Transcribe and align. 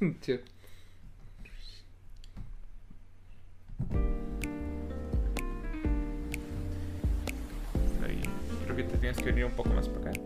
creo 8.64 8.76
que 8.76 8.82
te 8.84 8.96
tienes 8.96 9.18
que 9.18 9.24
venir 9.24 9.44
un 9.44 9.52
poco 9.52 9.68
más 9.70 9.88
para 9.88 10.10
acá. 10.10 10.20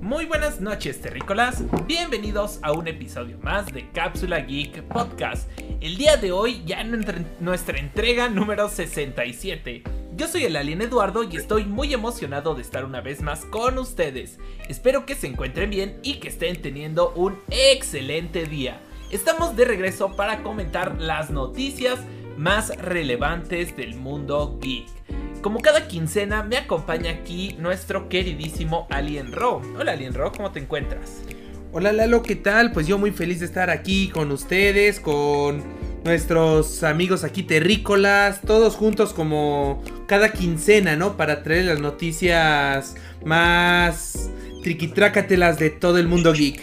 Muy 0.00 0.26
buenas 0.26 0.60
noches, 0.60 1.00
terrícolas. 1.00 1.64
Bienvenidos 1.86 2.60
a 2.62 2.70
un 2.70 2.86
episodio 2.86 3.36
más 3.42 3.66
de 3.66 3.90
Cápsula 3.90 4.38
Geek 4.40 4.84
Podcast. 4.84 5.50
El 5.80 5.96
día 5.96 6.16
de 6.16 6.30
hoy, 6.30 6.62
ya 6.64 6.80
en 6.80 7.04
nuestra 7.40 7.78
entrega 7.78 8.28
número 8.28 8.68
67. 8.68 9.97
Yo 10.18 10.26
soy 10.26 10.46
el 10.46 10.56
Alien 10.56 10.82
Eduardo 10.82 11.22
y 11.22 11.36
estoy 11.36 11.64
muy 11.64 11.94
emocionado 11.94 12.56
de 12.56 12.62
estar 12.62 12.84
una 12.84 13.00
vez 13.00 13.22
más 13.22 13.44
con 13.44 13.78
ustedes. 13.78 14.40
Espero 14.68 15.06
que 15.06 15.14
se 15.14 15.28
encuentren 15.28 15.70
bien 15.70 16.00
y 16.02 16.14
que 16.14 16.26
estén 16.26 16.60
teniendo 16.60 17.12
un 17.14 17.38
excelente 17.50 18.44
día. 18.44 18.80
Estamos 19.12 19.54
de 19.54 19.64
regreso 19.64 20.16
para 20.16 20.42
comentar 20.42 21.00
las 21.00 21.30
noticias 21.30 22.00
más 22.36 22.76
relevantes 22.78 23.76
del 23.76 23.94
mundo 23.94 24.58
geek. 24.60 24.88
Como 25.40 25.60
cada 25.60 25.86
quincena 25.86 26.42
me 26.42 26.56
acompaña 26.56 27.12
aquí 27.12 27.54
nuestro 27.56 28.08
queridísimo 28.08 28.88
Alien 28.90 29.30
Ro. 29.30 29.62
Hola 29.78 29.92
Alien 29.92 30.14
Ro, 30.14 30.32
¿cómo 30.32 30.50
te 30.50 30.58
encuentras? 30.58 31.22
Hola 31.70 31.92
Lalo, 31.92 32.24
¿qué 32.24 32.34
tal? 32.34 32.72
Pues 32.72 32.88
yo 32.88 32.98
muy 32.98 33.12
feliz 33.12 33.38
de 33.38 33.46
estar 33.46 33.70
aquí 33.70 34.08
con 34.08 34.32
ustedes, 34.32 34.98
con 34.98 35.77
nuestros 36.08 36.82
amigos 36.84 37.22
aquí 37.22 37.42
terrícolas, 37.42 38.40
todos 38.40 38.74
juntos 38.76 39.12
como 39.12 39.82
cada 40.06 40.32
quincena, 40.32 40.96
¿no? 40.96 41.18
Para 41.18 41.42
traer 41.42 41.66
las 41.66 41.80
noticias 41.80 42.96
más 43.24 44.30
triquitrácatelas 44.62 45.58
de 45.58 45.68
todo 45.68 45.98
el 45.98 46.08
mundo 46.08 46.32
geek. 46.32 46.60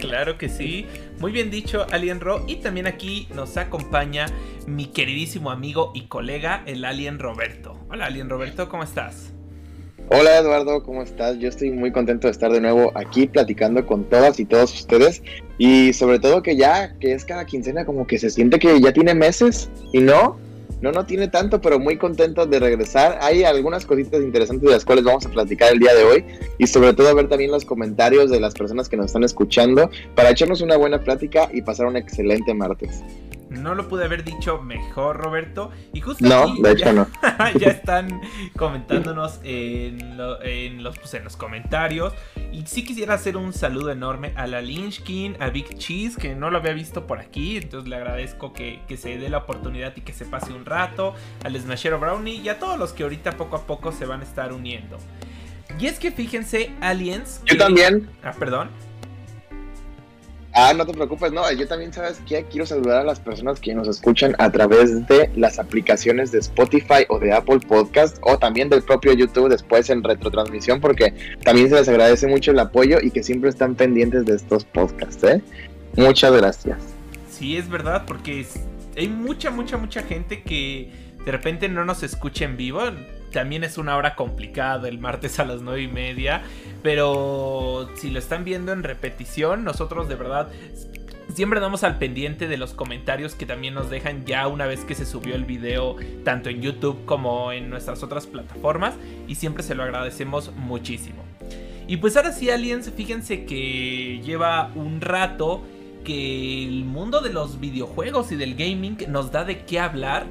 Claro 0.00 0.36
que 0.38 0.48
sí. 0.48 0.86
Muy 1.20 1.30
bien 1.30 1.50
dicho, 1.50 1.86
Alien 1.92 2.20
Ro. 2.20 2.44
Y 2.48 2.56
también 2.56 2.88
aquí 2.88 3.28
nos 3.32 3.56
acompaña 3.56 4.26
mi 4.66 4.86
queridísimo 4.86 5.52
amigo 5.52 5.92
y 5.94 6.06
colega, 6.06 6.64
el 6.66 6.84
Alien 6.84 7.20
Roberto. 7.20 7.78
Hola, 7.88 8.06
Alien 8.06 8.28
Roberto, 8.28 8.68
¿cómo 8.68 8.82
estás? 8.82 9.37
Hola 10.10 10.38
Eduardo, 10.38 10.82
¿cómo 10.84 11.02
estás? 11.02 11.38
Yo 11.38 11.48
estoy 11.48 11.70
muy 11.70 11.92
contento 11.92 12.28
de 12.28 12.30
estar 12.30 12.50
de 12.50 12.62
nuevo 12.62 12.92
aquí 12.94 13.26
platicando 13.26 13.84
con 13.84 14.04
todas 14.04 14.40
y 14.40 14.46
todos 14.46 14.72
ustedes 14.72 15.22
y 15.58 15.92
sobre 15.92 16.18
todo 16.18 16.42
que 16.42 16.56
ya, 16.56 16.94
que 16.98 17.12
es 17.12 17.26
cada 17.26 17.44
quincena 17.44 17.84
como 17.84 18.06
que 18.06 18.18
se 18.18 18.30
siente 18.30 18.58
que 18.58 18.80
ya 18.80 18.92
tiene 18.92 19.14
meses 19.14 19.68
y 19.92 20.00
no, 20.00 20.38
no, 20.80 20.92
no 20.92 21.04
tiene 21.04 21.28
tanto, 21.28 21.60
pero 21.60 21.78
muy 21.78 21.98
contento 21.98 22.46
de 22.46 22.58
regresar. 22.58 23.18
Hay 23.20 23.44
algunas 23.44 23.84
cositas 23.84 24.22
interesantes 24.22 24.66
de 24.66 24.74
las 24.74 24.84
cuales 24.84 25.04
vamos 25.04 25.26
a 25.26 25.30
platicar 25.30 25.72
el 25.72 25.78
día 25.78 25.94
de 25.94 26.04
hoy 26.04 26.24
y 26.56 26.66
sobre 26.66 26.94
todo 26.94 27.14
ver 27.14 27.28
también 27.28 27.50
los 27.50 27.66
comentarios 27.66 28.30
de 28.30 28.40
las 28.40 28.54
personas 28.54 28.88
que 28.88 28.96
nos 28.96 29.06
están 29.06 29.24
escuchando 29.24 29.90
para 30.14 30.30
echarnos 30.30 30.62
una 30.62 30.78
buena 30.78 31.02
plática 31.02 31.50
y 31.52 31.60
pasar 31.60 31.86
un 31.86 31.96
excelente 31.96 32.54
martes. 32.54 33.02
No 33.50 33.74
lo 33.74 33.88
pude 33.88 34.04
haber 34.04 34.24
dicho 34.24 34.60
mejor, 34.60 35.16
Roberto. 35.16 35.70
Y 35.92 36.00
justo 36.00 36.26
no, 36.26 36.54
de 36.62 36.72
hecho 36.72 36.84
ya, 36.84 36.92
no. 36.92 37.06
ya 37.58 37.68
están 37.68 38.20
comentándonos 38.56 39.40
en, 39.42 40.16
los, 40.18 40.98
pues, 40.98 41.14
en 41.14 41.24
los 41.24 41.36
comentarios. 41.36 42.12
Y 42.52 42.66
sí 42.66 42.84
quisiera 42.84 43.14
hacer 43.14 43.36
un 43.36 43.52
saludo 43.52 43.90
enorme 43.90 44.32
a 44.36 44.46
la 44.46 44.60
Lynchkin, 44.60 45.36
a 45.40 45.48
Big 45.48 45.78
Cheese, 45.78 46.16
que 46.16 46.34
no 46.34 46.50
lo 46.50 46.58
había 46.58 46.72
visto 46.72 47.06
por 47.06 47.18
aquí. 47.18 47.56
Entonces 47.56 47.88
le 47.88 47.96
agradezco 47.96 48.52
que, 48.52 48.80
se 48.96 49.16
dé 49.16 49.28
la 49.28 49.38
oportunidad 49.38 49.96
y 49.96 50.02
que 50.02 50.12
se 50.12 50.24
pase 50.24 50.52
un 50.52 50.66
rato. 50.66 51.14
Al 51.44 51.58
Smashero 51.58 51.98
Brownie 51.98 52.36
y 52.36 52.48
a 52.48 52.58
todos 52.58 52.78
los 52.78 52.92
que 52.92 53.04
ahorita 53.04 53.32
poco 53.32 53.56
a 53.56 53.66
poco 53.66 53.92
se 53.92 54.04
van 54.04 54.20
a 54.20 54.24
estar 54.24 54.52
uniendo. 54.52 54.98
Y 55.78 55.86
es 55.86 55.98
que 55.98 56.10
fíjense, 56.10 56.70
aliens. 56.80 57.42
Yo 57.46 57.56
también. 57.56 58.10
Ah, 58.22 58.32
perdón. 58.38 58.70
Ah, 60.54 60.72
no 60.74 60.86
te 60.86 60.92
preocupes, 60.92 61.30
no, 61.30 61.50
yo 61.52 61.68
también 61.68 61.92
sabes 61.92 62.18
que 62.26 62.44
quiero 62.44 62.66
saludar 62.66 63.02
a 63.02 63.04
las 63.04 63.20
personas 63.20 63.60
que 63.60 63.74
nos 63.74 63.86
escuchan 63.86 64.34
a 64.38 64.50
través 64.50 65.06
de 65.06 65.30
las 65.36 65.58
aplicaciones 65.58 66.32
de 66.32 66.38
Spotify 66.38 67.04
o 67.08 67.18
de 67.18 67.32
Apple 67.32 67.60
Podcast 67.60 68.16
o 68.22 68.38
también 68.38 68.68
del 68.68 68.82
propio 68.82 69.12
YouTube 69.12 69.50
después 69.50 69.90
en 69.90 70.02
retrotransmisión 70.02 70.80
porque 70.80 71.14
también 71.44 71.68
se 71.68 71.76
les 71.76 71.88
agradece 71.88 72.26
mucho 72.26 72.50
el 72.50 72.58
apoyo 72.58 72.98
y 73.00 73.10
que 73.10 73.22
siempre 73.22 73.50
están 73.50 73.74
pendientes 73.74 74.24
de 74.24 74.36
estos 74.36 74.64
podcasts, 74.64 75.22
¿eh? 75.24 75.42
Muchas 75.96 76.32
gracias. 76.32 76.78
Sí, 77.30 77.56
es 77.56 77.68
verdad, 77.68 78.04
porque 78.06 78.46
hay 78.96 79.08
mucha, 79.08 79.50
mucha, 79.50 79.76
mucha 79.76 80.02
gente 80.02 80.42
que 80.42 80.90
de 81.24 81.32
repente 81.32 81.68
no 81.68 81.84
nos 81.84 82.02
escucha 82.02 82.44
en 82.46 82.56
vivo 82.56 82.80
también 83.32 83.64
es 83.64 83.78
una 83.78 83.96
hora 83.96 84.14
complicada 84.14 84.88
el 84.88 84.98
martes 84.98 85.38
a 85.38 85.44
las 85.44 85.60
9 85.62 85.82
y 85.82 85.88
media. 85.88 86.42
Pero 86.82 87.88
si 87.96 88.10
lo 88.10 88.18
están 88.18 88.44
viendo 88.44 88.72
en 88.72 88.82
repetición, 88.82 89.64
nosotros 89.64 90.08
de 90.08 90.14
verdad 90.14 90.48
siempre 91.34 91.60
damos 91.60 91.84
al 91.84 91.98
pendiente 91.98 92.48
de 92.48 92.56
los 92.56 92.72
comentarios 92.72 93.34
que 93.34 93.46
también 93.46 93.74
nos 93.74 93.90
dejan 93.90 94.24
ya 94.24 94.48
una 94.48 94.66
vez 94.66 94.84
que 94.84 94.94
se 94.94 95.06
subió 95.06 95.34
el 95.34 95.44
video, 95.44 95.96
tanto 96.24 96.48
en 96.48 96.62
YouTube 96.62 97.04
como 97.04 97.52
en 97.52 97.70
nuestras 97.70 98.02
otras 98.02 98.26
plataformas. 98.26 98.94
Y 99.26 99.34
siempre 99.34 99.62
se 99.62 99.74
lo 99.74 99.82
agradecemos 99.82 100.52
muchísimo. 100.56 101.22
Y 101.86 101.96
pues 101.96 102.16
ahora 102.16 102.32
sí, 102.32 102.50
aliens, 102.50 102.92
fíjense 102.94 103.44
que 103.46 104.20
lleva 104.22 104.70
un 104.74 105.00
rato 105.00 105.62
que 106.04 106.64
el 106.64 106.84
mundo 106.84 107.20
de 107.20 107.32
los 107.32 107.60
videojuegos 107.60 108.30
y 108.32 108.36
del 108.36 108.54
gaming 108.54 108.98
nos 109.08 109.32
da 109.32 109.44
de 109.44 109.64
qué 109.64 109.80
hablar. 109.80 110.26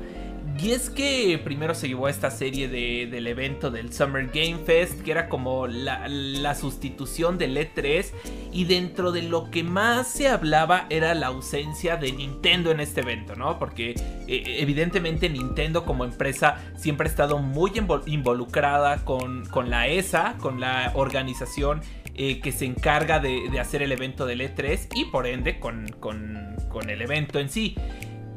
Y 0.59 0.72
es 0.72 0.90
que 0.90 1.40
primero 1.44 1.75
se 1.75 1.88
llevó 1.88 2.09
esta 2.09 2.31
serie 2.31 2.68
del 2.68 3.28
evento 3.28 3.69
del 3.69 3.94
Summer 3.94 4.25
Game 4.25 4.57
Fest, 4.66 5.01
que 5.03 5.12
era 5.12 5.29
como 5.29 5.68
la, 5.68 6.56
sustitución 6.56 7.38
del 7.38 7.57
E3, 7.57 8.07
y 8.51 8.66
dentro 8.66 9.12
de 9.12 9.22
lo 9.22 9.51
que 9.51 9.63
más 9.63 10.07
se 10.07 10.28
hablaba 10.28 10.88
era 10.90 11.13
la 11.13 11.28
ausencia 11.28 11.97
de 11.97 12.12
Nintendo 12.12 12.72
en 12.72 12.79
este 12.79 13.01
evento, 13.01 13.35
¿no? 13.35 13.59
Porque 13.59 13.91
eh, 14.28 14.57
evidentemente 14.59 15.29
Nintendo 15.29 15.85
como 15.85 16.06
empresa 16.06 16.57
siempre 16.75 17.07
ha 17.07 17.12
estado 17.12 17.38
muy 17.38 17.72
involucrada 18.07 19.06
con, 19.06 19.44
la 19.69 19.88
ESA, 19.88 20.38
con 20.39 20.59
la 20.59 20.91
organización 20.95 21.81
eh, 22.16 22.39
que 22.39 22.51
se 22.51 22.66
encarga 22.66 23.19
de, 23.19 23.59
hacer 23.59 23.84
el 23.84 23.91
evento 23.91 24.25
del 24.25 24.41
E3 24.41 24.88
y 24.95 25.06
por 25.06 25.28
ende 25.28 25.59
con, 25.59 25.88
con 26.00 26.89
el 26.89 27.01
evento 27.01 27.38
en 27.38 27.50
sí. 27.50 27.75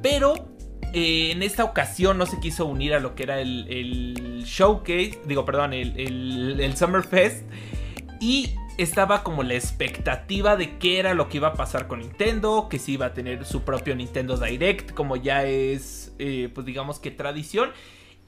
Pero 0.03 0.59
eh, 0.93 1.31
en 1.31 1.43
esta 1.43 1.65
ocasión 1.65 2.19
no 2.19 2.27
se 2.27 2.41
quiso 2.41 2.67
unir 2.67 2.95
a 2.95 3.01
lo 3.01 3.15
que 3.15 3.23
era 3.23 3.41
el, 3.41 4.43
showcase, 4.45 5.21
digo, 5.27 5.45
perdón, 5.45 5.73
el, 5.73 6.59
el, 6.61 6.77
Summer 6.77 7.03
Fest. 7.03 7.45
Y 8.21 8.55
estaba 8.77 9.23
como 9.23 9.43
la 9.43 9.55
expectativa 9.55 10.57
de 10.57 10.79
qué 10.79 10.99
era 10.99 11.15
lo 11.15 11.29
que 11.29 11.39
iba 11.39 11.49
a 11.49 11.55
pasar 11.55 11.87
con 11.87 12.01
Nintendo, 12.01 12.69
que 12.69 12.79
si 12.79 12.95
iba 12.95 13.07
a 13.07 13.15
tener 13.15 13.45
su 13.45 13.63
propio 13.63 13.95
Nintendo 13.95 14.37
Direct, 14.37 14.93
como 14.93 15.17
ya 15.17 15.45
es, 15.45 16.13
eh, 16.19 16.51
pues 16.53 16.67
digamos 16.67 16.99
que 16.99 17.11
tradición. 17.11 17.71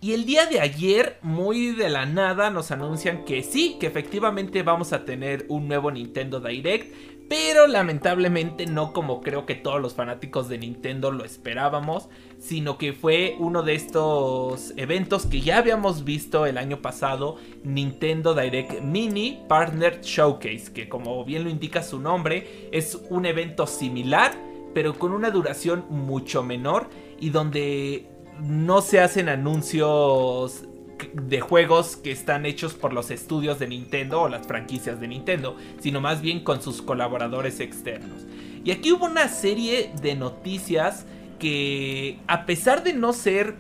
Y 0.01 0.15
el 0.15 0.25
día 0.25 0.47
de 0.47 0.61
ayer, 0.61 1.19
muy 1.23 1.69
de 1.69 1.89
la 1.89 2.07
nada, 2.07 2.51
nos 2.51 2.73
anuncian 2.73 3.25
que 3.25 3.45
sí, 3.45 3.77
que 3.79 3.87
efectivamente 3.87 4.65
vamos 4.65 4.93
a 4.93 5.05
tener 5.05 5.47
un 5.49 5.69
nuevo 5.69 5.93
Nintendo 5.93 6.41
Direct, 6.41 6.93
pero 7.33 7.67
lamentablemente 7.67 8.67
no 8.67 8.93
como 8.93 9.23
creo 9.23 9.47
que 9.47 9.55
todos 9.55 9.81
los 9.81 9.95
fanáticos 9.95 10.51
de 10.51 10.59
Nintendo 10.59 11.11
lo 11.11 11.25
esperábamos, 11.25 12.11
sino 12.39 12.77
que 12.77 12.93
fue 12.93 13.37
uno 13.39 13.63
de 13.63 13.75
estos 13.75 14.75
eventos 14.77 15.25
que 15.25 15.41
ya 15.41 15.57
habíamos 15.57 16.05
visto 16.05 16.45
el 16.45 16.59
año 16.59 16.83
pasado, 16.83 17.39
Nintendo 17.65 18.35
Direct 18.35 18.83
Mini 18.83 19.43
Partner 19.49 20.03
Showcase, 20.03 20.75
que 20.75 20.91
como 20.91 21.25
bien 21.25 21.45
lo 21.45 21.49
indica 21.49 21.83
su 21.83 22.01
nombre, 22.01 22.69
es 22.71 23.01
un 23.09 23.25
evento 23.25 23.67
similar, 23.67 24.35
pero 24.75 24.99
con 24.99 25.13
una 25.13 25.31
duración 25.31 25.87
mucho 25.89 26.43
menor 26.43 26.91
y 27.19 27.31
donde 27.31 28.11
no 28.43 28.83
se 28.83 29.01
hacen 29.01 29.31
anuncios 29.31 30.67
de 31.13 31.41
juegos 31.41 31.97
que 31.97 32.13
están 32.13 32.47
hechos 32.47 32.75
por 32.75 32.93
los 32.93 33.11
estudios 33.11 33.59
de 33.59 33.69
Nintendo 33.69 34.23
o 34.23 34.29
las 34.29 34.47
franquicias 34.47 35.01
de 35.01 35.09
Nintendo, 35.09 35.57
sino 35.81 36.01
más 36.01 36.21
bien 36.21 36.45
con 36.45 36.63
sus 36.63 36.83
colaboradores 36.83 37.61
externos. 37.61 38.27
Y 38.65 38.71
aquí 38.71 38.93
hubo 38.93 39.07
una 39.07 39.29
serie 39.29 39.93
de 40.01 40.15
noticias 40.15 41.07
que 41.39 42.19
a 42.29 42.47
pesar 42.47 42.85
de 42.85 42.93
no 42.93 43.13
ser 43.13 43.57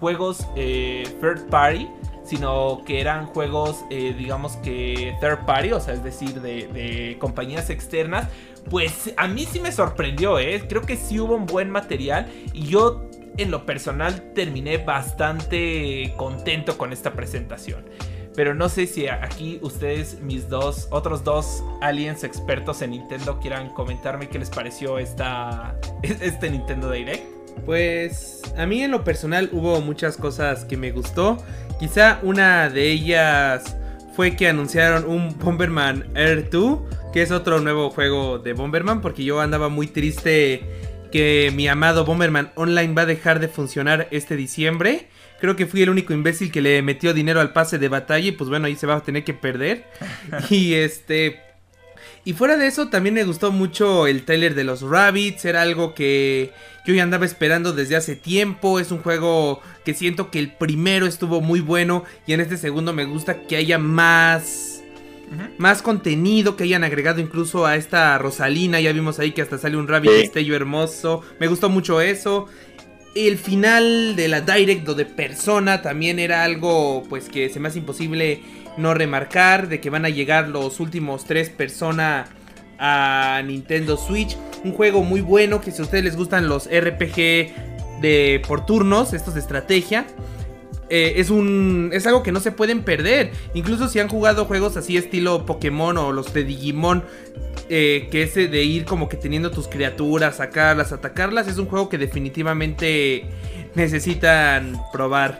juegos 0.00 0.46
eh, 0.56 1.04
third 1.20 1.48
party, 1.50 1.86
sino 2.24 2.82
que 2.84 3.00
eran 3.00 3.26
juegos, 3.26 3.84
eh, 3.90 4.14
digamos 4.16 4.56
que 4.56 5.14
third 5.20 5.46
party, 5.46 5.72
o 5.72 5.80
sea, 5.80 5.94
es 5.94 6.04
decir, 6.04 6.40
de, 6.40 7.16
compañías 7.18 7.70
externas, 7.70 8.28
pues 8.70 9.14
a 9.16 9.28
mí 9.28 9.46
sí 9.46 9.60
me 9.60 9.72
sorprendió, 9.72 10.38
¿eh? 10.38 10.64
Creo 10.68 10.82
que 10.82 10.96
sí 10.96 11.18
hubo 11.18 11.34
un 11.34 11.46
buen 11.46 11.70
material 11.70 12.30
y 12.52 12.66
yo 12.66 13.07
en 13.38 13.50
lo 13.50 13.64
personal 13.64 14.32
terminé 14.34 14.78
bastante 14.78 16.12
contento 16.16 16.76
con 16.76 16.92
esta 16.92 17.12
presentación. 17.12 17.84
Pero 18.34 18.54
no 18.54 18.68
sé 18.68 18.86
si 18.86 19.08
aquí 19.08 19.58
ustedes, 19.62 20.20
mis 20.20 20.48
dos, 20.48 20.86
otros 20.90 21.24
dos 21.24 21.64
aliens 21.80 22.22
expertos 22.22 22.82
en 22.82 22.90
Nintendo, 22.90 23.40
quieran 23.40 23.70
comentarme 23.70 24.28
qué 24.28 24.38
les 24.38 24.50
pareció 24.50 24.98
esta, 24.98 25.76
este 26.02 26.50
Nintendo 26.50 26.90
Direct. 26.90 27.24
Pues 27.66 28.42
a 28.56 28.66
mí 28.66 28.82
en 28.82 28.92
lo 28.92 29.02
personal 29.02 29.48
hubo 29.52 29.80
muchas 29.80 30.16
cosas 30.16 30.64
que 30.64 30.76
me 30.76 30.92
gustó. 30.92 31.38
Quizá 31.80 32.20
una 32.22 32.68
de 32.68 32.90
ellas 32.90 33.76
fue 34.14 34.36
que 34.36 34.48
anunciaron 34.48 35.04
un 35.04 35.36
Bomberman 35.38 36.04
Air 36.14 36.48
2 36.48 36.78
que 37.12 37.22
es 37.22 37.30
otro 37.30 37.60
nuevo 37.60 37.90
juego 37.90 38.38
de 38.38 38.52
Bomberman, 38.52 39.00
porque 39.00 39.24
yo 39.24 39.40
andaba 39.40 39.68
muy 39.68 39.86
triste 39.86 40.62
que 41.10 41.52
mi 41.54 41.68
amado 41.68 42.04
Bomberman 42.04 42.52
Online 42.54 42.94
va 42.94 43.02
a 43.02 43.06
dejar 43.06 43.40
de 43.40 43.48
funcionar 43.48 44.08
este 44.10 44.36
diciembre. 44.36 45.08
Creo 45.40 45.56
que 45.56 45.66
fui 45.66 45.82
el 45.82 45.90
único 45.90 46.12
imbécil 46.12 46.50
que 46.50 46.60
le 46.60 46.82
metió 46.82 47.14
dinero 47.14 47.40
al 47.40 47.52
pase 47.52 47.78
de 47.78 47.88
batalla 47.88 48.28
y 48.28 48.32
pues 48.32 48.50
bueno, 48.50 48.66
ahí 48.66 48.76
se 48.76 48.86
va 48.86 48.96
a 48.96 49.02
tener 49.02 49.24
que 49.24 49.34
perder. 49.34 49.84
y 50.50 50.74
este... 50.74 51.40
Y 52.24 52.34
fuera 52.34 52.58
de 52.58 52.66
eso, 52.66 52.88
también 52.88 53.14
me 53.14 53.24
gustó 53.24 53.52
mucho 53.52 54.06
el 54.06 54.24
trailer 54.24 54.54
de 54.54 54.64
los 54.64 54.82
Rabbits. 54.82 55.44
Era 55.46 55.62
algo 55.62 55.94
que 55.94 56.52
yo 56.84 56.92
ya 56.92 57.02
andaba 57.02 57.24
esperando 57.24 57.72
desde 57.72 57.96
hace 57.96 58.16
tiempo. 58.16 58.80
Es 58.80 58.90
un 58.90 58.98
juego 58.98 59.62
que 59.84 59.94
siento 59.94 60.30
que 60.30 60.38
el 60.38 60.52
primero 60.52 61.06
estuvo 61.06 61.40
muy 61.40 61.60
bueno. 61.60 62.04
Y 62.26 62.34
en 62.34 62.40
este 62.40 62.58
segundo 62.58 62.92
me 62.92 63.06
gusta 63.06 63.42
que 63.42 63.56
haya 63.56 63.78
más 63.78 64.77
más 65.58 65.82
contenido 65.82 66.56
que 66.56 66.64
hayan 66.64 66.84
agregado 66.84 67.20
incluso 67.20 67.66
a 67.66 67.76
esta 67.76 68.16
Rosalina. 68.18 68.80
Ya 68.80 68.92
vimos 68.92 69.18
ahí 69.18 69.32
que 69.32 69.42
hasta 69.42 69.58
sale 69.58 69.76
un 69.76 69.88
rabbit 69.88 70.10
destello 70.10 70.54
hermoso. 70.54 71.22
Me 71.38 71.46
gustó 71.46 71.68
mucho 71.68 72.00
eso. 72.00 72.46
El 73.14 73.38
final 73.38 74.14
de 74.16 74.28
la 74.28 74.40
Direct 74.40 74.86
de 74.88 75.04
Persona 75.04 75.82
también 75.82 76.18
era 76.18 76.44
algo 76.44 77.02
pues 77.08 77.28
que 77.28 77.48
se 77.48 77.58
me 77.60 77.68
hace 77.68 77.78
imposible 77.78 78.42
no 78.76 78.94
remarcar. 78.94 79.68
De 79.68 79.80
que 79.80 79.90
van 79.90 80.04
a 80.04 80.10
llegar 80.10 80.48
los 80.48 80.80
últimos 80.80 81.24
tres 81.24 81.50
Persona 81.50 82.26
a 82.78 83.42
Nintendo 83.44 83.96
Switch. 83.96 84.36
Un 84.64 84.72
juego 84.72 85.02
muy 85.02 85.20
bueno 85.20 85.60
que 85.60 85.70
si 85.70 85.80
a 85.80 85.84
ustedes 85.84 86.04
les 86.04 86.16
gustan 86.16 86.48
los 86.48 86.66
RPG 86.66 88.00
de 88.00 88.42
por 88.46 88.64
turnos, 88.64 89.12
estos 89.12 89.34
de 89.34 89.40
estrategia 89.40 90.06
eh, 90.90 91.14
es 91.16 91.30
un 91.30 91.90
es 91.92 92.06
algo 92.06 92.22
que 92.22 92.32
no 92.32 92.40
se 92.40 92.52
pueden 92.52 92.82
perder. 92.82 93.32
Incluso 93.54 93.88
si 93.88 93.98
han 94.00 94.08
jugado 94.08 94.44
juegos 94.44 94.76
así 94.76 94.96
estilo 94.96 95.44
Pokémon 95.46 95.96
o 95.98 96.12
los 96.12 96.32
de 96.32 96.44
Digimon, 96.44 97.04
eh, 97.68 98.08
que 98.10 98.22
ese 98.22 98.48
de 98.48 98.64
ir 98.64 98.84
como 98.84 99.08
que 99.08 99.16
teniendo 99.16 99.50
tus 99.50 99.68
criaturas, 99.68 100.36
sacarlas, 100.36 100.92
atacarlas, 100.92 101.48
es 101.48 101.58
un 101.58 101.66
juego 101.66 101.88
que 101.88 101.98
definitivamente 101.98 103.26
necesitan 103.74 104.80
probar. 104.92 105.38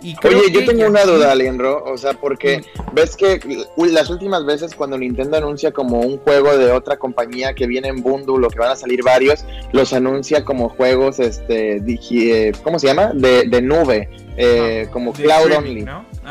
Oye, 0.00 0.50
yo 0.52 0.64
tengo 0.64 0.86
una 0.86 1.04
duda, 1.04 1.32
Alienro, 1.32 1.82
o 1.84 1.98
sea, 1.98 2.12
porque 2.14 2.62
ves 2.92 3.16
que 3.16 3.40
las 3.76 4.10
últimas 4.10 4.44
veces 4.44 4.74
cuando 4.74 4.96
Nintendo 4.96 5.36
anuncia 5.36 5.72
como 5.72 6.00
un 6.00 6.18
juego 6.18 6.56
de 6.56 6.70
otra 6.70 6.96
compañía 6.98 7.54
que 7.54 7.66
viene 7.66 7.88
en 7.88 8.02
bundle 8.02 8.46
o 8.46 8.50
que 8.50 8.58
van 8.58 8.70
a 8.70 8.76
salir 8.76 9.02
varios, 9.02 9.44
los 9.72 9.92
anuncia 9.92 10.44
como 10.44 10.68
juegos, 10.68 11.18
este, 11.18 11.82
eh, 11.86 12.52
¿cómo 12.62 12.78
se 12.78 12.86
llama? 12.86 13.12
De, 13.12 13.48
de 13.48 13.60
nube, 13.60 14.08
eh, 14.36 14.84
ah, 14.86 14.90
como 14.92 15.12
cloud 15.12 15.52
only. 15.56 15.84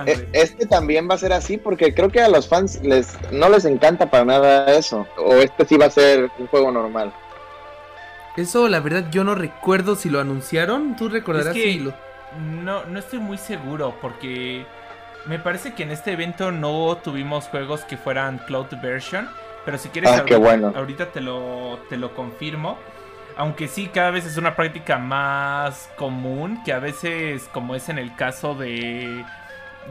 E, 0.05 0.27
este 0.31 0.65
también 0.65 1.09
va 1.09 1.15
a 1.15 1.17
ser 1.17 1.33
así 1.33 1.57
porque 1.57 1.93
creo 1.93 2.09
que 2.09 2.21
a 2.21 2.29
los 2.29 2.47
fans 2.47 2.79
les 2.83 3.17
no 3.31 3.49
les 3.49 3.65
encanta 3.65 4.09
para 4.09 4.23
nada 4.23 4.77
eso, 4.77 5.05
o 5.17 5.33
este 5.35 5.65
sí 5.65 5.75
va 5.75 5.87
a 5.87 5.91
ser 5.91 6.29
un 6.39 6.47
juego 6.47 6.71
normal. 6.71 7.13
Eso, 8.37 8.69
la 8.69 8.79
verdad, 8.79 9.07
yo 9.11 9.23
no 9.23 9.33
recuerdo 9.33 9.95
si 9.95 10.11
lo 10.11 10.19
anunciaron. 10.19 10.95
Tú 10.95 11.09
recordarás 11.09 11.55
si 11.55 11.79
lo 11.79 11.93
no, 12.39 12.85
no 12.85 12.99
estoy 12.99 13.19
muy 13.19 13.37
seguro 13.37 13.95
porque 14.01 14.65
me 15.25 15.39
parece 15.39 15.73
que 15.73 15.83
en 15.83 15.91
este 15.91 16.13
evento 16.13 16.51
no 16.51 16.97
tuvimos 17.03 17.45
juegos 17.45 17.81
que 17.81 17.97
fueran 17.97 18.39
cloud 18.39 18.67
version. 18.81 19.29
Pero 19.65 19.77
si 19.77 19.89
quieres, 19.89 20.11
ah, 20.11 20.23
ahorita, 20.75 21.11
te, 21.11 21.19
lo, 21.19 21.79
te 21.89 21.97
lo 21.97 22.15
confirmo. 22.15 22.77
Aunque 23.35 23.67
sí, 23.67 23.87
cada 23.93 24.11
vez 24.11 24.25
es 24.25 24.37
una 24.37 24.55
práctica 24.55 24.97
más 24.97 25.89
común, 25.97 26.63
que 26.63 26.71
a 26.71 26.79
veces, 26.79 27.49
como 27.53 27.75
es 27.75 27.89
en 27.89 27.97
el 27.97 28.15
caso 28.15 28.55
de, 28.55 29.25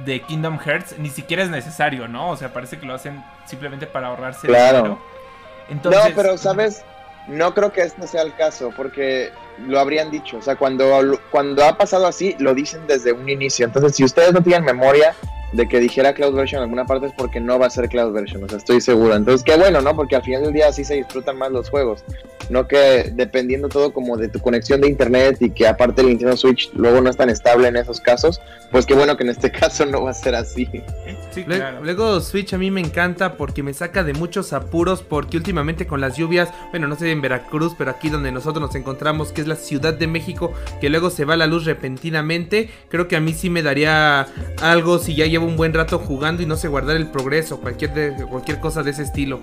de 0.05 0.21
Kingdom 0.23 0.59
Hearts, 0.59 0.99
ni 0.99 1.11
siquiera 1.11 1.43
es 1.43 1.51
necesario, 1.51 2.09
¿no? 2.09 2.31
O 2.31 2.37
sea, 2.37 2.55
parece 2.55 2.79
que 2.79 2.87
lo 2.87 2.95
hacen 2.95 3.23
simplemente 3.45 3.87
para 3.87 4.09
ahorrarse 4.09 4.49
claro. 4.49 4.99
Entonces, 5.69 6.03
no, 6.09 6.17
pero 6.17 6.39
sabes, 6.39 6.83
no 7.29 7.53
creo 7.55 7.71
que 7.71 7.83
este 7.83 8.07
sea 8.07 8.23
el 8.23 8.35
caso, 8.35 8.73
porque 8.75 9.31
lo 9.67 9.81
habrían 9.81 10.11
dicho. 10.11 10.39
O 10.39 10.43
sea, 10.43 10.57
cuando, 10.57 11.19
cuando 11.31 11.65
ha 11.65 11.77
pasado 11.77 12.07
así, 12.07 12.37
lo 12.39 12.55
dicen 12.55 12.83
desde 12.87 13.13
un 13.13 13.29
inicio. 13.29 13.67
Entonces, 13.67 13.97
si 13.97 14.05
ustedes 14.05 14.33
no 14.33 14.43
tienen 14.43 14.65
memoria 14.65 15.15
de 15.53 15.69
que 15.69 15.81
dijera 15.81 16.13
Cloud 16.13 16.35
Version 16.35 16.59
en 16.59 16.65
alguna 16.65 16.87
parte 16.87 17.07
es 17.07 17.13
porque 17.13 17.41
no 17.41 17.59
va 17.59 17.67
a 17.67 17.71
ser 17.71 17.89
Cloud 17.89 18.13
Version, 18.13 18.45
o 18.45 18.49
sea, 18.49 18.59
estoy 18.59 18.81
seguro. 18.81 19.15
Entonces, 19.15 19.43
qué 19.43 19.57
bueno, 19.57 19.81
¿no? 19.81 19.95
Porque 19.95 20.17
al 20.17 20.23
final 20.23 20.43
del 20.43 20.53
día 20.53 20.69
así 20.69 20.85
se 20.85 20.95
disfrutan 20.95 21.39
más 21.39 21.51
los 21.51 21.71
juegos. 21.71 22.05
No 22.49 22.69
que 22.69 23.11
dependiendo 23.15 23.69
todo 23.69 23.93
como 23.93 24.17
de 24.17 24.29
tu 24.29 24.39
conexión 24.41 24.81
de 24.81 24.89
internet 24.89 25.39
y 25.41 25.51
que 25.51 25.67
aparte 25.67 26.03
el 26.03 26.09
Nintendo 26.09 26.37
Switch 26.37 26.71
luego 26.75 27.01
no 27.01 27.11
es 27.11 27.17
tan 27.17 27.29
estable 27.29 27.67
en 27.69 27.77
esos 27.77 28.01
casos, 28.01 28.41
pues 28.71 28.87
qué 28.87 28.95
bueno 28.95 29.17
que 29.17 29.25
en 29.25 29.31
este 29.31 29.51
caso 29.53 29.85
no 29.87 30.03
va 30.03 30.11
a 30.11 30.15
ser 30.15 30.35
así. 30.35 30.69
Luego 31.83 32.21
Switch 32.21 32.55
a 32.55 32.59
mí 32.59 32.71
me 32.71 32.81
encanta 32.81 33.37
porque 33.37 33.63
me 33.63 33.75
saca 33.75 34.05
de 34.05 34.13
muchos 34.13 34.53
apuros 34.53 35.03
porque 35.03 35.37
últimamente 35.37 35.87
con 35.87 36.01
las 36.01 36.17
lluvias, 36.17 36.51
bueno, 36.71 36.87
no 36.87 36.97
sé 36.97 37.11
en 37.11 37.21
Veracruz, 37.21 37.75
pero 37.77 37.91
aquí 37.91 38.11
donde 38.11 38.31
nosotros 38.31 38.61
nos 38.61 38.75
encontramos, 38.75 39.33
que 39.33 39.46
es 39.47 39.49
la 39.49 39.57
Ciudad 39.57 39.95
de 39.95 40.07
México, 40.07 40.53
que 40.81 40.91
luego 40.91 41.11
se 41.11 41.25
va 41.25 41.37
la 41.37 41.47
luz 41.47 41.65
repentinamente, 41.65 42.69
creo 42.89 43.09
que 43.09 43.17
a 43.17 43.21
mí 43.21 43.33
sí 43.33 43.51
me 43.51 43.63
daría 43.63 44.27
algo 44.61 44.99
si 44.99 45.15
ya 45.15 45.27
llevo 45.27 45.47
un 45.47 45.57
buen 45.57 45.73
rato 45.73 45.99
jugando 45.99 46.43
y 46.43 46.47
no 46.47 46.57
sé 46.57 46.69
guardar 46.69 46.97
el 46.97 47.11
progreso, 47.11 47.61
cualquier, 47.61 47.95
de, 47.95 48.27
cualquier 48.27 48.61
cosa 48.61 48.83
de 48.83 48.91
ese 48.91 49.03
estilo. 49.03 49.41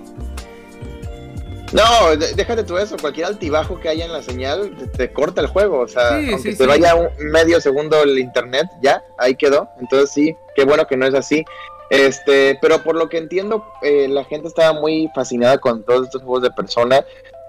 No, 1.72 2.16
déjate 2.36 2.62
tú 2.62 2.78
eso, 2.78 2.96
cualquier 3.00 3.26
altibajo 3.26 3.80
que 3.80 3.88
haya 3.88 4.04
en 4.04 4.12
la 4.12 4.22
señal 4.22 4.70
te, 4.96 5.12
corta 5.12 5.40
el 5.40 5.48
juego, 5.48 5.80
o 5.80 5.88
sea, 5.88 6.18
aunque 6.18 6.54
te 6.54 6.66
vaya 6.66 6.94
un 6.94 7.08
medio 7.32 7.60
segundo 7.60 8.00
el 8.04 8.16
internet, 8.16 8.66
ya, 8.80 9.02
ahí 9.18 9.34
quedó. 9.34 9.68
Entonces 9.80 10.10
sí, 10.10 10.36
qué 10.54 10.64
bueno 10.64 10.86
que 10.86 10.96
no 10.96 11.04
es 11.04 11.14
así. 11.14 11.44
Este, 11.90 12.58
pero 12.62 12.82
por 12.82 12.96
lo 12.96 13.08
que 13.08 13.18
entiendo, 13.18 13.66
eh, 13.82 14.08
la 14.08 14.24
gente 14.24 14.48
estaba 14.48 14.72
muy 14.72 15.10
fascinada 15.14 15.58
con 15.58 15.84
todos 15.84 16.06
estos 16.06 16.22
juegos 16.22 16.42
de 16.42 16.50
persona. 16.50 17.04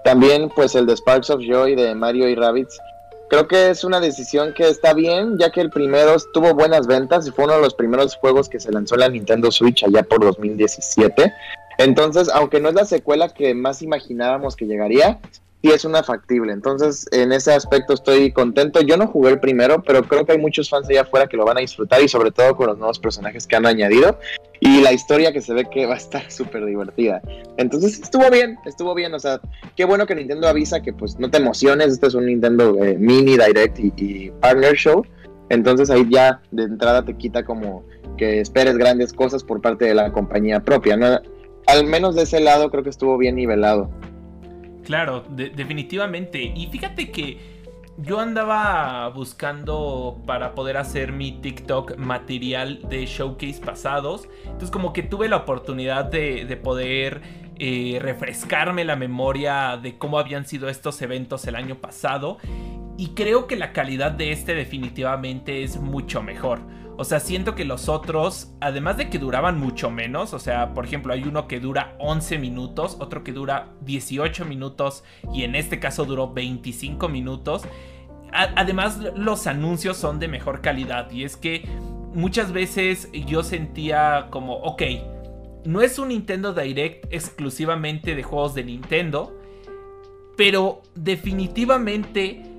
También, 0.06 0.50
pues 0.54 0.76
el 0.76 0.86
de 0.86 0.92
Sparks 0.92 1.30
of 1.30 1.40
Joy 1.44 1.74
de 1.74 1.92
Mario 1.96 2.28
y 2.28 2.36
Rabbits. 2.36 2.78
Creo 3.28 3.48
que 3.48 3.70
es 3.70 3.82
una 3.82 3.98
decisión 3.98 4.54
que 4.54 4.68
está 4.68 4.94
bien, 4.94 5.36
ya 5.36 5.50
que 5.50 5.60
el 5.60 5.68
primero 5.68 6.14
tuvo 6.32 6.54
buenas 6.54 6.86
ventas 6.86 7.26
y 7.26 7.32
fue 7.32 7.46
uno 7.46 7.54
de 7.54 7.62
los 7.62 7.74
primeros 7.74 8.14
juegos 8.14 8.48
que 8.48 8.60
se 8.60 8.70
lanzó 8.70 8.94
en 8.94 9.00
la 9.00 9.08
Nintendo 9.08 9.50
Switch 9.50 9.82
allá 9.82 10.04
por 10.04 10.20
2017. 10.20 11.32
Entonces, 11.78 12.28
aunque 12.32 12.60
no 12.60 12.68
es 12.68 12.76
la 12.76 12.84
secuela 12.84 13.30
que 13.30 13.52
más 13.52 13.82
imaginábamos 13.82 14.54
que 14.54 14.66
llegaría, 14.66 15.18
sí 15.62 15.70
es 15.70 15.84
una 15.84 16.02
factible. 16.02 16.52
Entonces, 16.52 17.06
en 17.12 17.32
ese 17.32 17.52
aspecto 17.52 17.94
estoy 17.94 18.32
contento. 18.32 18.80
Yo 18.80 18.96
no 18.96 19.06
jugué 19.06 19.30
el 19.30 19.40
primero, 19.40 19.82
pero 19.82 20.02
creo 20.02 20.24
que 20.24 20.32
hay 20.32 20.38
muchos 20.38 20.68
fans 20.68 20.88
allá 20.88 21.02
afuera 21.02 21.26
que 21.26 21.36
lo 21.36 21.44
van 21.44 21.58
a 21.58 21.60
disfrutar 21.60 22.02
y 22.02 22.08
sobre 22.08 22.30
todo 22.30 22.56
con 22.56 22.66
los 22.68 22.78
nuevos 22.78 22.98
personajes 22.98 23.46
que 23.46 23.56
han 23.56 23.66
añadido 23.66 24.18
y 24.60 24.80
la 24.80 24.92
historia 24.92 25.32
que 25.32 25.42
se 25.42 25.52
ve 25.52 25.68
que 25.70 25.86
va 25.86 25.94
a 25.94 25.98
estar 25.98 26.30
súper 26.30 26.64
divertida. 26.64 27.20
Entonces, 27.56 28.00
estuvo 28.00 28.30
bien, 28.30 28.58
estuvo 28.64 28.94
bien. 28.94 29.14
O 29.14 29.18
sea, 29.18 29.40
qué 29.76 29.84
bueno 29.84 30.06
que 30.06 30.14
Nintendo 30.14 30.48
avisa 30.48 30.80
que 30.80 30.92
pues 30.92 31.18
no 31.18 31.30
te 31.30 31.38
emociones, 31.38 31.92
este 31.92 32.06
es 32.06 32.14
un 32.14 32.26
Nintendo 32.26 32.82
eh, 32.82 32.96
Mini 32.98 33.32
Direct 33.32 33.78
y, 33.78 34.30
Partner 34.40 34.74
Show. 34.74 35.04
Entonces 35.48 35.90
ahí 35.90 36.04
ya 36.10 36.40
de 36.50 36.64
entrada 36.64 37.04
te 37.04 37.16
quita 37.16 37.44
como 37.44 37.84
que 38.16 38.40
esperes 38.40 38.76
grandes 38.76 39.12
cosas 39.12 39.44
por 39.44 39.60
parte 39.60 39.84
de 39.84 39.94
la 39.94 40.12
compañía 40.12 40.60
propia. 40.60 40.96
¿no? 40.96 41.20
Al 41.66 41.86
menos 41.86 42.16
de 42.16 42.22
ese 42.22 42.40
lado 42.40 42.70
creo 42.70 42.82
que 42.82 42.90
estuvo 42.90 43.16
bien 43.16 43.36
nivelado. 43.36 43.90
Claro, 44.86 45.24
definitivamente. 45.28 46.40
Y 46.40 46.68
fíjate 46.68 47.10
que 47.10 47.40
yo 47.96 48.20
andaba 48.20 49.08
buscando 49.08 50.22
para 50.26 50.54
poder 50.54 50.76
hacer 50.76 51.10
mi 51.10 51.32
TikTok 51.32 51.96
material 51.96 52.88
de 52.88 53.04
showcase 53.04 53.60
pasados. 53.60 54.28
Entonces 54.44 54.70
como 54.70 54.92
que 54.92 55.02
tuve 55.02 55.28
la 55.28 55.38
oportunidad 55.38 56.04
de, 56.04 56.56
poder 56.62 57.20
eh, 57.58 57.98
refrescarme 58.00 58.84
la 58.84 58.94
memoria 58.94 59.76
de 59.76 59.98
cómo 59.98 60.20
habían 60.20 60.46
sido 60.46 60.68
estos 60.68 61.02
eventos 61.02 61.48
el 61.48 61.56
año 61.56 61.80
pasado. 61.80 62.38
Y 62.96 63.08
creo 63.08 63.48
que 63.48 63.56
la 63.56 63.72
calidad 63.72 64.12
de 64.12 64.30
este 64.30 64.54
definitivamente 64.54 65.64
es 65.64 65.80
mucho 65.80 66.22
mejor. 66.22 66.60
O 66.98 67.04
sea, 67.04 67.20
siento 67.20 67.54
que 67.54 67.66
los 67.66 67.88
otros, 67.90 68.52
además 68.60 68.96
de 68.96 69.10
que 69.10 69.18
duraban 69.18 69.60
mucho 69.60 69.90
menos, 69.90 70.32
o 70.32 70.38
sea, 70.38 70.72
por 70.72 70.86
ejemplo, 70.86 71.12
hay 71.12 71.24
uno 71.24 71.46
que 71.46 71.60
dura 71.60 71.94
11 71.98 72.38
minutos, 72.38 72.96
otro 73.00 73.22
que 73.22 73.32
dura 73.32 73.74
18 73.82 74.46
minutos 74.46 75.04
y 75.34 75.42
en 75.42 75.54
este 75.54 75.78
caso 75.78 76.06
duró 76.06 76.32
25 76.32 77.08
minutos. 77.08 77.64
además, 78.32 78.98
los 79.14 79.46
anuncios 79.46 79.96
son 79.98 80.18
de 80.18 80.28
mejor 80.28 80.60
calidad 80.62 81.10
y 81.10 81.24
es 81.24 81.36
que 81.36 81.68
muchas 82.14 82.52
veces 82.52 83.10
yo 83.26 83.42
sentía 83.42 84.28
como, 84.30 84.54
ok, 84.56 84.82
no 85.66 85.82
es 85.82 85.98
un 85.98 86.08
Nintendo 86.08 86.54
Direct 86.54 87.12
exclusivamente 87.12 88.14
de 88.14 88.22
juegos 88.22 88.54
de 88.54 88.64
Nintendo, 88.64 89.38
pero 90.36 90.82
definitivamente 90.94 92.55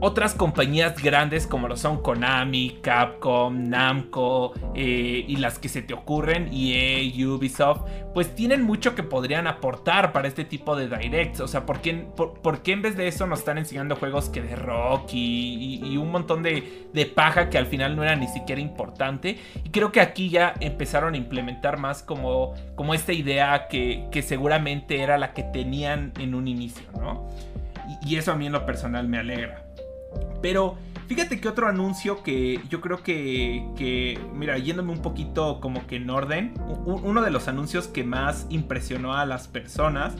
otras 0.00 0.34
compañías 0.34 1.02
grandes 1.02 1.46
como 1.46 1.68
lo 1.68 1.76
son 1.76 2.02
Konami, 2.02 2.78
Capcom, 2.82 3.68
Namco 3.68 4.52
eh, 4.74 5.24
y 5.26 5.36
las 5.36 5.58
que 5.58 5.68
se 5.68 5.82
te 5.82 5.94
ocurren, 5.94 6.50
EA, 6.52 7.26
Ubisoft, 7.26 7.82
pues 8.14 8.34
tienen 8.34 8.62
mucho 8.62 8.94
que 8.94 9.02
podrían 9.02 9.46
aportar 9.46 10.12
para 10.12 10.28
este 10.28 10.44
tipo 10.44 10.76
de 10.76 10.88
directs. 10.88 11.40
O 11.40 11.48
sea, 11.48 11.66
¿por 11.66 11.80
qué, 11.80 12.06
en 12.72 12.82
vez 12.82 12.96
de 12.96 13.08
eso 13.08 13.26
nos 13.26 13.40
están 13.40 13.58
enseñando 13.58 13.96
juegos 13.96 14.28
que 14.28 14.42
de 14.42 14.56
rock 14.56 15.10
y, 15.12 15.96
un 15.98 16.12
montón 16.12 16.42
de, 16.42 16.86
de, 16.92 17.06
paja 17.06 17.50
que 17.50 17.58
al 17.58 17.66
final 17.66 17.96
no 17.96 18.04
era 18.04 18.14
ni 18.14 18.28
siquiera 18.28 18.60
importante? 18.60 19.38
Y 19.64 19.70
creo 19.70 19.90
que 19.90 20.00
aquí 20.00 20.28
ya 20.28 20.54
empezaron 20.60 21.14
a 21.14 21.16
implementar 21.16 21.78
más 21.78 22.02
como, 22.02 22.54
como 22.76 22.94
esta 22.94 23.12
idea 23.12 23.66
que, 23.68 24.06
que 24.12 24.22
seguramente 24.22 25.00
era 25.00 25.18
la 25.18 25.32
que 25.32 25.42
tenían 25.42 26.12
en 26.18 26.34
un 26.34 26.46
inicio, 26.46 26.86
¿no? 26.92 27.28
y 28.04 28.16
eso 28.16 28.32
a 28.32 28.36
mí 28.36 28.46
en 28.46 28.52
lo 28.52 28.66
personal 28.66 29.08
me 29.08 29.18
alegra. 29.18 29.67
Pero 30.40 30.76
fíjate 31.06 31.40
que 31.40 31.48
otro 31.48 31.66
anuncio 31.66 32.22
que 32.22 32.60
yo 32.68 32.80
creo 32.80 33.02
que, 33.02 34.18
mira, 34.34 34.58
yéndome 34.58 34.92
un 34.92 35.02
poquito 35.02 35.60
como 35.60 35.86
que 35.86 35.96
en 35.96 36.10
orden, 36.10 36.54
uno 36.86 37.22
de 37.22 37.30
los 37.30 37.48
anuncios 37.48 37.88
que 37.88 38.04
más 38.04 38.46
impresionó 38.50 39.14
a 39.14 39.26
las 39.26 39.48
personas 39.48 40.14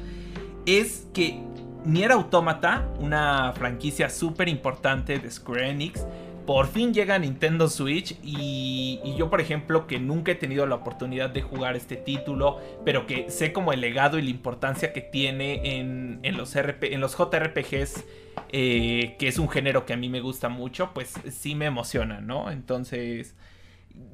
es 0.67 1.07
que 1.15 1.41
Nier 1.85 2.13
Automata, 2.13 2.89
una 2.99 3.53
franquicia 3.53 4.11
súper 4.11 4.49
importante 4.49 5.19
de 5.19 5.31
Square 5.31 5.71
Enix, 5.71 6.05
por 6.49 6.67
fin 6.67 6.95
llega 6.95 7.17
a 7.17 7.19
Nintendo 7.19 7.69
Switch 7.69 8.17
y, 8.23 9.01
yo 9.19 9.29
por 9.29 9.43
ejemplo 9.43 9.87
que 9.87 9.99
nunca 9.99 10.33
he 10.33 10.35
tenido 10.35 10.67
la 10.67 10.77
oportunidad 10.77 11.29
de 11.29 11.43
jugar 11.43 11.77
este 11.77 11.97
título, 11.97 12.59
pero 12.87 13.07
que 13.07 13.31
sé 13.31 13.53
como 13.53 13.75
el 13.75 13.83
legado 13.83 14.19
y 14.19 14.23
la 14.23 14.31
importancia 14.31 14.95
que 14.95 15.03
tiene 15.03 15.79
en, 15.79 16.37
los, 16.39 16.57
en 16.57 17.01
los 17.03 17.19
JRPGs, 17.19 18.03
eh, 18.51 19.17
que 19.19 19.29
es 19.29 19.39
un 19.39 19.49
género 19.49 19.87
que 19.87 19.93
a 19.93 19.97
mí 19.97 20.09
me 20.09 20.21
gusta 20.21 20.49
mucho, 20.49 20.91
pues 20.95 21.15
sí 21.31 21.55
me 21.55 21.67
emociona, 21.67 22.21
¿no? 22.21 22.51
Entonces 22.51 23.35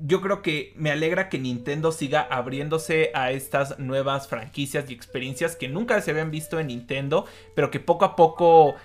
yo 0.01 0.21
creo 0.21 0.43
que 0.43 0.73
me 0.77 0.91
alegra 0.91 1.29
que 1.29 1.39
Nintendo 1.39 1.93
siga 1.93 2.23
abriéndose 2.23 3.11
a 3.15 3.31
estas 3.31 3.79
nuevas 3.79 4.29
franquicias 4.29 4.91
y 4.91 4.95
experiencias 4.95 5.57
que 5.57 5.69
nunca 5.69 6.01
se 6.01 6.11
habían 6.11 6.31
visto 6.31 6.59
en 6.59 6.69
Nintendo, 6.69 7.27
pero 7.55 7.71
que 7.71 7.81
poco 7.81 8.05
a 8.05 8.17
poco 8.17 8.77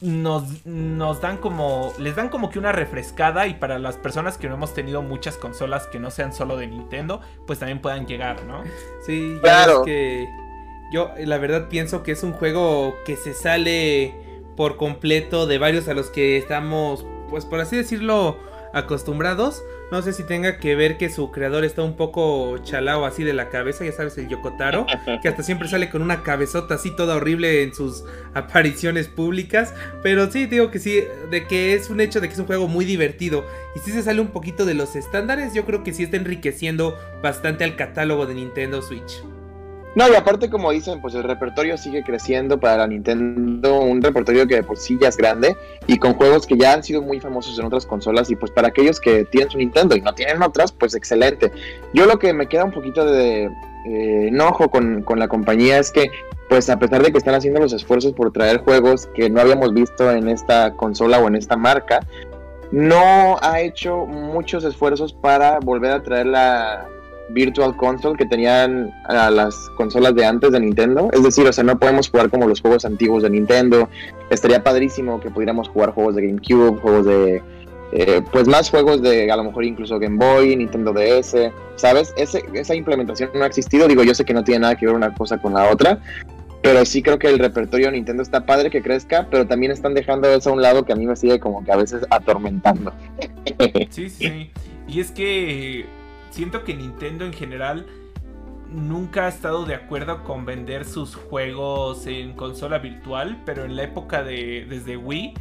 nos, 0.00 0.66
nos 0.66 1.20
dan 1.20 1.38
como. 1.38 1.92
Les 1.98 2.16
dan 2.16 2.28
como 2.28 2.50
que 2.50 2.58
una 2.58 2.72
refrescada. 2.72 3.46
Y 3.46 3.54
para 3.54 3.78
las 3.78 3.96
personas 3.96 4.36
que 4.36 4.48
no 4.48 4.54
hemos 4.54 4.74
tenido 4.74 5.02
muchas 5.02 5.36
consolas 5.36 5.86
que 5.86 5.98
no 5.98 6.10
sean 6.10 6.32
solo 6.32 6.56
de 6.56 6.66
Nintendo, 6.66 7.20
pues 7.46 7.58
también 7.58 7.80
puedan 7.80 8.06
llegar, 8.06 8.44
¿no? 8.44 8.62
Sí, 9.04 9.38
claro. 9.42 9.82
que. 9.84 10.26
Yo 10.92 11.10
la 11.18 11.38
verdad 11.38 11.68
pienso 11.68 12.04
que 12.04 12.12
es 12.12 12.22
un 12.22 12.32
juego 12.32 12.94
que 13.04 13.16
se 13.16 13.34
sale 13.34 14.14
por 14.56 14.76
completo 14.76 15.46
de 15.46 15.58
varios 15.58 15.88
a 15.88 15.94
los 15.94 16.10
que 16.10 16.36
estamos, 16.36 17.04
pues 17.30 17.44
por 17.44 17.60
así 17.60 17.76
decirlo, 17.76 18.38
acostumbrados. 18.72 19.62
No 19.90 20.02
sé 20.02 20.12
si 20.12 20.24
tenga 20.24 20.58
que 20.58 20.74
ver 20.74 20.98
que 20.98 21.08
su 21.08 21.30
creador 21.30 21.64
está 21.64 21.82
un 21.82 21.96
poco 21.96 22.58
chalao 22.58 23.04
así 23.04 23.22
de 23.22 23.32
la 23.32 23.50
cabeza, 23.50 23.84
ya 23.84 23.92
sabes, 23.92 24.18
el 24.18 24.28
Yokotaro, 24.28 24.84
que 25.22 25.28
hasta 25.28 25.44
siempre 25.44 25.68
sale 25.68 25.90
con 25.90 26.02
una 26.02 26.22
cabezota 26.22 26.74
así 26.74 26.90
toda 26.90 27.16
horrible 27.16 27.62
en 27.62 27.72
sus 27.72 28.04
apariciones 28.34 29.06
públicas. 29.06 29.74
Pero 30.02 30.30
sí, 30.30 30.46
digo 30.46 30.70
que 30.70 30.80
sí, 30.80 31.04
de 31.30 31.46
que 31.46 31.74
es 31.74 31.88
un 31.88 32.00
hecho 32.00 32.20
de 32.20 32.26
que 32.26 32.34
es 32.34 32.40
un 32.40 32.46
juego 32.46 32.66
muy 32.66 32.84
divertido. 32.84 33.44
Y 33.76 33.78
si 33.78 33.92
se 33.92 34.02
sale 34.02 34.20
un 34.20 34.28
poquito 34.28 34.64
de 34.64 34.74
los 34.74 34.96
estándares, 34.96 35.54
yo 35.54 35.64
creo 35.64 35.84
que 35.84 35.94
sí 35.94 36.02
está 36.02 36.16
enriqueciendo 36.16 36.98
bastante 37.22 37.62
al 37.62 37.76
catálogo 37.76 38.26
de 38.26 38.34
Nintendo 38.34 38.82
Switch. 38.82 39.22
No, 39.96 40.06
y 40.10 40.14
aparte, 40.14 40.50
como 40.50 40.70
dicen, 40.72 41.00
pues 41.00 41.14
el 41.14 41.22
repertorio 41.22 41.78
sigue 41.78 42.04
creciendo 42.04 42.60
para 42.60 42.76
la 42.76 42.86
Nintendo, 42.86 43.80
un 43.80 44.02
repertorio 44.02 44.46
que 44.46 44.62
por 44.62 44.76
sí 44.76 44.98
ya 45.00 45.08
es 45.08 45.16
grande 45.16 45.56
y 45.86 45.96
con 45.96 46.12
juegos 46.12 46.46
que 46.46 46.58
ya 46.58 46.74
han 46.74 46.84
sido 46.84 47.00
muy 47.00 47.18
famosos 47.18 47.58
en 47.58 47.64
otras 47.64 47.86
consolas 47.86 48.30
y 48.30 48.36
pues 48.36 48.52
para 48.52 48.68
aquellos 48.68 49.00
que 49.00 49.24
tienen 49.24 49.48
su 49.48 49.56
Nintendo 49.56 49.96
y 49.96 50.02
no 50.02 50.14
tienen 50.14 50.42
otras, 50.42 50.70
pues 50.70 50.94
excelente. 50.94 51.50
Yo 51.94 52.04
lo 52.04 52.18
que 52.18 52.34
me 52.34 52.46
queda 52.46 52.64
un 52.64 52.72
poquito 52.72 53.06
de 53.06 53.44
eh, 53.44 54.28
enojo 54.28 54.68
con, 54.68 55.00
con 55.00 55.18
la 55.18 55.28
compañía 55.28 55.78
es 55.78 55.90
que 55.90 56.10
pues 56.50 56.68
a 56.68 56.78
pesar 56.78 57.02
de 57.02 57.10
que 57.10 57.16
están 57.16 57.34
haciendo 57.34 57.60
los 57.60 57.72
esfuerzos 57.72 58.12
por 58.12 58.30
traer 58.34 58.58
juegos 58.58 59.06
que 59.14 59.30
no 59.30 59.40
habíamos 59.40 59.72
visto 59.72 60.10
en 60.10 60.28
esta 60.28 60.74
consola 60.74 61.20
o 61.20 61.26
en 61.26 61.36
esta 61.36 61.56
marca, 61.56 62.06
no 62.70 63.38
ha 63.40 63.60
hecho 63.62 64.04
muchos 64.04 64.62
esfuerzos 64.64 65.14
para 65.14 65.58
volver 65.58 65.92
a 65.92 66.02
traer 66.02 66.26
la, 66.26 66.86
Virtual 67.30 67.76
Console 67.76 68.16
que 68.16 68.26
tenían 68.26 68.92
las 69.08 69.54
consolas 69.76 70.14
de 70.14 70.24
antes 70.24 70.52
de 70.52 70.60
Nintendo. 70.60 71.08
Es 71.12 71.22
decir, 71.22 71.46
o 71.46 71.52
sea, 71.52 71.64
no 71.64 71.78
podemos 71.78 72.08
jugar 72.08 72.30
como 72.30 72.46
los 72.46 72.60
juegos 72.60 72.84
antiguos 72.84 73.22
de 73.22 73.30
Nintendo. 73.30 73.88
Estaría 74.30 74.62
padrísimo 74.62 75.20
que 75.20 75.30
pudiéramos 75.30 75.68
jugar 75.68 75.90
juegos 75.90 76.14
de 76.16 76.26
GameCube, 76.26 76.78
juegos 76.80 77.06
de. 77.06 77.42
Eh, 77.92 78.20
pues 78.32 78.48
más 78.48 78.68
juegos 78.68 79.00
de 79.00 79.30
a 79.30 79.36
lo 79.36 79.44
mejor 79.44 79.64
incluso 79.64 79.98
Game 79.98 80.16
Boy, 80.16 80.56
Nintendo 80.56 80.92
DS, 80.92 81.52
¿sabes? 81.76 82.12
Esa 82.16 82.74
implementación 82.74 83.30
no 83.34 83.44
ha 83.44 83.46
existido. 83.46 83.86
Digo, 83.86 84.02
yo 84.02 84.14
sé 84.14 84.24
que 84.24 84.34
no 84.34 84.44
tiene 84.44 84.60
nada 84.60 84.76
que 84.76 84.86
ver 84.86 84.94
una 84.94 85.14
cosa 85.14 85.38
con 85.38 85.54
la 85.54 85.70
otra, 85.70 86.00
pero 86.62 86.84
sí 86.84 87.00
creo 87.00 87.18
que 87.18 87.28
el 87.28 87.38
repertorio 87.38 87.86
de 87.86 87.92
Nintendo 87.92 88.24
está 88.24 88.44
padre 88.44 88.70
que 88.70 88.82
crezca, 88.82 89.28
pero 89.30 89.46
también 89.46 89.70
están 89.70 89.94
dejando 89.94 90.28
eso 90.28 90.50
a 90.50 90.52
un 90.52 90.62
lado 90.62 90.84
que 90.84 90.92
a 90.92 90.96
mí 90.96 91.06
me 91.06 91.14
sigue 91.14 91.38
como 91.38 91.64
que 91.64 91.70
a 91.70 91.76
veces 91.76 92.04
atormentando. 92.10 92.92
Sí, 93.90 94.10
sí. 94.10 94.50
Y 94.88 95.00
es 95.00 95.10
que 95.12 95.86
siento 96.36 96.64
que 96.64 96.74
Nintendo 96.74 97.24
en 97.24 97.32
general 97.32 97.86
nunca 98.70 99.24
ha 99.24 99.28
estado 99.28 99.64
de 99.64 99.74
acuerdo 99.74 100.22
con 100.22 100.44
vender 100.44 100.84
sus 100.84 101.14
juegos 101.14 102.06
en 102.06 102.34
consola 102.34 102.78
virtual, 102.78 103.40
pero 103.46 103.64
en 103.64 103.74
la 103.74 103.84
época 103.84 104.22
de 104.22 104.66
desde 104.68 104.98
Wii 104.98 105.32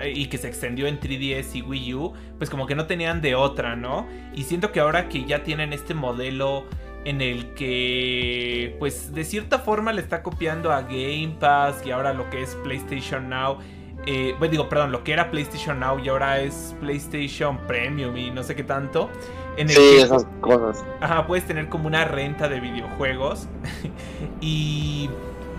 eh, 0.00 0.12
y 0.14 0.26
que 0.26 0.36
se 0.36 0.48
extendió 0.48 0.86
en 0.88 1.00
3DS 1.00 1.54
y 1.54 1.62
Wii 1.62 1.94
U, 1.94 2.12
pues 2.36 2.50
como 2.50 2.66
que 2.66 2.74
no 2.74 2.84
tenían 2.84 3.22
de 3.22 3.34
otra, 3.34 3.76
¿no? 3.76 4.06
Y 4.34 4.42
siento 4.42 4.72
que 4.72 4.80
ahora 4.80 5.08
que 5.08 5.24
ya 5.24 5.42
tienen 5.42 5.72
este 5.72 5.94
modelo 5.94 6.66
en 7.06 7.22
el 7.22 7.54
que 7.54 8.76
pues 8.78 9.14
de 9.14 9.24
cierta 9.24 9.58
forma 9.58 9.94
le 9.94 10.02
está 10.02 10.22
copiando 10.22 10.70
a 10.70 10.82
Game 10.82 11.36
Pass 11.40 11.82
y 11.86 11.92
ahora 11.92 12.12
lo 12.12 12.28
que 12.28 12.42
es 12.42 12.56
PlayStation 12.56 13.30
Now 13.30 13.58
eh, 14.04 14.34
bueno, 14.38 14.50
digo, 14.50 14.68
perdón, 14.68 14.90
lo 14.90 15.04
que 15.04 15.12
era 15.12 15.30
PlayStation 15.30 15.78
Now 15.78 15.98
y 16.00 16.08
ahora 16.08 16.40
es 16.40 16.74
PlayStation 16.80 17.56
Premium 17.66 18.16
y 18.16 18.30
no 18.30 18.42
sé 18.42 18.56
qué 18.56 18.64
tanto. 18.64 19.10
En 19.56 19.68
el 19.68 19.76
sí, 19.76 19.96
esas 19.98 20.26
cosas. 20.40 20.84
Ajá, 21.00 21.26
puedes 21.26 21.46
tener 21.46 21.68
como 21.68 21.86
una 21.86 22.04
renta 22.04 22.48
de 22.48 22.60
videojuegos. 22.60 23.48
y, 24.40 25.10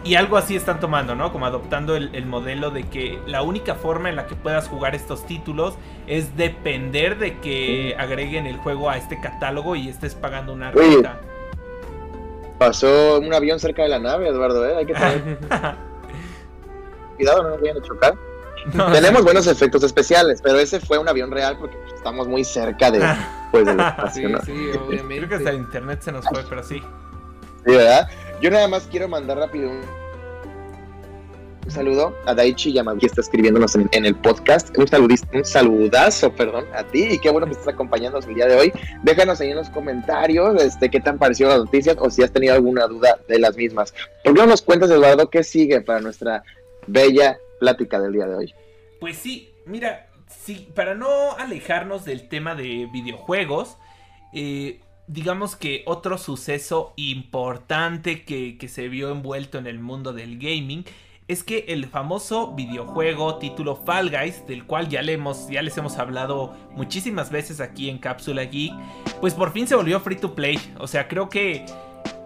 y 0.03 0.15
algo 0.15 0.38
así 0.38 0.55
están 0.55 0.79
tomando, 0.79 1.15
¿no? 1.15 1.31
Como 1.31 1.45
adoptando 1.45 1.95
el, 1.95 2.25
modelo 2.25 2.71
de 2.71 2.83
que 2.83 3.19
la 3.27 3.43
única 3.43 3.75
forma 3.75 4.09
en 4.09 4.15
la 4.15 4.25
que 4.27 4.35
puedas 4.35 4.67
jugar 4.67 4.95
estos 4.95 5.25
títulos 5.27 5.75
es 6.07 6.35
depender 6.35 7.19
de 7.19 7.39
que 7.39 7.95
agreguen 7.97 8.47
el 8.47 8.57
juego 8.57 8.89
a 8.89 8.97
este 8.97 9.21
catálogo 9.21 9.75
y 9.75 9.89
estés 9.89 10.15
pagando 10.15 10.53
una 10.53 10.71
renta. 10.71 11.19
pasó 12.57 13.19
un 13.19 13.33
avión 13.33 13.59
cerca 13.59 13.83
de 13.83 13.89
la 13.89 14.00
nave, 14.00 14.27
Eduardo, 14.27 14.67
¿eh? 14.67 14.75
Hay 14.77 14.85
que 14.85 14.93
tener... 14.93 15.38
Cuidado, 17.15 17.43
no 17.43 17.50
nos 17.50 17.62
vayan 17.62 17.77
a 17.77 17.81
chocar. 17.81 18.13
Tenemos 18.91 19.23
buenos 19.23 19.45
efectos 19.45 19.83
especiales, 19.83 20.41
pero 20.41 20.57
ese 20.57 20.79
fue 20.79 20.97
un 20.97 21.07
avión 21.07 21.31
real 21.31 21.57
porque 21.59 21.77
estamos 21.95 22.27
muy 22.27 22.43
cerca 22.43 22.89
de, 22.89 23.00
pues, 23.53 23.65
del 23.65 23.79
espacio. 23.79 24.39
sí, 24.41 24.45
sí, 24.45 24.77
obviamente. 24.77 25.17
Creo 25.17 25.29
que 25.29 25.36
hasta 25.36 25.53
internet 25.53 26.01
se 26.01 26.12
nos 26.12 26.27
fue, 26.27 26.43
pero 26.50 26.63
sí. 26.63 26.81
Sí, 27.65 27.72
¿verdad? 27.72 28.10
Yo 28.41 28.50
nada 28.51 28.67
más 28.67 28.88
quiero 28.91 29.07
mandar 29.07 29.38
rápido 29.38 29.69
un, 29.69 29.81
saludo 31.72 32.13
a 32.25 32.33
Daichi 32.33 32.74
Yamaguchi, 32.74 33.01
que 33.01 33.07
está 33.07 33.22
escribiéndonos 33.22 33.75
en, 33.75 34.05
el 34.05 34.15
podcast. 34.15 34.77
Un, 34.77 34.86
un 35.33 35.45
saludazo, 35.45 36.33
perdón, 36.33 36.65
a 36.74 36.83
ti. 36.83 37.03
Y 37.12 37.19
qué 37.19 37.29
bueno 37.29 37.48
que 37.48 37.53
estás 37.53 37.69
acompañándonos 37.69 38.27
el 38.27 38.36
día 38.36 38.48
de 38.48 38.55
hoy. 38.57 38.74
Déjanos 39.03 39.39
ahí 39.39 39.51
en 39.51 39.55
los 39.55 39.69
comentarios 39.69 40.62
este, 40.62 40.89
qué 40.89 41.00
te 41.00 41.10
han 41.10 41.17
parecido 41.17 41.50
las 41.50 41.60
noticias 41.60 41.95
o 42.00 42.10
si 42.10 42.22
has 42.22 42.31
tenido 42.31 42.53
alguna 42.53 42.86
duda 42.88 43.17
de 43.29 43.39
las 43.39 43.55
mismas. 43.55 43.93
¿Por 44.24 44.33
qué 44.33 44.41
no 44.41 44.48
nos 44.48 44.62
cuentas, 44.62 44.91
Eduardo, 44.91 45.29
qué 45.29 45.43
sigue 45.43 45.79
para 45.79 46.01
nuestra 46.01 46.43
bella 46.88 47.38
plática 47.60 48.00
del 48.00 48.13
día 48.13 48.25
de 48.25 48.36
hoy. 48.36 48.53
Pues 49.00 49.17
sí, 49.17 49.53
mira, 49.65 50.07
sí, 50.41 50.69
para 50.75 50.95
no 50.95 51.31
alejarnos 51.37 52.05
del 52.05 52.27
tema 52.27 52.55
de 52.55 52.87
videojuegos, 52.91 53.77
eh, 54.33 54.81
digamos 55.07 55.55
que 55.55 55.83
otro 55.85 56.17
suceso 56.17 56.93
importante 56.95 58.23
que, 58.23 58.57
se 58.67 58.87
vio 58.87 59.11
envuelto 59.11 59.57
en 59.57 59.67
el 59.67 59.79
mundo 59.79 60.13
del 60.13 60.37
gaming 60.37 60.85
es 61.27 61.43
que 61.43 61.65
el 61.69 61.85
famoso 61.87 62.53
videojuego 62.53 63.37
título 63.37 63.77
Fall 63.77 64.09
Guys, 64.09 64.45
del 64.45 64.65
cual 64.65 64.89
ya, 64.89 65.01
le 65.01 65.13
hemos, 65.13 65.47
ya 65.49 65.61
les 65.61 65.77
hemos 65.77 65.97
hablado 65.97 66.53
muchísimas 66.71 67.31
veces 67.31 67.61
aquí 67.61 67.89
en 67.89 67.97
Cápsula 67.97 68.43
Geek, 68.43 68.73
pues 69.21 69.33
por 69.33 69.53
fin 69.53 69.65
se 69.65 69.75
volvió 69.75 69.99
free 70.01 70.17
to 70.17 70.35
play. 70.35 70.59
O 70.79 70.87
sea, 70.87 71.07
creo 71.07 71.29
que 71.29 71.65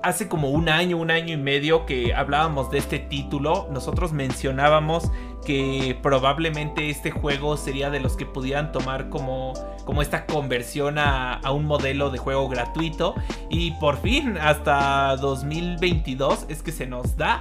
hace 0.01 0.27
como 0.27 0.49
un 0.49 0.69
año, 0.69 0.97
un 0.97 1.11
año 1.11 1.33
y 1.33 1.37
medio 1.37 1.85
que 1.85 2.13
hablábamos 2.13 2.71
de 2.71 2.79
este 2.79 2.97
título, 2.97 3.67
nosotros 3.71 4.13
mencionábamos 4.13 5.11
que 5.47 5.97
probablemente 6.03 6.89
este 6.89 7.09
juego 7.09 7.55
sería 7.55 7.89
de 7.89 8.01
los 8.01 8.17
que 8.17 8.25
pudieran 8.25 8.73
tomar 8.73 9.07
como, 9.07 9.53
como 9.85 10.01
esta 10.01 10.25
conversión 10.25 10.97
a, 10.99 11.39
un 11.53 11.63
modelo 11.63 12.09
de 12.09 12.17
juego 12.17 12.49
gratuito. 12.49 13.15
Y 13.49 13.71
por 13.79 13.95
fin, 14.01 14.37
hasta 14.37 15.15
2022 15.15 16.47
es 16.49 16.61
que 16.61 16.73
se 16.73 16.85
nos 16.85 17.15
da. 17.15 17.39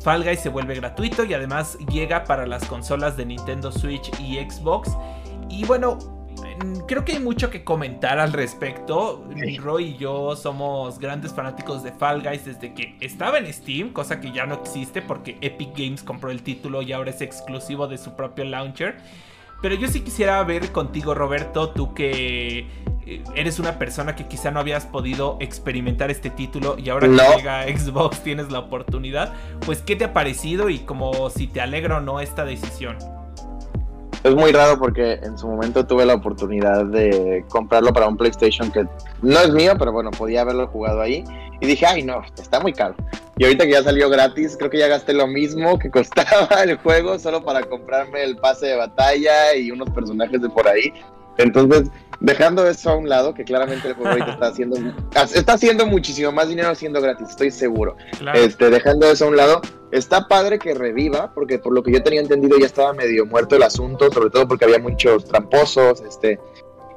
Fall 0.00 0.24
Guys 0.24 0.40
se 0.40 0.48
vuelve 0.48 0.74
gratuito 0.74 1.22
y 1.22 1.32
además 1.32 1.78
llega 1.92 2.24
para 2.24 2.48
las 2.48 2.64
consolas 2.64 3.16
de 3.16 3.26
Nintendo 3.26 3.70
Switch 3.70 4.10
y 4.18 4.38
Xbox. 4.38 4.90
Y 5.48 5.64
bueno, 5.66 5.98
creo 6.86 7.04
que 7.04 7.12
hay 7.12 7.20
mucho 7.20 7.50
que 7.50 7.64
comentar 7.64 8.18
al 8.18 8.32
respecto. 8.32 9.24
Roy 9.62 9.84
y 9.84 9.96
yo 9.96 10.36
somos 10.36 10.98
grandes 10.98 11.32
fanáticos 11.32 11.82
de 11.82 11.92
Fall 11.92 12.22
Guys 12.22 12.44
desde 12.44 12.74
que 12.74 12.96
estaba 13.00 13.38
en 13.38 13.52
Steam, 13.52 13.92
cosa 13.92 14.20
que 14.20 14.32
ya 14.32 14.46
no 14.46 14.54
existe 14.56 15.02
porque 15.02 15.38
Epic 15.40 15.70
Games 15.76 16.02
compró 16.02 16.30
el 16.30 16.42
título 16.42 16.82
y 16.82 16.92
ahora 16.92 17.10
es 17.10 17.20
exclusivo 17.20 17.86
de 17.86 17.98
su 17.98 18.14
propio 18.14 18.44
launcher. 18.44 18.96
Pero 19.62 19.74
yo 19.74 19.88
sí 19.88 20.00
quisiera 20.00 20.42
ver 20.42 20.72
contigo, 20.72 21.14
Roberto, 21.14 21.70
tú 21.70 21.92
que 21.92 22.66
eh, 23.06 23.22
eres 23.34 23.58
una 23.58 23.78
persona 23.78 24.16
que 24.16 24.26
quizá 24.26 24.50
no 24.50 24.58
habías 24.58 24.86
podido 24.86 25.36
experimentar 25.40 26.10
este 26.10 26.30
título 26.30 26.78
y 26.78 26.88
ahora 26.88 27.08
que 27.08 27.36
llega 27.36 27.64
Xbox 27.78 28.22
tienes 28.22 28.50
la 28.50 28.60
oportunidad, 28.60 29.34
pues 29.66 29.82
¿qué 29.82 29.96
te 29.96 30.04
ha 30.04 30.12
parecido 30.14 30.70
y 30.70 30.78
como 30.78 31.28
si 31.28 31.46
te 31.46 31.60
alegra 31.60 31.98
o 31.98 32.00
no 32.00 32.20
esta 32.20 32.44
decisión? 32.44 32.96
Es 34.22 34.34
muy 34.34 34.52
raro 34.52 34.78
porque 34.78 35.14
en 35.14 35.38
su 35.38 35.48
momento 35.48 35.86
tuve 35.86 36.04
la 36.04 36.14
oportunidad 36.14 36.84
de 36.84 37.44
comprarlo 37.48 37.92
para 37.92 38.06
un 38.06 38.18
PlayStation 38.18 38.70
que 38.70 38.86
no 39.22 39.40
es 39.40 39.50
mío, 39.50 39.72
pero 39.78 39.92
bueno, 39.92 40.10
podía 40.10 40.42
haberlo 40.42 40.66
jugado 40.66 41.00
ahí. 41.00 41.24
Y 41.60 41.66
dije, 41.66 41.86
ay 41.86 42.02
no, 42.02 42.22
está 42.36 42.60
muy 42.60 42.72
caro. 42.72 42.94
Y 43.38 43.44
ahorita 43.44 43.64
que 43.64 43.72
ya 43.72 43.82
salió 43.82 44.10
gratis, 44.10 44.56
creo 44.58 44.68
que 44.68 44.78
ya 44.78 44.88
gasté 44.88 45.14
lo 45.14 45.26
mismo 45.26 45.78
que 45.78 45.90
costaba 45.90 46.62
el 46.62 46.76
juego 46.76 47.18
solo 47.18 47.42
para 47.42 47.62
comprarme 47.62 48.22
el 48.22 48.36
pase 48.36 48.66
de 48.66 48.76
batalla 48.76 49.54
y 49.56 49.70
unos 49.70 49.88
personajes 49.90 50.42
de 50.42 50.50
por 50.50 50.68
ahí. 50.68 50.92
Entonces, 51.38 51.90
dejando 52.20 52.68
eso 52.68 52.90
a 52.90 52.96
un 52.96 53.08
lado, 53.08 53.34
que 53.34 53.44
claramente 53.44 53.88
el 53.88 53.94
juego 53.94 54.10
ahorita 54.10 54.32
está 54.32 54.46
haciendo, 54.46 54.76
está 55.34 55.54
haciendo 55.54 55.86
muchísimo 55.86 56.30
más 56.32 56.48
dinero 56.48 56.74
siendo 56.74 57.00
gratis, 57.00 57.30
estoy 57.30 57.50
seguro. 57.50 57.96
Este, 58.34 58.70
dejando 58.70 59.10
eso 59.10 59.24
a 59.24 59.28
un 59.28 59.36
lado, 59.36 59.60
está 59.90 60.28
padre 60.28 60.58
que 60.58 60.74
reviva, 60.74 61.32
porque 61.34 61.58
por 61.58 61.72
lo 61.72 61.82
que 61.82 61.92
yo 61.92 62.02
tenía 62.02 62.20
entendido 62.20 62.58
ya 62.58 62.66
estaba 62.66 62.92
medio 62.92 63.26
muerto 63.26 63.56
el 63.56 63.62
asunto, 63.62 64.10
sobre 64.12 64.30
todo 64.30 64.46
porque 64.46 64.66
había 64.66 64.78
muchos 64.78 65.24
tramposos, 65.24 66.02
este, 66.02 66.38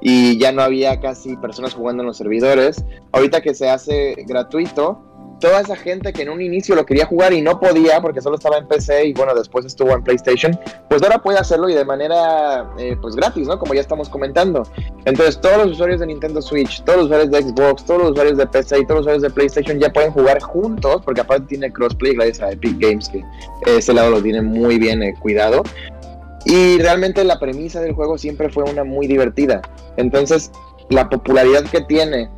y 0.01 0.37
ya 0.37 0.51
no 0.51 0.61
había 0.61 0.99
casi 0.99 1.37
personas 1.37 1.73
jugando 1.73 2.03
en 2.03 2.07
los 2.07 2.17
servidores. 2.17 2.83
Ahorita 3.13 3.41
que 3.41 3.55
se 3.55 3.69
hace 3.69 4.15
gratuito, 4.27 5.01
toda 5.39 5.61
esa 5.61 5.75
gente 5.75 6.13
que 6.13 6.21
en 6.21 6.29
un 6.29 6.41
inicio 6.41 6.75
lo 6.75 6.85
quería 6.85 7.05
jugar 7.05 7.33
y 7.33 7.41
no 7.41 7.59
podía 7.59 8.01
porque 8.01 8.21
solo 8.21 8.35
estaba 8.35 8.57
en 8.57 8.67
PC 8.67 9.07
y 9.07 9.13
bueno, 9.13 9.33
después 9.35 9.65
estuvo 9.65 9.91
en 9.91 10.03
PlayStation, 10.03 10.57
pues 10.89 11.01
ahora 11.03 11.21
puede 11.21 11.39
hacerlo 11.39 11.69
y 11.69 11.73
de 11.73 11.85
manera 11.85 12.69
eh, 12.77 12.95
pues 13.01 13.15
gratis, 13.15 13.47
¿no? 13.47 13.59
Como 13.59 13.73
ya 13.73 13.81
estamos 13.81 14.09
comentando. 14.09 14.63
Entonces 15.05 15.39
todos 15.39 15.57
los 15.57 15.71
usuarios 15.73 15.99
de 15.99 16.07
Nintendo 16.07 16.41
Switch, 16.41 16.83
todos 16.83 16.97
los 16.97 17.05
usuarios 17.05 17.31
de 17.31 17.41
Xbox, 17.43 17.85
todos 17.85 18.01
los 18.01 18.11
usuarios 18.11 18.37
de 18.37 18.47
PC 18.47 18.79
y 18.79 18.85
todos 18.85 18.97
los 18.97 19.01
usuarios 19.01 19.23
de 19.23 19.29
PlayStation 19.29 19.79
ya 19.79 19.91
pueden 19.91 20.11
jugar 20.11 20.41
juntos 20.41 21.01
porque 21.03 21.21
aparte 21.21 21.47
tiene 21.47 21.71
crossplay 21.71 22.15
gracias 22.15 22.41
a 22.41 22.51
Epic 22.51 22.77
Games 22.79 23.09
que 23.09 23.23
ese 23.65 23.93
lado 23.93 24.11
lo 24.11 24.21
tiene 24.21 24.41
muy 24.41 24.77
bien 24.77 25.03
eh, 25.03 25.13
cuidado. 25.19 25.63
Y 26.45 26.77
realmente 26.79 27.23
la 27.23 27.39
premisa 27.39 27.79
del 27.79 27.93
juego 27.93 28.17
siempre 28.17 28.49
fue 28.49 28.63
una 28.63 28.83
muy 28.83 29.07
divertida. 29.07 29.61
Entonces, 29.95 30.51
la 30.89 31.09
popularidad 31.09 31.63
que 31.63 31.81
tiene 31.81 32.29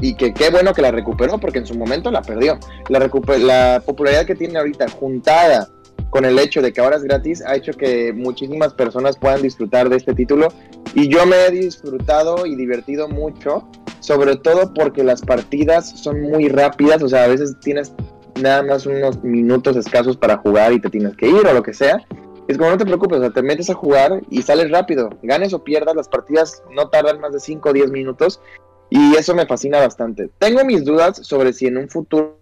y 0.00 0.14
que 0.14 0.34
qué 0.34 0.50
bueno 0.50 0.72
que 0.72 0.82
la 0.82 0.90
recuperó 0.90 1.38
porque 1.38 1.58
en 1.58 1.66
su 1.66 1.74
momento 1.74 2.10
la 2.10 2.22
perdió. 2.22 2.58
La, 2.88 2.98
la 2.98 3.82
popularidad 3.84 4.26
que 4.26 4.34
tiene 4.34 4.58
ahorita 4.58 4.88
juntada 4.88 5.68
con 6.10 6.24
el 6.24 6.38
hecho 6.38 6.62
de 6.62 6.72
que 6.72 6.80
ahora 6.80 6.96
es 6.96 7.02
gratis 7.02 7.42
ha 7.44 7.56
hecho 7.56 7.72
que 7.72 8.12
muchísimas 8.12 8.72
personas 8.74 9.16
puedan 9.16 9.42
disfrutar 9.42 9.88
de 9.88 9.96
este 9.96 10.14
título 10.14 10.48
y 10.94 11.08
yo 11.08 11.26
me 11.26 11.46
he 11.46 11.50
disfrutado 11.50 12.46
y 12.46 12.54
divertido 12.54 13.08
mucho, 13.08 13.68
sobre 13.98 14.36
todo 14.36 14.72
porque 14.72 15.02
las 15.02 15.22
partidas 15.22 15.90
son 15.90 16.22
muy 16.22 16.48
rápidas, 16.48 17.02
o 17.02 17.08
sea, 17.08 17.24
a 17.24 17.28
veces 17.28 17.56
tienes 17.60 17.92
nada 18.40 18.62
más 18.62 18.86
unos 18.86 19.22
minutos 19.24 19.76
escasos 19.76 20.16
para 20.16 20.36
jugar 20.36 20.72
y 20.72 20.80
te 20.80 20.90
tienes 20.90 21.16
que 21.16 21.28
ir 21.28 21.46
o 21.46 21.52
lo 21.52 21.62
que 21.62 21.74
sea. 21.74 21.98
Es 22.46 22.58
como 22.58 22.70
no 22.70 22.78
te 22.78 22.84
preocupes, 22.84 23.18
o 23.18 23.20
sea, 23.20 23.30
te 23.30 23.42
metes 23.42 23.70
a 23.70 23.74
jugar 23.74 24.20
y 24.30 24.42
sales 24.42 24.70
rápido, 24.70 25.10
ganes 25.22 25.54
o 25.54 25.64
pierdas, 25.64 25.96
las 25.96 26.08
partidas 26.08 26.62
no 26.70 26.90
tardan 26.90 27.20
más 27.20 27.32
de 27.32 27.40
5 27.40 27.70
o 27.70 27.72
10 27.72 27.90
minutos 27.90 28.40
y 28.90 29.16
eso 29.16 29.34
me 29.34 29.46
fascina 29.46 29.78
bastante. 29.80 30.30
Tengo 30.38 30.64
mis 30.64 30.84
dudas 30.84 31.18
sobre 31.22 31.52
si 31.52 31.66
en 31.66 31.78
un 31.78 31.88
futuro 31.88 32.38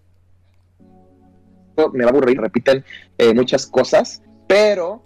me 1.93 2.05
va 2.05 2.11
a 2.11 2.13
aburrir, 2.13 2.41
repiten 2.41 2.85
eh, 3.19 3.35
muchas 3.35 3.67
cosas, 3.67 4.23
pero 4.47 5.03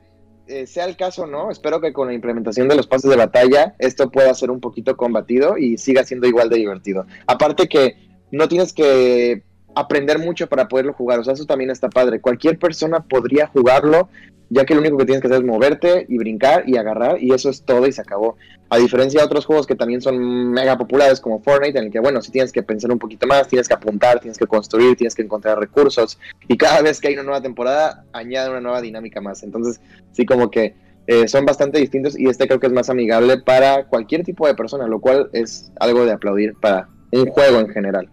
eh, 0.49 0.67
sea 0.67 0.85
el 0.85 0.97
caso 0.97 1.23
o 1.23 1.27
no, 1.27 1.51
espero 1.51 1.81
que 1.81 1.93
con 1.93 2.09
la 2.09 2.15
implementación 2.15 2.69
de 2.69 2.77
los 2.77 2.87
pases 2.87 3.11
de 3.11 3.17
batalla 3.17 3.75
esto 3.79 4.11
pueda 4.11 4.33
ser 4.35 4.51
un 4.51 4.61
poquito 4.61 4.97
combatido 4.97 5.59
y 5.59 5.79
siga 5.79 6.05
siendo 6.05 6.27
igual 6.27 6.49
de 6.49 6.59
divertido. 6.59 7.07
Aparte 7.27 7.69
que 7.69 7.97
no 8.31 8.49
tienes 8.49 8.73
que 8.73 9.43
aprender 9.77 10.19
mucho 10.19 10.49
para 10.49 10.67
poderlo 10.67 10.93
jugar, 10.95 11.21
o 11.21 11.25
sea, 11.25 11.35
eso 11.35 11.45
también 11.45 11.71
está 11.71 11.89
padre. 11.89 12.21
Cualquier 12.21 12.59
persona 12.59 13.01
podría 13.01 13.47
jugarlo 13.47 14.09
ya 14.49 14.65
que 14.65 14.75
lo 14.75 14.81
único 14.81 14.97
que 14.97 15.07
tienes 15.07 15.21
que 15.21 15.29
hacer 15.29 15.41
es 15.41 15.47
moverte 15.47 16.07
y 16.09 16.19
brincar 16.19 16.69
y 16.69 16.77
agarrar 16.77 17.23
y 17.23 17.33
eso 17.33 17.51
es 17.51 17.63
todo 17.63 17.87
y 17.87 17.93
se 17.93 18.01
acabó. 18.01 18.37
A 18.69 18.79
diferencia 18.79 19.21
de 19.21 19.27
otros 19.27 19.45
juegos 19.45 19.67
que 19.67 19.75
también 19.75 20.01
son 20.01 20.53
mega 20.53 20.77
populares 20.79 21.21
como 21.21 21.41
Fortnite, 21.41 21.79
en 21.79 21.87
el 21.87 21.93
que, 21.93 22.01
bueno, 22.01 22.23
si 22.23 22.33
tienes 22.33 22.53
que 22.53 22.63
pensar 22.63 22.91
un 22.91 22.99
poquito 22.99 23.27
más, 23.27 23.49
tienes 23.49 23.69
que 23.69 23.75
apuntar, 23.75 24.21
tienes 24.21 24.39
que 24.39 24.47
construir, 24.47 24.97
tienes 24.97 25.15
que 25.15 25.23
encontrar 25.23 25.59
recursos 25.59 26.19
y 26.49 26.57
cada 26.57 26.83
vez 26.83 27.01
que 27.01 27.09
hay 27.09 27.15
una 27.15 27.25
nueva 27.25 27.43
temporada 27.43 28.05
añade 28.13 28.51
una 28.51 28.61
nueva 28.61 28.81
dinámica 28.81 29.21
más. 29.21 29.43
Entonces, 29.43 29.81
sí 30.13 30.25
como 30.25 30.51
que 30.51 30.75
eh, 31.07 31.29
son 31.29 31.45
bastante 31.45 31.79
distintos 31.79 32.19
y 32.19 32.29
este 32.29 32.47
creo 32.47 32.59
que 32.61 32.67
es 32.67 32.73
más 32.73 32.91
amigable 32.91 33.39
para 33.39 33.87
cualquier 33.87 34.25
tipo 34.25 34.47
de 34.47 34.55
persona, 34.55 34.87
lo 34.87 35.01
cual 35.01 35.29
es 35.33 35.71
algo 35.79 36.05
de 36.05 36.13
aplaudir 36.13 36.55
para 36.55 36.89
un 37.13 37.27
juego 37.27 37.61
en 37.61 37.69
general. 37.69 38.09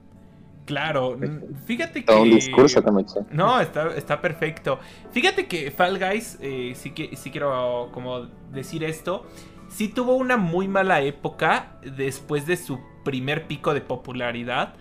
Claro, 0.65 1.17
fíjate 1.65 2.05
que. 2.05 2.13
un 2.13 2.31
discurso 2.31 2.81
también. 2.81 3.07
No, 3.31 3.59
está, 3.59 3.95
está 3.95 4.21
perfecto. 4.21 4.79
Fíjate 5.11 5.47
que 5.47 5.71
Fall 5.71 5.99
Guys, 5.99 6.37
eh, 6.41 6.73
sí, 6.75 6.91
que, 6.91 7.15
sí 7.15 7.31
quiero 7.31 7.89
como 7.93 8.27
decir 8.51 8.83
esto. 8.83 9.25
Sí 9.67 9.87
tuvo 9.87 10.15
una 10.15 10.37
muy 10.37 10.67
mala 10.67 11.01
época 11.01 11.79
después 11.81 12.45
de 12.45 12.57
su 12.57 12.79
primer 13.03 13.47
pico 13.47 13.73
de 13.73 13.81
popularidad. 13.81 14.75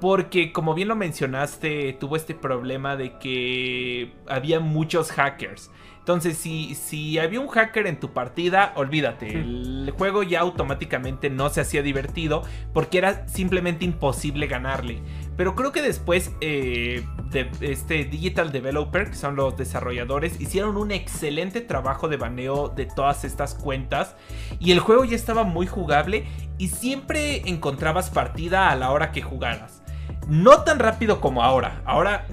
Porque, 0.00 0.52
como 0.52 0.74
bien 0.74 0.88
lo 0.88 0.96
mencionaste, 0.96 1.94
tuvo 1.94 2.16
este 2.16 2.34
problema 2.34 2.96
de 2.96 3.18
que 3.18 4.12
había 4.26 4.60
muchos 4.60 5.10
hackers. 5.12 5.70
Entonces, 6.04 6.36
si, 6.36 6.74
si 6.74 7.18
había 7.18 7.40
un 7.40 7.48
hacker 7.48 7.86
en 7.86 7.98
tu 7.98 8.12
partida, 8.12 8.74
olvídate. 8.76 9.40
El 9.40 9.90
juego 9.96 10.22
ya 10.22 10.40
automáticamente 10.40 11.30
no 11.30 11.48
se 11.48 11.62
hacía 11.62 11.80
divertido 11.82 12.42
porque 12.74 12.98
era 12.98 13.26
simplemente 13.26 13.86
imposible 13.86 14.46
ganarle. 14.46 15.00
Pero 15.36 15.56
creo 15.56 15.72
que 15.72 15.82
después 15.82 16.32
eh, 16.40 17.04
de 17.30 17.50
este 17.60 18.04
Digital 18.04 18.52
Developer, 18.52 19.10
que 19.10 19.16
son 19.16 19.36
los 19.36 19.56
desarrolladores, 19.56 20.40
hicieron 20.40 20.76
un 20.76 20.92
excelente 20.92 21.60
trabajo 21.60 22.08
de 22.08 22.16
baneo 22.16 22.68
de 22.68 22.86
todas 22.86 23.24
estas 23.24 23.54
cuentas. 23.54 24.14
Y 24.60 24.72
el 24.72 24.80
juego 24.80 25.04
ya 25.04 25.16
estaba 25.16 25.44
muy 25.44 25.66
jugable 25.66 26.24
y 26.58 26.68
siempre 26.68 27.48
encontrabas 27.48 28.10
partida 28.10 28.70
a 28.70 28.76
la 28.76 28.90
hora 28.90 29.10
que 29.10 29.22
jugaras. 29.22 29.82
No 30.28 30.62
tan 30.62 30.78
rápido 30.78 31.20
como 31.20 31.42
ahora. 31.42 31.82
Ahora 31.84 32.26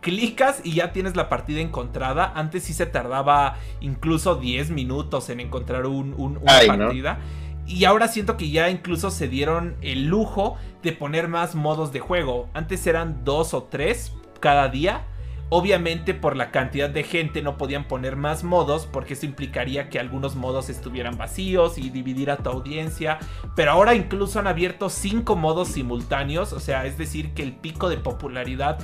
clicas 0.00 0.60
y 0.62 0.74
ya 0.74 0.92
tienes 0.92 1.16
la 1.16 1.28
partida 1.28 1.60
encontrada. 1.60 2.32
Antes 2.34 2.64
sí 2.64 2.72
se 2.72 2.86
tardaba 2.86 3.56
incluso 3.80 4.36
10 4.36 4.70
minutos 4.70 5.28
en 5.30 5.40
encontrar 5.40 5.86
un, 5.86 6.14
una 6.16 6.40
partida. 6.66 7.18
Y 7.66 7.84
ahora 7.84 8.08
siento 8.08 8.36
que 8.36 8.50
ya 8.50 8.70
incluso 8.70 9.10
se 9.10 9.28
dieron 9.28 9.76
el 9.82 10.06
lujo 10.06 10.56
de 10.82 10.92
poner 10.92 11.28
más 11.28 11.54
modos 11.54 11.92
de 11.92 12.00
juego. 12.00 12.48
Antes 12.54 12.86
eran 12.86 13.24
dos 13.24 13.54
o 13.54 13.64
tres 13.64 14.12
cada 14.40 14.68
día. 14.68 15.06
Obviamente 15.54 16.14
por 16.14 16.34
la 16.34 16.50
cantidad 16.50 16.88
de 16.88 17.02
gente 17.02 17.42
no 17.42 17.58
podían 17.58 17.86
poner 17.86 18.16
más 18.16 18.42
modos 18.42 18.88
porque 18.90 19.12
eso 19.12 19.26
implicaría 19.26 19.90
que 19.90 19.98
algunos 19.98 20.34
modos 20.34 20.70
estuvieran 20.70 21.18
vacíos 21.18 21.76
y 21.76 21.90
dividir 21.90 22.30
a 22.30 22.38
tu 22.38 22.48
audiencia. 22.48 23.18
Pero 23.54 23.72
ahora 23.72 23.94
incluso 23.94 24.38
han 24.38 24.46
abierto 24.46 24.88
cinco 24.88 25.36
modos 25.36 25.68
simultáneos, 25.68 26.54
o 26.54 26.60
sea, 26.60 26.86
es 26.86 26.96
decir 26.96 27.34
que 27.34 27.42
el 27.42 27.52
pico 27.52 27.90
de 27.90 27.98
popularidad 27.98 28.78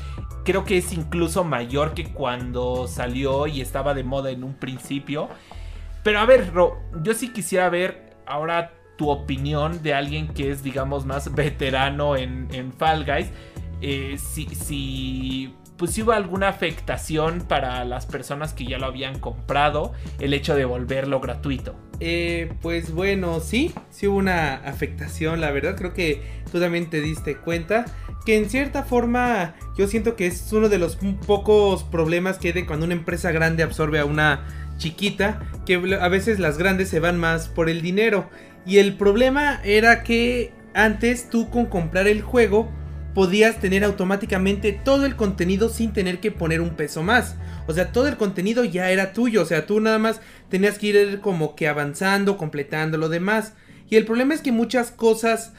creo 0.44 0.66
que 0.66 0.76
es 0.76 0.92
incluso 0.92 1.42
mayor 1.42 1.94
que 1.94 2.12
cuando 2.12 2.86
salió 2.86 3.46
y 3.46 3.62
estaba 3.62 3.94
de 3.94 4.04
moda 4.04 4.30
en 4.30 4.44
un 4.44 4.52
principio. 4.52 5.30
Pero 6.02 6.20
a 6.20 6.26
ver, 6.26 6.52
yo 7.02 7.14
sí 7.14 7.32
quisiera 7.32 7.70
ver 7.70 8.07
ahora 8.28 8.72
tu 8.96 9.10
opinión 9.10 9.82
de 9.82 9.94
alguien 9.94 10.28
que 10.28 10.50
es, 10.50 10.62
digamos, 10.62 11.06
más 11.06 11.34
veterano 11.34 12.16
en, 12.16 12.48
en 12.52 12.72
Fall 12.72 13.04
Guys. 13.04 13.30
Eh, 13.80 14.18
si, 14.18 14.46
si 14.54 15.54
pues 15.78 15.96
hubo 15.98 16.10
alguna 16.10 16.48
afectación 16.48 17.42
para 17.42 17.84
las 17.84 18.04
personas 18.04 18.52
que 18.52 18.66
ya 18.66 18.78
lo 18.78 18.86
habían 18.86 19.20
comprado 19.20 19.92
el 20.18 20.34
hecho 20.34 20.56
de 20.56 20.64
volverlo 20.64 21.20
gratuito. 21.20 21.76
Eh, 22.00 22.52
pues 22.60 22.92
bueno, 22.92 23.40
sí, 23.40 23.72
sí 23.90 24.08
hubo 24.08 24.18
una 24.18 24.56
afectación, 24.56 25.40
la 25.40 25.52
verdad, 25.52 25.76
creo 25.76 25.94
que 25.94 26.22
tú 26.50 26.60
también 26.60 26.90
te 26.90 27.00
diste 27.00 27.36
cuenta 27.36 27.84
que 28.26 28.36
en 28.36 28.50
cierta 28.50 28.82
forma 28.82 29.54
yo 29.76 29.86
siento 29.86 30.16
que 30.16 30.26
es 30.26 30.52
uno 30.52 30.68
de 30.68 30.78
los 30.78 30.98
pocos 31.26 31.84
problemas 31.84 32.38
que 32.38 32.48
hay 32.48 32.54
de 32.54 32.66
cuando 32.66 32.84
una 32.84 32.94
empresa 32.94 33.30
grande 33.30 33.62
absorbe 33.62 34.00
a 34.00 34.04
una 34.04 34.67
chiquita, 34.78 35.40
que 35.66 35.74
a 36.00 36.08
veces 36.08 36.38
las 36.38 36.56
grandes 36.56 36.88
se 36.88 37.00
van 37.00 37.18
más 37.18 37.48
por 37.48 37.68
el 37.68 37.82
dinero. 37.82 38.30
Y 38.64 38.78
el 38.78 38.96
problema 38.96 39.60
era 39.64 40.02
que 40.02 40.52
antes 40.74 41.28
tú 41.28 41.50
con 41.50 41.66
comprar 41.66 42.06
el 42.06 42.22
juego 42.22 42.70
podías 43.14 43.60
tener 43.60 43.84
automáticamente 43.84 44.72
todo 44.72 45.04
el 45.04 45.16
contenido 45.16 45.68
sin 45.68 45.92
tener 45.92 46.20
que 46.20 46.30
poner 46.30 46.60
un 46.60 46.70
peso 46.70 47.02
más. 47.02 47.36
O 47.66 47.74
sea, 47.74 47.92
todo 47.92 48.06
el 48.08 48.16
contenido 48.16 48.64
ya 48.64 48.90
era 48.90 49.12
tuyo. 49.12 49.42
O 49.42 49.46
sea, 49.46 49.66
tú 49.66 49.80
nada 49.80 49.98
más 49.98 50.20
tenías 50.48 50.78
que 50.78 50.86
ir 50.86 51.20
como 51.20 51.56
que 51.56 51.68
avanzando, 51.68 52.36
completando 52.36 52.96
lo 52.96 53.08
demás. 53.08 53.54
Y 53.90 53.96
el 53.96 54.04
problema 54.04 54.34
es 54.34 54.40
que 54.40 54.52
muchas 54.52 54.90
cosas 54.90 55.52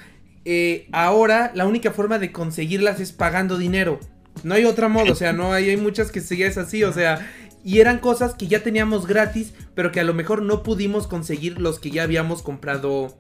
eh, 0.46 0.88
ahora 0.92 1.52
la 1.54 1.68
única 1.68 1.92
forma 1.92 2.18
de 2.18 2.32
conseguirlas 2.32 3.00
es 3.00 3.12
pagando 3.12 3.58
dinero. 3.58 4.00
No 4.44 4.56
hay 4.56 4.66
otra 4.66 4.88
modo, 4.88 5.12
o 5.12 5.16
sea, 5.16 5.34
no 5.34 5.52
hay, 5.52 5.70
hay 5.70 5.78
muchas 5.78 6.12
que 6.12 6.20
es 6.20 6.58
así, 6.58 6.84
o 6.84 6.94
sea, 6.94 7.30
y 7.64 7.80
eran 7.80 8.00
cosas 8.00 8.34
que 8.34 8.48
ya 8.48 8.64
teníamos 8.64 9.08
gratis, 9.08 9.54
pero 9.76 9.92
que 9.92 10.00
a 10.00 10.04
lo 10.04 10.14
mejor 10.14 10.42
no 10.42 10.64
pudimos 10.64 11.08
conseguir 11.08 11.60
los 11.60 11.80
que 11.80 11.92
ya 11.92 12.04
habíamos 12.04 12.42
comprado 12.42 13.16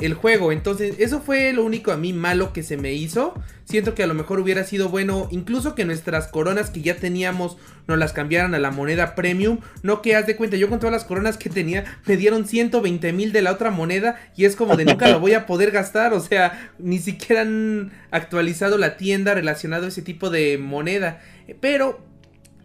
el 0.00 0.14
juego. 0.14 0.52
Entonces, 0.52 0.96
eso 0.98 1.20
fue 1.20 1.52
lo 1.52 1.64
único 1.64 1.92
a 1.92 1.96
mí 1.96 2.12
malo 2.12 2.52
que 2.52 2.62
se 2.62 2.76
me 2.76 2.94
hizo. 2.94 3.34
Siento 3.64 3.94
que 3.94 4.02
a 4.02 4.06
lo 4.06 4.14
mejor 4.14 4.40
hubiera 4.40 4.64
sido 4.64 4.88
bueno, 4.88 5.28
incluso 5.30 5.74
que 5.74 5.84
nuestras 5.84 6.26
coronas 6.26 6.70
que 6.70 6.80
ya 6.80 6.96
teníamos 6.96 7.56
nos 7.86 7.98
las 7.98 8.12
cambiaran 8.12 8.54
a 8.54 8.58
la 8.58 8.70
moneda 8.70 9.14
premium. 9.14 9.58
No 9.82 10.02
que 10.02 10.16
haz 10.16 10.26
de 10.26 10.36
cuenta, 10.36 10.56
yo 10.56 10.68
con 10.68 10.80
todas 10.80 10.92
las 10.92 11.04
coronas 11.04 11.36
que 11.36 11.50
tenía 11.50 11.84
me 12.06 12.16
dieron 12.16 12.46
120 12.46 13.12
mil 13.12 13.32
de 13.32 13.42
la 13.42 13.52
otra 13.52 13.70
moneda 13.70 14.16
y 14.36 14.44
es 14.44 14.56
como 14.56 14.76
de 14.76 14.86
nunca 14.86 15.08
lo 15.08 15.20
voy 15.20 15.34
a 15.34 15.46
poder 15.46 15.70
gastar. 15.70 16.14
O 16.14 16.20
sea, 16.20 16.72
ni 16.78 16.98
siquiera 16.98 17.42
han 17.42 17.92
actualizado 18.10 18.78
la 18.78 18.96
tienda 18.96 19.34
relacionado 19.34 19.84
a 19.84 19.88
ese 19.88 20.02
tipo 20.02 20.30
de 20.30 20.58
moneda. 20.58 21.20
Pero 21.60 22.09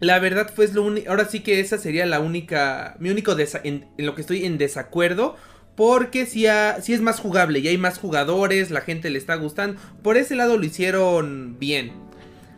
la 0.00 0.18
verdad 0.18 0.52
fue 0.54 0.68
lo 0.68 0.82
único. 0.82 1.10
Ahora 1.10 1.24
sí 1.26 1.40
que 1.40 1.60
esa 1.60 1.78
sería 1.78 2.06
la 2.06 2.20
única. 2.20 2.96
Mi 2.98 3.10
único 3.10 3.36
en, 3.64 3.86
lo 3.96 4.14
que 4.14 4.20
estoy 4.20 4.44
en 4.44 4.58
desacuerdo. 4.58 5.36
Porque 5.74 6.24
si, 6.24 6.46
si 6.80 6.94
es 6.94 7.02
más 7.02 7.20
jugable 7.20 7.58
y 7.58 7.68
hay 7.68 7.76
más 7.76 7.98
jugadores, 7.98 8.70
la 8.70 8.80
gente 8.80 9.10
le 9.10 9.18
está 9.18 9.34
gustando. 9.34 9.78
Por 10.02 10.16
ese 10.16 10.34
lado 10.34 10.56
lo 10.56 10.64
hicieron 10.64 11.58
bien. 11.58 11.92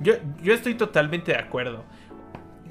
Yo, 0.00 0.14
yo 0.40 0.54
estoy 0.54 0.74
totalmente 0.74 1.32
de 1.32 1.38
acuerdo. 1.38 1.84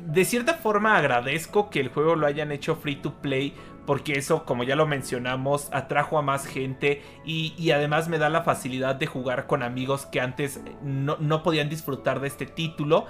De 0.05 0.23
cierta 0.23 0.53
forma 0.53 0.95
agradezco 0.95 1.69
que 1.69 1.81
el 1.81 1.89
juego 1.89 2.15
lo 2.15 2.25
hayan 2.25 2.53
hecho 2.53 2.77
free 2.77 2.95
to 2.95 3.21
play 3.21 3.53
porque 3.87 4.17
eso, 4.19 4.43
como 4.43 4.65
ya 4.65 4.75
lo 4.75 4.85
mencionamos, 4.85 5.69
atrajo 5.71 6.19
a 6.19 6.21
más 6.21 6.45
gente 6.45 7.01
y, 7.25 7.71
además 7.71 8.09
me 8.09 8.17
da 8.19 8.29
la 8.29 8.43
facilidad 8.43 8.95
de 8.95 9.07
jugar 9.07 9.47
con 9.47 9.63
amigos 9.63 10.05
que 10.05 10.19
antes 10.19 10.59
no, 10.83 11.15
no 11.21 11.41
podían 11.41 11.69
disfrutar 11.69 12.19
de 12.19 12.27
este 12.27 12.45
título. 12.45 13.05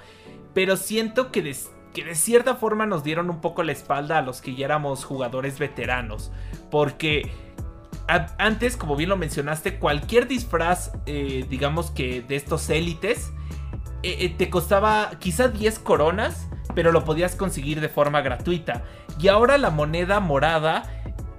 Pero 0.54 0.76
siento 0.76 1.32
que 1.32 1.42
de, 1.42 1.56
que 1.92 2.04
de 2.04 2.14
cierta 2.14 2.54
forma 2.54 2.86
nos 2.86 3.02
dieron 3.02 3.28
un 3.28 3.40
poco 3.40 3.64
la 3.64 3.72
espalda 3.72 4.18
a 4.18 4.22
los 4.22 4.40
que 4.40 4.54
ya 4.54 4.66
éramos 4.66 5.04
jugadores 5.04 5.58
veteranos. 5.58 6.30
Porque 6.70 7.28
antes, 8.38 8.76
como 8.76 8.94
bien 8.94 9.08
lo 9.10 9.16
mencionaste, 9.16 9.80
cualquier 9.80 10.28
disfraz, 10.28 10.92
eh, 11.06 11.44
digamos 11.50 11.90
que 11.90 12.22
de 12.22 12.36
estos 12.36 12.70
élites, 12.70 13.32
eh, 14.04 14.18
eh, 14.20 14.28
te 14.28 14.48
costaba 14.48 15.10
quizá 15.18 15.48
10 15.48 15.80
coronas, 15.80 16.48
pero 16.76 16.92
lo 16.92 17.04
podías 17.04 17.34
conseguir 17.34 17.80
de 17.80 17.88
forma 17.88 18.20
gratuita. 18.20 18.84
Y 19.18 19.28
ahora 19.28 19.58
la 19.58 19.70
moneda 19.70 20.20
morada 20.20 20.84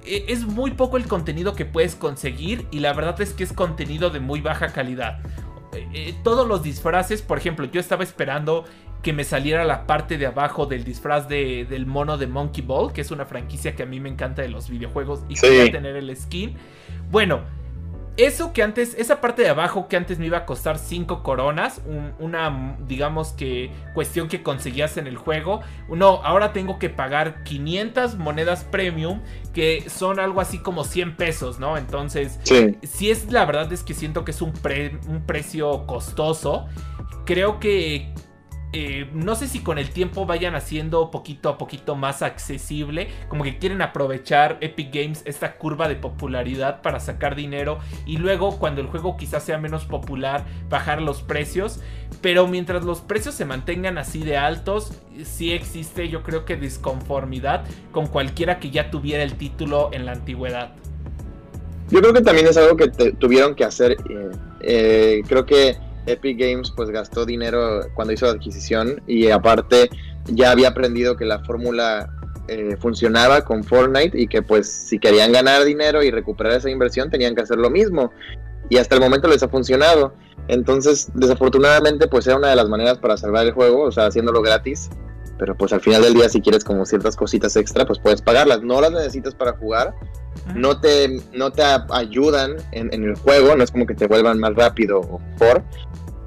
es 0.06 0.46
muy 0.46 0.72
poco 0.72 0.98
el 0.98 1.08
contenido 1.08 1.56
que 1.56 1.65
puedes 1.65 1.96
conseguir 1.96 2.68
y 2.72 2.80
la 2.80 2.94
verdad 2.94 3.20
es 3.22 3.34
que 3.34 3.44
es 3.44 3.54
contenido 3.54 4.10
de 4.10 4.20
muy 4.20 4.42
baja 4.42 4.70
calidad. 4.70 5.20
todos 6.24 6.48
los 6.48 6.63
disfraces, 6.63 7.22
por 7.22 7.38
ejemplo, 7.38 7.65
yo 7.65 7.80
estaba 7.80 8.04
esperando 8.04 8.65
que 9.02 9.13
me 9.13 9.24
saliera 9.24 9.63
la 9.63 9.88
parte 9.88 10.18
de 10.18 10.26
abajo 10.26 10.65
del 10.65 10.84
disfraz 10.84 11.30
de, 11.30 11.65
del 11.65 11.86
mono 11.86 12.18
de 12.18 12.28
Monkey 12.28 12.63
Ball, 12.63 12.92
que 12.92 13.02
es 13.02 13.12
una 13.12 13.26
franquicia 13.26 13.76
que 13.76 13.84
a 13.84 13.86
mí 13.86 14.00
me 14.00 14.10
encanta 14.10 14.42
de 14.42 14.50
los 14.50 14.70
videojuegos 14.70 15.24
y 15.30 15.36
quería 15.36 15.72
tener 15.72 15.96
el 15.96 16.15
skin. 16.15 16.56
Bueno, 17.10 17.42
eso 18.17 18.54
que 18.54 18.63
antes, 18.63 18.95
esa 18.98 19.22
parte 19.22 19.41
de 19.41 19.50
abajo 19.50 19.88
que 19.88 19.95
antes 19.95 20.19
me 20.19 20.26
iba 20.26 20.39
a 20.39 20.45
costar 20.45 20.78
5 20.78 21.24
coronas, 21.24 21.82
una, 22.19 22.78
digamos 22.88 23.30
que, 23.34 23.72
cuestión 23.93 24.28
que 24.28 24.43
conseguías 24.43 24.98
en 24.98 25.08
el 25.08 25.17
juego, 25.17 25.62
no, 25.89 26.22
ahora 26.24 26.54
tengo 26.54 26.80
que 26.80 26.89
pagar 26.89 27.43
500 27.43 28.15
monedas 28.17 28.63
premium, 28.65 29.22
que 29.54 29.89
son 29.89 30.19
algo 30.19 30.41
así 30.41 30.60
como 30.60 30.84
100 30.84 31.15
pesos, 31.15 31.60
¿no? 31.60 31.78
Entonces, 31.78 32.39
si 32.84 33.10
es 33.10 33.32
la 33.32 33.45
verdad 33.45 33.72
es 33.72 33.84
que 33.84 33.93
siento 33.93 34.26
que 34.26 34.32
es 34.32 34.41
un, 34.41 34.54
un 35.08 35.24
precio 35.26 35.86
costoso. 35.86 36.67
Creo 37.26 37.60
que 37.60 38.13
eh, 38.71 39.10
no 39.13 39.36
sé 39.36 39.47
si 39.47 39.62
con 39.62 39.79
el 39.79 39.89
tiempo 39.89 40.27
vayan 40.27 40.53
haciendo 40.53 41.10
poquito 41.10 41.49
a 41.49 41.58
poquito 41.58 41.95
más 41.95 42.21
accesible, 42.21 43.08
como 43.27 43.43
que 43.43 43.58
quieren 43.58 43.82
aprovechar 43.82 44.60
Epic 44.62 44.93
Games 44.93 45.23
esta 45.25 45.58
curva 45.58 45.88
de 45.88 45.95
popularidad 45.95 46.84
para 46.84 46.99
sacar 46.99 47.36
dinero 47.36 47.79
y 48.05 48.17
luego 48.17 48.60
cuando 48.60 48.82
el 48.82 48.88
juego 48.88 49.17
quizás 49.17 49.43
sea 49.43 49.58
menos 49.58 49.86
popular 49.86 50.45
bajar 50.69 51.01
los 51.01 51.23
precios, 51.23 51.79
pero 52.21 52.45
mientras 52.45 52.86
los 52.86 53.01
precios 53.01 53.34
se 53.34 53.43
mantengan 53.43 53.97
así 53.97 54.23
de 54.23 54.38
altos, 54.38 54.93
sí 55.23 55.51
existe 55.51 56.10
yo 56.10 56.21
creo 56.21 56.45
que 56.45 56.55
disconformidad 56.55 57.65
con 57.91 58.05
cualquiera 58.05 58.60
que 58.60 58.69
ya 58.69 58.91
tuviera 58.91 59.23
el 59.23 59.34
título 59.34 59.89
en 59.93 60.05
la 60.05 60.12
antigüedad. 60.12 60.75
Yo 61.89 62.01
creo 62.01 62.13
que 62.13 62.21
también 62.21 62.45
es 62.45 62.55
algo 62.55 62.77
que 62.77 62.88
tuvieron 63.13 63.55
que 63.55 63.63
hacer, 63.63 63.93
eh, 63.93 64.32
eh, 64.62 65.21
creo 65.27 65.43
que 65.47 65.75
Epic 66.12 66.39
Games 66.39 66.72
pues 66.76 66.89
gastó 66.89 67.26
dinero 67.26 67.82
cuando 67.93 68.13
hizo 68.13 68.26
la 68.26 68.34
adquisición 68.34 69.02
y 69.08 69.30
aparte 69.30 69.89
ya 70.26 70.52
había 70.52 70.69
aprendido 70.69 71.15
que 71.15 71.26
la 71.26 71.43
fórmula 71.43 72.10
eh, 72.48 72.76
funcionaba 72.78 73.41
con 73.43 73.63
Fortnite 73.63 74.19
y 74.19 74.28
que 74.28 74.41
pues 74.41 74.72
si 74.72 74.98
querían 75.00 75.32
ganar 75.32 75.63
dinero 75.65 76.02
y 76.04 76.12
recuperar 76.12 76.54
esa 76.54 76.69
inversión 76.69 77.10
tenían 77.10 77.36
que 77.36 77.41
hacer 77.41 77.58
lo 77.58 77.69
mismo 77.69 78.12
y 78.69 78.78
hasta 78.78 78.95
el 78.95 79.02
momento 79.02 79.28
les 79.28 79.43
ha 79.43 79.50
funcionado. 79.50 80.13
Entonces 80.48 81.10
desafortunadamente 81.13 82.08
pues 82.08 82.26
era 82.26 82.38
una 82.38 82.50
de 82.50 82.56
las 82.56 82.67
maneras 82.67 82.98
para 82.98 83.17
salvar 83.17 83.45
el 83.45 83.54
juego, 83.54 83.84
o 83.84 83.91
sea, 83.91 84.08
haciéndolo 84.08 84.41
gratis. 84.41 84.89
Pero 85.38 85.56
pues 85.56 85.72
al 85.72 85.80
final 85.80 86.02
del 86.02 86.15
día 86.15 86.28
si 86.28 86.41
quieres 86.41 86.63
como 86.63 86.86
ciertas 86.86 87.15
cositas 87.15 87.56
extra 87.56 87.86
pues 87.86 88.00
puedes 88.00 88.22
pagarlas. 88.22 88.62
No 88.62 88.82
las 88.82 88.91
necesitas 88.91 89.36
para 89.36 89.54
jugar, 89.54 89.93
no 90.55 90.79
te, 90.79 91.19
no 91.33 91.51
te 91.51 91.63
ayudan 91.91 92.57
en, 92.71 92.93
en, 92.93 93.03
el 93.03 93.15
juego, 93.15 93.55
no 93.55 93.63
es 93.63 93.71
como 93.71 93.85
que 93.85 93.95
te 93.95 94.07
vuelvan 94.07 94.39
más 94.39 94.55
rápido 94.55 94.99
o 94.99 95.19
mejor, 95.19 95.63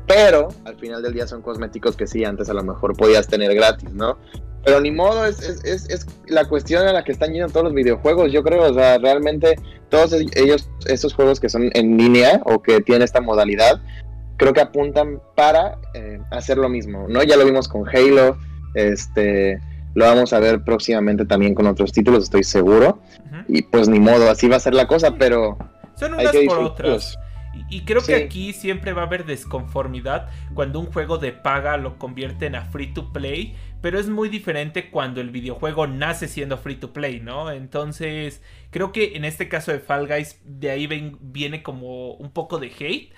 pero 0.06 0.48
al 0.64 0.76
final 0.76 1.02
del 1.02 1.14
día 1.14 1.26
son 1.26 1.42
cosméticos 1.42 1.96
que 1.96 2.06
sí, 2.06 2.24
antes 2.24 2.48
a 2.48 2.54
lo 2.54 2.62
mejor 2.62 2.96
podías 2.96 3.26
tener 3.26 3.54
gratis, 3.54 3.90
¿no? 3.92 4.18
Pero 4.64 4.80
ni 4.80 4.90
modo, 4.90 5.26
es, 5.26 5.40
es, 5.40 5.88
es, 5.88 6.06
la 6.26 6.44
cuestión 6.44 6.86
a 6.86 6.92
la 6.92 7.02
que 7.02 7.12
están 7.12 7.32
yendo 7.32 7.48
todos 7.48 7.64
los 7.64 7.74
videojuegos, 7.74 8.30
yo 8.30 8.42
creo, 8.44 8.70
o 8.70 8.74
sea, 8.74 8.98
realmente 8.98 9.56
todos 9.88 10.12
ellos, 10.12 10.68
esos 10.86 11.14
juegos 11.14 11.40
que 11.40 11.48
son 11.48 11.70
en 11.74 11.96
línea 11.96 12.40
o 12.44 12.62
que 12.62 12.80
tienen 12.80 13.02
esta 13.02 13.20
modalidad, 13.20 13.80
creo 14.36 14.52
que 14.52 14.60
apuntan 14.60 15.20
para 15.34 15.78
eh, 15.94 16.20
hacer 16.30 16.58
lo 16.58 16.68
mismo, 16.68 17.06
¿no? 17.08 17.22
Ya 17.24 17.36
lo 17.36 17.44
vimos 17.44 17.68
con 17.68 17.88
Halo, 17.88 18.36
este, 18.74 19.60
lo 19.94 20.04
vamos 20.06 20.32
a 20.32 20.40
ver 20.40 20.62
próximamente 20.62 21.24
también 21.24 21.54
con 21.54 21.66
otros 21.66 21.92
títulos, 21.92 22.24
estoy 22.24 22.44
seguro, 22.44 23.00
y 23.48 23.62
pues 23.62 23.88
ni 23.88 24.00
modo, 24.00 24.30
así 24.30 24.48
va 24.48 24.56
a 24.56 24.60
ser 24.60 24.74
la 24.74 24.86
cosa, 24.86 25.16
pero... 25.16 25.58
Son 25.94 26.14
unas 26.14 26.34
por 26.46 26.58
otras. 26.58 27.18
Y, 27.68 27.82
creo 27.82 28.02
que 28.02 28.14
aquí 28.14 28.54
siempre 28.54 28.94
va 28.94 29.02
a 29.02 29.06
haber 29.06 29.26
desconformidad 29.26 30.28
cuando 30.54 30.80
un 30.80 30.86
juego 30.86 31.18
de 31.18 31.32
paga 31.32 31.76
lo 31.76 31.98
convierten 31.98 32.54
a 32.54 32.64
free 32.64 32.94
to 32.94 33.12
play, 33.12 33.54
pero 33.82 33.98
es 33.98 34.08
muy 34.08 34.30
diferente 34.30 34.90
cuando 34.90 35.20
el 35.20 35.30
videojuego 35.30 35.86
nace 35.86 36.28
siendo 36.28 36.56
free 36.56 36.76
to 36.76 36.94
play, 36.94 37.20
¿no? 37.20 37.50
Entonces, 37.50 38.42
creo 38.70 38.90
que 38.92 39.16
en 39.16 39.26
este 39.26 39.48
caso 39.48 39.70
de 39.70 39.80
Fall 39.80 40.06
Guys, 40.06 40.40
de 40.44 40.70
ahí 40.70 41.16
viene 41.20 41.62
como 41.62 42.12
un 42.14 42.30
poco 42.30 42.58
de 42.58 42.68
hate. 42.68 43.12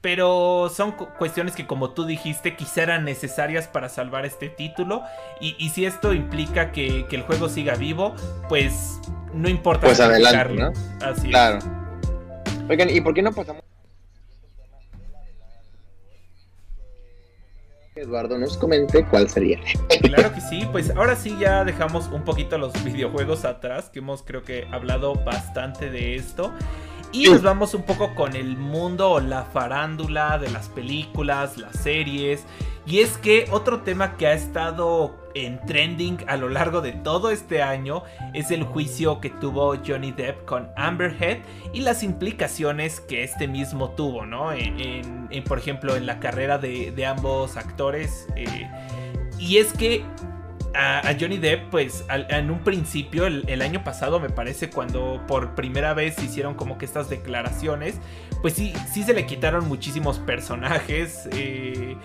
Pero 0.00 0.70
son 0.72 0.92
cuestiones 0.92 1.56
que 1.56 1.66
como 1.66 1.90
tú 1.90 2.04
dijiste 2.04 2.54
quizá 2.54 2.84
eran 2.84 3.04
necesarias 3.04 3.66
para 3.66 3.88
salvar 3.88 4.24
este 4.26 4.48
título. 4.48 5.02
Y, 5.40 5.68
si 5.70 5.86
esto 5.86 6.14
implica 6.14 6.70
que, 6.72 7.06
el 7.10 7.22
juego 7.22 7.48
siga 7.48 7.74
vivo, 7.74 8.14
pues 8.48 9.00
no 9.34 9.48
importa. 9.48 9.86
Pues 9.86 10.00
adelante, 10.00 10.54
¿no? 10.54 10.72
Así 11.04 11.28
claro. 11.28 11.58
Oigan, 12.68 12.90
¿y 12.90 13.00
por 13.00 13.14
qué 13.14 13.22
no 13.22 13.32
pasamos 13.32 13.62
Eduardo 17.98 18.38
nos 18.38 18.56
comente 18.56 19.04
cuál 19.04 19.28
sería. 19.28 19.58
Claro 20.02 20.32
que 20.32 20.40
sí, 20.40 20.66
pues 20.70 20.90
ahora 20.90 21.16
sí 21.16 21.36
ya 21.38 21.64
dejamos 21.64 22.08
un 22.08 22.24
poquito 22.24 22.56
los 22.58 22.72
videojuegos 22.84 23.44
atrás, 23.44 23.90
que 23.90 23.98
hemos 23.98 24.22
creo 24.22 24.44
que 24.44 24.66
hablado 24.70 25.14
bastante 25.14 25.90
de 25.90 26.14
esto. 26.14 26.52
Y 27.10 27.24
nos 27.24 27.42
vamos 27.42 27.72
un 27.72 27.82
poco 27.82 28.14
con 28.14 28.36
el 28.36 28.56
mundo 28.56 29.12
o 29.12 29.20
la 29.20 29.44
farándula 29.44 30.38
de 30.38 30.50
las 30.50 30.68
películas, 30.68 31.56
las 31.56 31.76
series. 31.76 32.44
Y 32.86 33.00
es 33.00 33.16
que 33.18 33.46
otro 33.50 33.80
tema 33.80 34.16
que 34.16 34.26
ha 34.26 34.34
estado 34.34 35.14
en 35.34 35.60
trending 35.66 36.18
a 36.26 36.36
lo 36.36 36.48
largo 36.48 36.80
de 36.80 36.92
todo 36.92 37.30
este 37.30 37.62
año 37.62 38.02
es 38.34 38.50
el 38.50 38.64
juicio 38.64 39.20
que 39.20 39.30
tuvo 39.30 39.76
Johnny 39.86 40.12
Depp 40.12 40.44
con 40.44 40.70
Amber 40.76 41.14
Heard 41.18 41.40
y 41.72 41.80
las 41.80 42.02
implicaciones 42.02 43.00
que 43.00 43.24
este 43.24 43.48
mismo 43.48 43.90
tuvo, 43.90 44.26
¿no? 44.26 44.52
En, 44.52 45.44
por 45.44 45.58
ejemplo, 45.58 45.96
en 45.96 46.06
la 46.06 46.18
carrera 46.18 46.58
de, 46.58 47.06
ambos 47.06 47.56
actores. 47.56 48.26
Eh, 48.36 48.68
y 49.38 49.58
es 49.58 49.72
que 49.72 50.04
a, 50.74 51.14
Johnny 51.18 51.38
Depp, 51.38 51.70
pues 51.70 52.04
en 52.08 52.50
un 52.50 52.60
principio, 52.60 53.26
el, 53.26 53.62
año 53.62 53.82
pasado 53.84 54.20
me 54.20 54.30
parece, 54.30 54.70
cuando 54.70 55.20
por 55.26 55.54
primera 55.54 55.94
vez 55.94 56.22
hicieron 56.22 56.54
como 56.54 56.78
que 56.78 56.84
estas 56.84 57.08
declaraciones, 57.08 57.96
pues 58.42 58.54
sí, 58.54 58.72
sí 58.92 59.02
se 59.02 59.14
le 59.14 59.26
quitaron 59.26 59.66
muchísimos 59.66 60.18
personajes. 60.18 61.28
Eh, 61.32 61.96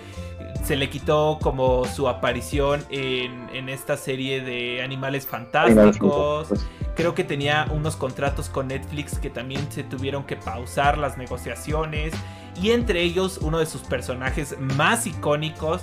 se 0.64 0.78
le 0.78 0.90
quitó 0.90 1.40
como 1.42 1.84
su 1.86 2.08
aparición 2.08 2.86
en, 2.90 3.50
en 3.54 3.68
esta 3.68 3.98
serie 3.98 4.42
de 4.42 4.82
animales 4.82 5.28
fantásticos. 5.28 6.48
Creo 6.96 7.14
que 7.14 7.24
tenía 7.24 7.68
unos 7.70 7.98
contratos 7.98 8.50
con 8.50 8.70
Netflix 8.70 9.20
que 9.20 9.30
también 9.30 9.70
se 9.72 9.84
tuvieron 9.84 10.24
que 10.24 10.38
pausar 10.38 10.98
las 10.98 11.18
negociaciones. 11.18 12.14
Y 12.62 12.72
entre 12.72 13.02
ellos 13.02 13.40
uno 13.42 13.60
de 13.60 13.66
sus 13.66 13.82
personajes 13.82 14.56
más 14.60 15.06
icónicos 15.06 15.82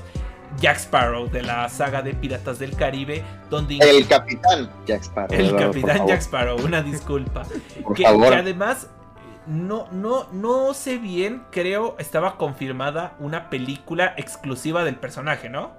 Jack 0.58 0.78
Sparrow 0.78 1.28
de 1.28 1.42
la 1.42 1.68
saga 1.68 2.02
de 2.02 2.14
Piratas 2.14 2.58
del 2.58 2.74
Caribe, 2.76 3.22
donde 3.48 3.78
el 3.78 4.06
capitán 4.06 4.70
Jack 4.86 5.02
Sparrow. 5.02 5.38
El 5.38 5.56
capitán 5.56 6.06
Jack 6.06 6.20
Sparrow, 6.20 6.58
una 6.64 6.82
disculpa. 6.82 7.44
que, 7.94 8.06
además 8.06 8.88
no, 9.46 9.88
no, 9.90 10.28
no 10.32 10.74
sé 10.74 10.98
bien, 10.98 11.42
creo 11.50 11.96
estaba 11.98 12.36
confirmada 12.36 13.16
una 13.18 13.50
película 13.50 14.14
exclusiva 14.16 14.84
del 14.84 14.96
personaje, 14.96 15.48
¿no? 15.48 15.72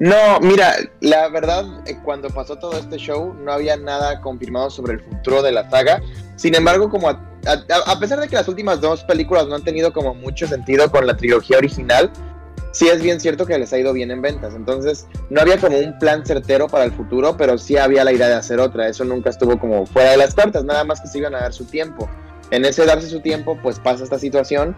No, 0.00 0.38
mira, 0.40 0.74
la 1.00 1.28
verdad, 1.28 1.64
eh, 1.86 1.98
cuando 2.04 2.30
pasó 2.30 2.56
todo 2.56 2.78
este 2.78 2.98
show, 2.98 3.34
no 3.34 3.52
había 3.52 3.76
nada 3.76 4.20
confirmado 4.20 4.70
sobre 4.70 4.94
el 4.94 5.00
futuro 5.00 5.42
de 5.42 5.50
la 5.50 5.68
saga. 5.68 6.00
Sin 6.36 6.54
embargo, 6.54 6.88
como 6.88 7.08
a, 7.08 7.18
a 7.86 7.98
pesar 7.98 8.20
de 8.20 8.28
que 8.28 8.36
las 8.36 8.46
últimas 8.46 8.80
dos 8.80 9.02
películas 9.02 9.48
no 9.48 9.56
han 9.56 9.64
tenido 9.64 9.92
como 9.92 10.14
mucho 10.14 10.46
sentido 10.46 10.88
con 10.90 11.04
la 11.04 11.16
trilogía 11.16 11.58
original, 11.58 12.12
sí 12.72 12.88
es 12.88 13.02
bien 13.02 13.20
cierto 13.20 13.46
que 13.46 13.58
les 13.58 13.72
ha 13.72 13.78
ido 13.78 13.92
bien 13.92 14.10
en 14.10 14.22
ventas. 14.22 14.54
Entonces, 14.54 15.06
no 15.30 15.40
había 15.40 15.58
como 15.58 15.78
un 15.78 15.98
plan 15.98 16.24
certero 16.24 16.68
para 16.68 16.84
el 16.84 16.92
futuro, 16.92 17.36
pero 17.36 17.58
sí 17.58 17.76
había 17.76 18.04
la 18.04 18.12
idea 18.12 18.28
de 18.28 18.34
hacer 18.34 18.60
otra. 18.60 18.88
Eso 18.88 19.04
nunca 19.04 19.30
estuvo 19.30 19.58
como 19.58 19.86
fuera 19.86 20.12
de 20.12 20.16
las 20.16 20.34
cartas, 20.34 20.64
nada 20.64 20.84
más 20.84 21.00
que 21.00 21.08
se 21.08 21.18
iban 21.18 21.34
a 21.34 21.40
dar 21.40 21.52
su 21.52 21.64
tiempo. 21.64 22.08
En 22.50 22.64
ese 22.64 22.86
darse 22.86 23.08
su 23.08 23.20
tiempo, 23.20 23.58
pues 23.62 23.78
pasa 23.78 24.04
esta 24.04 24.18
situación. 24.18 24.76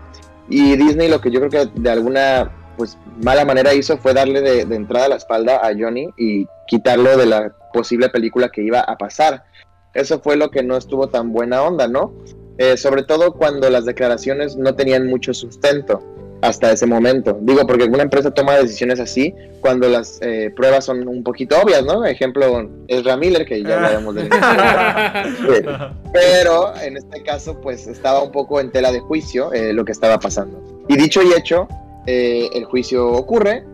Y 0.48 0.76
Disney 0.76 1.08
lo 1.08 1.20
que 1.20 1.30
yo 1.30 1.40
creo 1.40 1.50
que 1.50 1.80
de 1.80 1.90
alguna 1.90 2.50
pues 2.76 2.96
mala 3.22 3.44
manera 3.44 3.74
hizo 3.74 3.98
fue 3.98 4.14
darle 4.14 4.40
de, 4.40 4.62
entrada 4.74 5.08
la 5.08 5.16
espalda 5.16 5.56
a 5.56 5.70
Johnny 5.78 6.08
y 6.16 6.46
quitarlo 6.66 7.16
de 7.18 7.26
la 7.26 7.54
posible 7.74 8.08
película 8.08 8.48
que 8.48 8.62
iba 8.62 8.80
a 8.80 8.96
pasar. 8.96 9.44
Eso 9.92 10.20
fue 10.20 10.36
lo 10.36 10.50
que 10.50 10.62
no 10.62 10.76
estuvo 10.76 11.08
tan 11.08 11.32
buena 11.32 11.62
onda, 11.62 11.88
¿no? 11.88 12.14
Eh, 12.58 12.76
sobre 12.76 13.02
todo 13.02 13.34
cuando 13.34 13.68
las 13.68 13.84
declaraciones 13.84 14.56
no 14.56 14.74
tenían 14.74 15.06
mucho 15.06 15.34
sustento 15.34 16.02
hasta 16.42 16.72
ese 16.72 16.86
momento. 16.86 17.38
Digo, 17.42 17.66
porque 17.66 17.84
una 17.84 18.02
empresa 18.02 18.30
toma 18.30 18.56
decisiones 18.56 19.00
así 19.00 19.34
cuando 19.60 19.88
las 19.88 20.18
eh, 20.22 20.52
pruebas 20.54 20.84
son 20.84 21.06
un 21.06 21.22
poquito 21.22 21.60
obvias, 21.60 21.84
¿no? 21.84 22.04
Ejemplo, 22.04 22.68
es 22.88 23.04
Miller, 23.18 23.44
que 23.44 23.62
ya 23.62 23.76
hablaremos 23.76 24.14
de 24.14 24.22
Pero 26.12 26.74
en 26.82 26.96
este 26.96 27.22
caso, 27.22 27.60
pues 27.60 27.86
estaba 27.86 28.22
un 28.22 28.32
poco 28.32 28.60
en 28.60 28.70
tela 28.70 28.92
de 28.92 29.00
juicio 29.00 29.52
eh, 29.52 29.72
lo 29.72 29.84
que 29.84 29.92
estaba 29.92 30.18
pasando. 30.18 30.62
Y 30.88 30.96
dicho 30.96 31.22
y 31.22 31.32
hecho, 31.32 31.68
eh, 32.06 32.48
el 32.54 32.64
juicio 32.64 33.08
ocurre. 33.08 33.64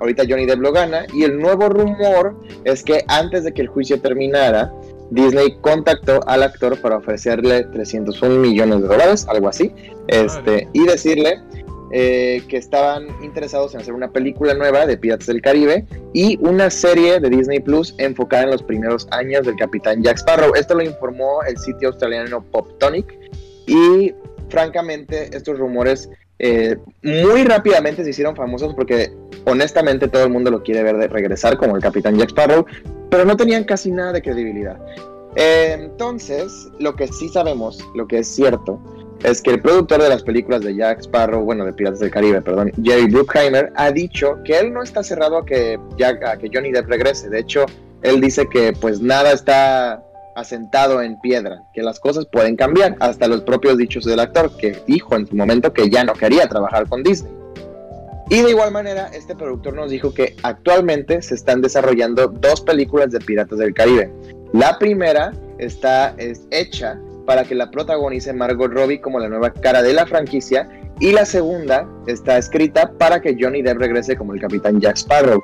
Ahorita 0.00 0.24
Johnny 0.28 0.44
Depp 0.44 0.60
lo 0.60 0.72
gana. 0.72 1.06
Y 1.14 1.24
el 1.24 1.38
nuevo 1.38 1.68
rumor 1.68 2.36
es 2.64 2.82
que 2.82 3.04
antes 3.08 3.44
de 3.44 3.52
que 3.52 3.62
el 3.62 3.68
juicio 3.68 4.00
terminara, 4.00 4.72
Disney 5.10 5.56
contactó 5.60 6.20
al 6.26 6.42
actor 6.42 6.78
para 6.80 6.96
ofrecerle 6.96 7.64
301 7.64 8.40
millones 8.40 8.82
de 8.82 8.88
dólares, 8.88 9.26
algo 9.28 9.48
así, 9.48 9.72
este, 10.08 10.68
y 10.72 10.84
decirle 10.84 11.40
eh, 11.98 12.42
que 12.48 12.58
estaban 12.58 13.06
interesados 13.22 13.72
en 13.72 13.80
hacer 13.80 13.94
una 13.94 14.10
película 14.10 14.52
nueva 14.52 14.84
de 14.84 14.98
Piratas 14.98 15.28
del 15.28 15.40
Caribe 15.40 15.86
y 16.12 16.36
una 16.42 16.68
serie 16.68 17.20
de 17.20 17.30
Disney 17.30 17.58
Plus 17.58 17.94
enfocada 17.96 18.42
en 18.42 18.50
los 18.50 18.62
primeros 18.62 19.08
años 19.12 19.46
del 19.46 19.56
capitán 19.56 20.02
Jack 20.02 20.18
Sparrow. 20.18 20.52
Esto 20.54 20.74
lo 20.74 20.82
informó 20.82 21.42
el 21.44 21.56
sitio 21.56 21.88
australiano 21.88 22.44
Poptonic 22.50 23.06
y 23.66 24.12
francamente 24.50 25.34
estos 25.34 25.58
rumores 25.58 26.10
eh, 26.38 26.76
muy 27.02 27.44
rápidamente 27.44 28.04
se 28.04 28.10
hicieron 28.10 28.36
famosos 28.36 28.74
porque 28.74 29.10
honestamente 29.46 30.06
todo 30.06 30.24
el 30.24 30.30
mundo 30.30 30.50
lo 30.50 30.62
quiere 30.62 30.82
ver 30.82 30.98
de 30.98 31.08
regresar 31.08 31.56
como 31.56 31.76
el 31.76 31.82
capitán 31.82 32.18
Jack 32.18 32.28
Sparrow, 32.28 32.66
pero 33.08 33.24
no 33.24 33.38
tenían 33.38 33.64
casi 33.64 33.90
nada 33.90 34.12
de 34.12 34.20
credibilidad. 34.20 34.78
entonces, 35.34 36.68
lo 36.78 36.94
que 36.94 37.08
sí 37.08 37.30
sabemos, 37.30 37.82
lo 37.94 38.06
que 38.06 38.18
es 38.18 38.28
cierto, 38.28 38.78
es 39.22 39.42
que 39.42 39.50
el 39.50 39.60
productor 39.60 40.02
de 40.02 40.08
las 40.08 40.22
películas 40.22 40.62
de 40.62 40.74
Jack 40.74 41.00
Sparrow, 41.00 41.42
bueno, 41.42 41.64
de 41.64 41.72
Piratas 41.72 42.00
del 42.00 42.10
Caribe, 42.10 42.42
perdón, 42.42 42.72
Jerry 42.82 43.06
Bruckheimer, 43.06 43.72
ha 43.76 43.90
dicho 43.90 44.38
que 44.44 44.58
él 44.58 44.72
no 44.72 44.82
está 44.82 45.02
cerrado 45.02 45.38
a 45.38 45.46
que, 45.46 45.78
a 46.02 46.36
que 46.36 46.50
Johnny 46.52 46.70
Depp 46.70 46.88
regrese. 46.88 47.28
De 47.28 47.40
hecho, 47.40 47.66
él 48.02 48.20
dice 48.20 48.46
que 48.48 48.72
pues 48.72 49.00
nada 49.00 49.32
está 49.32 50.02
asentado 50.36 51.00
en 51.00 51.18
piedra, 51.20 51.62
que 51.72 51.82
las 51.82 51.98
cosas 51.98 52.26
pueden 52.26 52.56
cambiar, 52.56 52.96
hasta 53.00 53.26
los 53.26 53.40
propios 53.40 53.78
dichos 53.78 54.04
del 54.04 54.20
actor, 54.20 54.54
que 54.58 54.76
dijo 54.86 55.16
en 55.16 55.26
su 55.26 55.34
momento 55.34 55.72
que 55.72 55.88
ya 55.88 56.04
no 56.04 56.12
quería 56.12 56.46
trabajar 56.46 56.86
con 56.88 57.02
Disney. 57.02 57.32
Y 58.28 58.42
de 58.42 58.50
igual 58.50 58.70
manera, 58.72 59.08
este 59.14 59.34
productor 59.34 59.74
nos 59.74 59.90
dijo 59.90 60.12
que 60.12 60.36
actualmente 60.42 61.22
se 61.22 61.36
están 61.36 61.62
desarrollando 61.62 62.26
dos 62.26 62.60
películas 62.60 63.12
de 63.12 63.20
Piratas 63.20 63.58
del 63.58 63.72
Caribe. 63.72 64.12
La 64.52 64.78
primera 64.78 65.32
está 65.58 66.14
es 66.18 66.46
hecha 66.50 66.98
para 67.26 67.44
que 67.44 67.54
la 67.54 67.70
protagonice 67.70 68.32
Margot 68.32 68.72
Robbie 68.72 69.00
como 69.00 69.18
la 69.18 69.28
nueva 69.28 69.52
cara 69.52 69.82
de 69.82 69.92
la 69.92 70.06
franquicia 70.06 70.68
y 71.00 71.12
la 71.12 71.26
segunda 71.26 71.86
está 72.06 72.38
escrita 72.38 72.92
para 72.98 73.20
que 73.20 73.36
Johnny 73.38 73.60
Depp 73.60 73.78
regrese 73.78 74.16
como 74.16 74.32
el 74.32 74.40
capitán 74.40 74.80
Jack 74.80 74.96
Sparrow. 74.96 75.42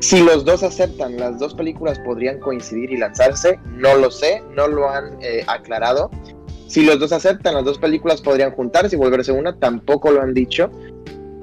Si 0.00 0.20
los 0.20 0.44
dos 0.44 0.64
aceptan, 0.64 1.16
las 1.16 1.38
dos 1.38 1.54
películas 1.54 2.00
podrían 2.00 2.40
coincidir 2.40 2.90
y 2.90 2.96
lanzarse, 2.96 3.60
no 3.66 3.94
lo 3.94 4.10
sé, 4.10 4.42
no 4.56 4.66
lo 4.66 4.88
han 4.88 5.16
eh, 5.22 5.44
aclarado. 5.46 6.10
Si 6.66 6.84
los 6.84 6.98
dos 6.98 7.12
aceptan, 7.12 7.54
las 7.54 7.64
dos 7.64 7.78
películas 7.78 8.20
podrían 8.20 8.50
juntarse 8.50 8.96
y 8.96 8.98
volverse 8.98 9.30
una, 9.30 9.56
tampoco 9.56 10.10
lo 10.10 10.20
han 10.20 10.34
dicho. 10.34 10.70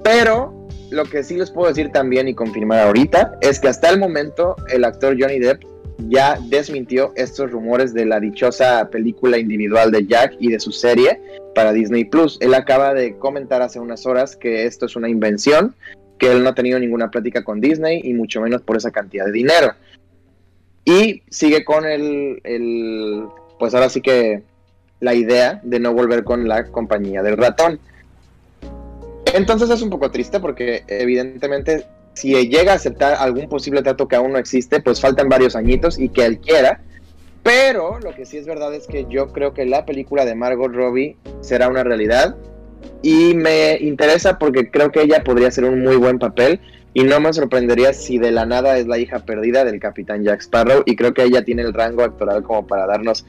Pero 0.03 0.67
lo 0.89 1.05
que 1.05 1.23
sí 1.23 1.38
les 1.38 1.51
puedo 1.51 1.69
decir 1.69 1.91
también 1.91 2.27
y 2.27 2.34
confirmar 2.34 2.79
ahorita 2.79 3.38
es 3.39 3.60
que 3.60 3.69
hasta 3.69 3.89
el 3.89 3.99
momento 3.99 4.55
el 4.69 4.84
actor 4.84 5.15
Johnny 5.17 5.39
Depp 5.39 5.63
ya 6.07 6.39
desmintió 6.47 7.12
estos 7.15 7.51
rumores 7.51 7.93
de 7.93 8.05
la 8.05 8.19
dichosa 8.19 8.89
película 8.89 9.38
individual 9.38 9.91
de 9.91 10.05
Jack 10.05 10.35
y 10.39 10.49
de 10.49 10.59
su 10.59 10.71
serie 10.71 11.19
para 11.53 11.73
Disney 11.73 12.05
Plus. 12.05 12.38
Él 12.41 12.53
acaba 12.53 12.93
de 12.93 13.17
comentar 13.17 13.62
hace 13.62 13.79
unas 13.79 14.05
horas 14.05 14.35
que 14.35 14.65
esto 14.65 14.85
es 14.85 14.95
una 14.95 15.09
invención, 15.09 15.75
que 16.17 16.31
él 16.31 16.43
no 16.43 16.49
ha 16.49 16.55
tenido 16.55 16.79
ninguna 16.79 17.12
plática 17.12 17.43
con 17.43 17.59
Disney 17.59 18.01
y 18.03 18.13
mucho 18.13 18.41
menos 18.41 18.62
por 18.62 18.77
esa 18.77 18.91
cantidad 18.91 19.25
de 19.25 19.31
dinero. 19.31 19.73
Y 20.85 21.21
sigue 21.29 21.65
con 21.65 21.85
el, 21.85 23.27
pues 23.59 23.73
ahora 23.73 23.89
sí 23.89 24.01
que 24.01 24.43
la 24.99 25.13
idea 25.13 25.62
de 25.63 25.79
no 25.79 25.93
volver 25.93 26.23
con 26.23 26.47
la 26.47 26.65
compañía 26.65 27.21
del 27.21 27.38
ratón. 27.38 27.79
Entonces 29.33 29.69
es 29.69 29.81
un 29.81 29.89
poco 29.89 30.09
triste 30.12 30.39
porque 30.39 30.83
evidentemente 30.88 31.85
si 32.19 32.34
llega 32.49 32.73
a 32.73 32.75
aceptar 32.75 33.13
algún 33.13 33.47
posible 33.47 33.82
trato 33.82 34.08
que 34.08 34.17
aún 34.17 34.34
no 34.34 34.38
existe, 34.38 34.82
pues 34.82 34.99
faltan 34.99 35.29
varios 35.29 35.55
añitos 35.55 35.97
y 35.97 36.10
que 36.10 36.25
él 36.25 36.39
quiera. 36.39 36.82
Pero 37.43 37.97
lo 37.99 38.13
que 38.13 38.25
sí 38.25 38.38
es 38.38 38.45
verdad 38.45 38.73
es 38.73 38.88
que 38.88 39.05
yo 39.10 39.32
creo 39.32 39.53
que 39.53 39.65
la 39.65 39.86
película 39.86 40.25
de 40.25 40.36
Margot 40.36 40.73
Robbie 40.73 41.15
será 41.39 41.69
una 41.69 41.84
realidad. 41.84 42.36
Y 43.01 43.34
me 43.36 43.77
interesa 43.77 44.38
porque 44.38 44.69
creo 44.69 44.91
que 44.91 45.01
ella 45.01 45.23
podría 45.23 45.47
hacer 45.47 45.63
un 45.63 45.82
muy 45.82 45.95
buen 45.95 46.19
papel. 46.19 46.60
Y 46.93 47.03
no 47.03 47.21
me 47.21 47.32
sorprendería 47.32 47.93
si 47.93 48.17
de 48.17 48.32
la 48.32 48.45
nada 48.45 48.77
es 48.77 48.88
la 48.88 48.97
hija 48.97 49.19
perdida 49.19 49.63
del 49.63 49.79
capitán 49.79 50.23
Jack 50.23 50.41
Sparrow. 50.41 50.84
Y 50.86 50.97
creo 50.97 51.13
que 51.13 51.23
ella 51.23 51.45
tiene 51.45 51.62
el 51.62 51.73
rango 51.73 52.03
actoral 52.03 52.43
como 52.43 52.67
para 52.67 52.86
darnos 52.86 53.25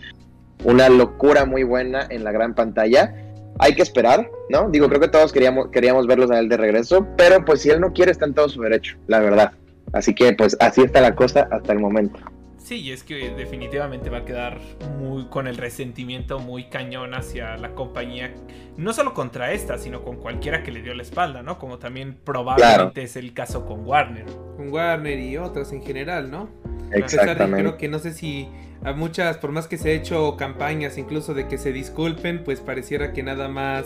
una 0.65 0.89
locura 0.89 1.45
muy 1.45 1.63
buena 1.63 2.07
en 2.11 2.25
la 2.25 2.33
gran 2.33 2.55
pantalla 2.57 3.15
hay 3.61 3.75
que 3.75 3.83
esperar, 3.83 4.31
¿no? 4.49 4.69
Digo, 4.71 4.89
creo 4.89 5.01
que 5.01 5.09
todos 5.09 5.33
queríamos, 5.33 5.69
queríamos 5.69 6.07
verlos 6.07 6.31
a 6.31 6.39
él 6.39 6.49
de 6.49 6.57
regreso, 6.57 7.07
pero 7.17 7.45
pues 7.45 7.63
si 7.63 7.71
él 7.71 7.81
no 7.81 7.93
quiere 7.93 8.11
está 8.11 8.25
en 8.25 8.35
todo 8.35 8.49
su 8.49 8.63
derecho, 8.63 8.97
la 9.07 9.21
verdad. 9.21 9.53
Así 9.93 10.15
que 10.15 10.33
pues 10.33 10.57
así 10.61 10.83
está 10.83 11.01
la 11.01 11.15
cosa 11.15 11.49
hasta 11.51 11.73
el 11.73 11.79
momento. 11.79 12.19
Sí, 12.59 12.77
y 12.77 12.93
es 12.93 13.03
que 13.03 13.31
definitivamente 13.31 14.11
va 14.11 14.19
a 14.19 14.25
quedar 14.25 14.61
muy 14.99 15.27
con 15.27 15.47
el 15.47 15.57
resentimiento 15.57 16.39
muy 16.39 16.69
cañón 16.69 17.15
hacia 17.15 17.57
la 17.57 17.75
compañía, 17.75 18.33
no 18.77 18.93
solo 18.93 19.13
contra 19.13 19.53
esta, 19.53 19.77
sino 19.77 20.03
con 20.05 20.17
cualquiera 20.17 20.63
que 20.63 20.71
le 20.71 20.81
dio 20.81 20.95
la 20.95 21.03
espalda, 21.03 21.43
¿no? 21.43 21.59
Como 21.59 21.79
también 21.79 22.17
probablemente 22.23 23.03
es 23.03 23.17
el 23.17 23.35
caso 23.35 23.67
con 23.67 23.85
Warner. 23.85 24.27
Con 24.57 24.73
Warner 24.73 25.19
y 25.19 25.37
otras 25.37 25.73
en 25.73 25.83
general, 25.83 26.31
¿no? 26.31 26.49
Exactamente. 26.93 27.59
creo 27.59 27.77
que 27.77 27.89
no 27.89 27.99
sé 27.99 28.13
si 28.13 28.49
a 28.83 28.93
muchas, 28.93 29.37
por 29.39 29.53
más 29.53 29.67
que 29.67 29.77
se 29.77 29.91
ha 29.91 29.93
hecho 29.93 30.37
campañas 30.37 30.97
incluso 30.99 31.35
de 31.35 31.49
que 31.49 31.59
se 31.59 31.73
disculpen, 31.73 32.45
pues 32.45 32.61
pareciera 32.61 33.13
que 33.13 33.23
nada 33.23 33.49
más 33.49 33.85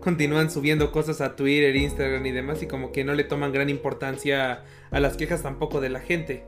continúan 0.00 0.50
subiendo 0.50 0.92
cosas 0.92 1.20
a 1.20 1.34
Twitter, 1.34 1.74
Instagram 1.74 2.26
y 2.26 2.32
demás 2.32 2.62
y 2.62 2.66
como 2.66 2.92
que 2.92 3.04
no 3.04 3.14
le 3.14 3.24
toman 3.24 3.52
gran 3.52 3.70
importancia 3.70 4.64
a 4.90 5.00
las 5.00 5.16
quejas 5.16 5.42
tampoco 5.42 5.80
de 5.80 5.88
la 5.88 6.00
gente. 6.00 6.44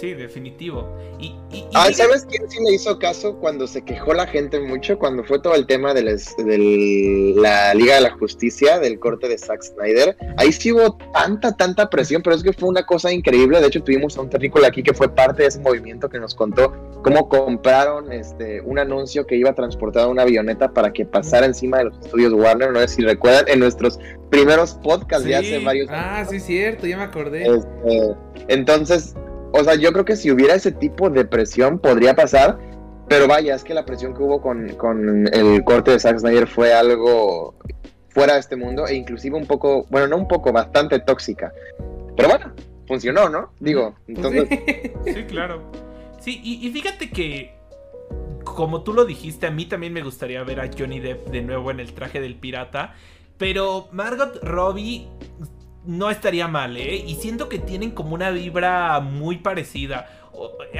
Sí, 0.00 0.14
definitivo. 0.14 0.88
Y, 1.18 1.34
ah, 1.74 1.90
¿sabes 1.92 2.24
quién 2.24 2.48
sí 2.48 2.58
le 2.64 2.74
hizo 2.74 2.98
caso 2.98 3.36
cuando 3.36 3.66
se 3.66 3.82
quejó 3.82 4.14
la 4.14 4.26
gente 4.26 4.58
mucho? 4.58 4.98
Cuando 4.98 5.24
fue 5.24 5.40
todo 5.40 5.54
el 5.54 5.66
tema 5.66 5.92
de, 5.92 6.02
la 6.04 7.74
Liga 7.74 7.96
de 7.96 8.00
la 8.00 8.10
Justicia, 8.12 8.78
del 8.78 8.98
corte 8.98 9.28
de 9.28 9.36
Zack 9.36 9.62
Snyder. 9.62 10.16
Ahí 10.38 10.52
sí 10.52 10.72
hubo 10.72 10.96
tanta, 11.12 11.54
tanta 11.54 11.90
presión, 11.90 12.22
pero 12.22 12.34
es 12.34 12.42
que 12.42 12.54
fue 12.54 12.70
una 12.70 12.86
cosa 12.86 13.12
increíble. 13.12 13.60
De 13.60 13.66
hecho, 13.66 13.82
tuvimos 13.82 14.16
a 14.16 14.22
un 14.22 14.30
terrícola 14.30 14.68
aquí 14.68 14.82
que 14.82 14.94
fue 14.94 15.14
parte 15.14 15.42
de 15.42 15.48
ese 15.48 15.60
movimiento 15.60 16.08
que 16.08 16.18
nos 16.18 16.34
contó 16.34 16.72
cómo 17.02 17.28
compraron 17.28 18.10
este, 18.10 18.62
un 18.62 18.78
anuncio 18.78 19.26
que 19.26 19.36
iba 19.36 19.50
a 19.50 19.54
transportar 19.54 20.08
una 20.08 20.22
avioneta 20.22 20.72
para 20.72 20.92
que 20.92 21.04
pasara 21.04 21.44
encima 21.44 21.78
de 21.78 21.84
los 21.84 21.98
estudios 21.98 22.32
Warner. 22.32 22.72
No 22.72 22.80
sé 22.80 22.88
si 22.88 23.02
recuerdan, 23.02 23.44
en 23.48 23.58
nuestros 23.58 23.98
primeros 24.30 24.74
podcasts 24.82 25.26
de 25.26 25.36
hace 25.36 25.58
varios 25.58 25.90
años. 25.90 26.04
Ah, 26.06 26.24
sí, 26.24 26.40
cierto, 26.40 26.86
ya 26.86 26.96
me 26.96 27.02
acordé. 27.02 27.42
Este, 27.42 28.16
entonces, 28.48 29.14
o 29.52 29.64
sea, 29.64 29.74
yo 29.74 29.92
creo 29.92 30.04
que 30.04 30.16
si 30.16 30.30
hubiera 30.30 30.54
ese 30.54 30.72
tipo 30.72 31.10
de 31.10 31.24
presión 31.24 31.78
podría 31.78 32.14
pasar, 32.14 32.58
pero 33.08 33.26
vaya, 33.26 33.54
es 33.54 33.64
que 33.64 33.74
la 33.74 33.84
presión 33.84 34.14
que 34.14 34.22
hubo 34.22 34.40
con, 34.40 35.28
el 35.32 35.64
corte 35.64 35.90
de 35.90 35.98
Zack 35.98 36.18
Snyder 36.18 36.46
fue 36.46 36.72
algo 36.72 37.54
fuera 38.10 38.34
de 38.34 38.40
este 38.40 38.56
mundo 38.56 38.86
e 38.86 38.94
inclusive 38.94 39.36
un 39.36 39.46
poco, 39.46 39.86
bueno, 39.90 40.08
no 40.08 40.16
un 40.16 40.28
poco, 40.28 40.52
bastante 40.52 40.98
tóxica. 41.00 41.52
Pero 42.16 42.28
bueno, 42.28 42.52
funcionó, 42.86 43.28
¿no? 43.28 43.52
Digo, 43.60 43.96
pues 44.06 44.18
entonces... 44.18 44.48
Sí, 45.04 45.24
claro. 45.24 45.62
Sí, 46.20 46.40
y, 46.42 46.66
y 46.66 46.70
fíjate 46.70 47.10
que, 47.10 47.54
como 48.44 48.82
tú 48.82 48.92
lo 48.92 49.04
dijiste, 49.04 49.46
a 49.46 49.50
mí 49.50 49.66
también 49.66 49.92
me 49.92 50.02
gustaría 50.02 50.42
ver 50.44 50.60
a 50.60 50.70
Johnny 50.76 51.00
Depp 51.00 51.28
de 51.28 51.42
nuevo 51.42 51.70
en 51.70 51.80
el 51.80 51.92
traje 51.92 52.20
del 52.20 52.36
pirata. 52.36 52.94
Pero 53.38 53.88
Margot 53.90 54.38
Robbie 54.42 55.08
no 55.84 56.10
estaría 56.10 56.48
mal, 56.48 56.76
¿eh? 56.76 57.04
Y 57.06 57.14
siento 57.16 57.48
que 57.48 57.58
tienen 57.58 57.90
como 57.90 58.14
una 58.14 58.30
vibra 58.30 59.00
muy 59.00 59.38
parecida. 59.38 60.08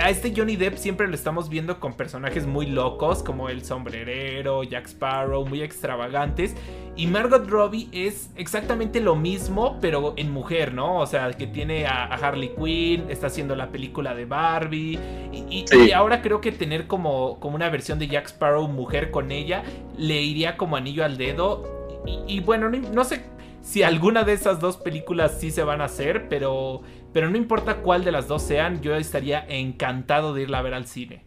A 0.01 0.09
este 0.09 0.33
Johnny 0.35 0.57
Depp 0.57 0.77
siempre 0.77 1.09
lo 1.09 1.15
estamos 1.15 1.49
viendo 1.49 1.81
con 1.81 1.95
personajes 1.95 2.47
muy 2.47 2.67
locos, 2.67 3.23
como 3.23 3.49
el 3.49 3.65
sombrerero, 3.65 4.63
Jack 4.63 4.87
Sparrow, 4.87 5.45
muy 5.45 5.63
extravagantes. 5.63 6.55
Y 6.97 7.07
Margot 7.07 7.47
Robbie 7.49 7.89
es 7.93 8.31
exactamente 8.37 9.01
lo 9.01 9.17
mismo, 9.17 9.79
pero 9.81 10.15
en 10.17 10.31
mujer, 10.31 10.73
¿no? 10.73 10.99
O 11.01 11.07
sea, 11.07 11.33
que 11.33 11.47
tiene 11.47 11.87
a, 11.87 12.05
Harley 12.05 12.53
Quinn, 12.57 13.11
está 13.11 13.27
haciendo 13.27 13.57
la 13.57 13.71
película 13.71 14.15
de 14.15 14.25
Barbie. 14.25 14.99
Y, 15.33 15.65
ahora 15.93 16.23
creo 16.23 16.41
que 16.41 16.53
tener 16.53 16.87
como, 16.87 17.39
como 17.41 17.57
una 17.57 17.69
versión 17.69 17.99
de 17.99 18.07
Jack 18.07 18.27
Sparrow 18.27 18.69
mujer 18.69 19.11
con 19.11 19.31
ella 19.31 19.63
le 19.99 20.23
iría 20.23 20.57
como 20.57 20.77
anillo 20.77 21.05
al 21.05 21.19
dedo. 21.19 21.81
Y, 22.27 22.41
bueno, 22.41 22.71
no 22.71 23.05
sé 23.05 23.25
si 23.63 23.83
alguna 23.83 24.25
de 24.25 24.33
esas 24.33 24.61
dos 24.61 24.77
películas 24.77 25.37
sí 25.39 25.51
se 25.51 25.63
van 25.63 25.81
a 25.81 25.85
hacer, 25.85 26.29
pero, 26.29 26.83
pero 27.13 27.31
no 27.31 27.37
importa 27.37 27.77
cuál 27.77 28.05
de 28.05 28.13
las 28.13 28.29
dos 28.29 28.43
sean, 28.43 28.81
yo 28.81 28.95
estaría 28.95 29.45
encantado 29.49 30.35
de 30.35 30.43
irla 30.43 30.59
a 30.59 30.63
ver 30.63 30.75
al 30.75 30.87
cine. 30.87 31.25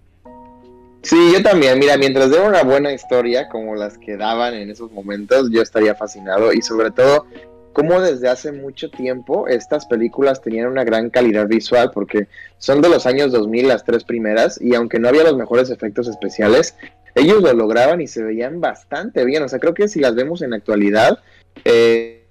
Sí, 1.04 1.34
yo 1.34 1.44
también. 1.44 1.78
Mira, 1.80 1.98
mientras 1.98 2.32
den 2.32 2.44
una 2.44 2.64
buena 2.64 2.94
historia 2.94 3.50
como 3.50 3.76
las 3.76 3.98
que 3.98 4.16
daban 4.16 4.54
en 4.54 4.70
esos 4.70 4.92
momentos, 4.92 5.50
yo 5.52 5.62
estaría 5.62 5.96
fascinado 5.96 6.54
y 6.54 6.62
sobre 6.62 6.92
todo 6.92 7.26
como 7.74 8.00
desde 8.00 8.30
hace 8.30 8.52
mucho 8.52 8.90
tiempo 8.90 9.48
estas 9.48 9.86
películas 9.88 10.42
tenían 10.42 10.68
una 10.68 10.84
gran 10.84 11.10
calidad 11.10 11.48
visual 11.48 11.90
porque 11.92 12.28
son 12.60 12.82
de 12.82 12.90
los 12.90 13.06
años 13.08 13.32
2000 13.32 13.68
las 13.68 13.84
tres 13.84 14.04
primeras 14.04 14.62
y 14.62 14.76
aunque 14.76 15.00
no 15.00 15.10
había 15.10 15.24
los 15.24 15.36
mejores 15.36 15.72
efectos 15.72 16.08
especiales, 16.08 16.78
ellos 17.16 17.42
lo 17.42 17.52
lograban 17.54 18.00
y 18.00 18.08
se 18.08 18.24
veían 18.24 18.62
bastante 18.62 19.26
bien. 19.26 19.44
O 19.44 19.50
sea, 19.50 19.60
creo 19.60 19.74
que 19.74 19.88
si 19.88 20.00
las 20.00 20.16
vemos 20.16 20.42
en 20.42 20.54
actualidad, 20.54 21.20
eh, 21.66 22.23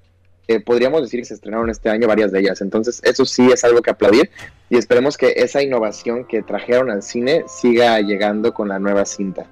podríamos 0.61 1.03
decir 1.03 1.21
que 1.21 1.27
se 1.27 1.35
estrenaron 1.35 1.71
este 1.71 1.91
año 1.91 2.09
varias 2.09 2.33
de 2.33 2.41
ellas. 2.41 2.61
Entonces, 2.61 3.01
eso 3.05 3.25
sí 3.25 3.51
es 3.53 3.65
algo 3.65 3.83
que 3.83 3.91
aplaudir 3.91 4.31
y 4.71 4.77
esperemos 4.77 5.17
que 5.17 5.35
esa 5.37 5.62
innovación 5.62 6.25
que 6.25 6.43
trajeron 6.43 6.91
al 6.91 7.03
cine 7.03 7.45
siga 7.47 8.01
llegando 8.01 8.55
con 8.55 8.69
la 8.69 8.79
nueva 8.79 9.05
cinta. 9.05 9.47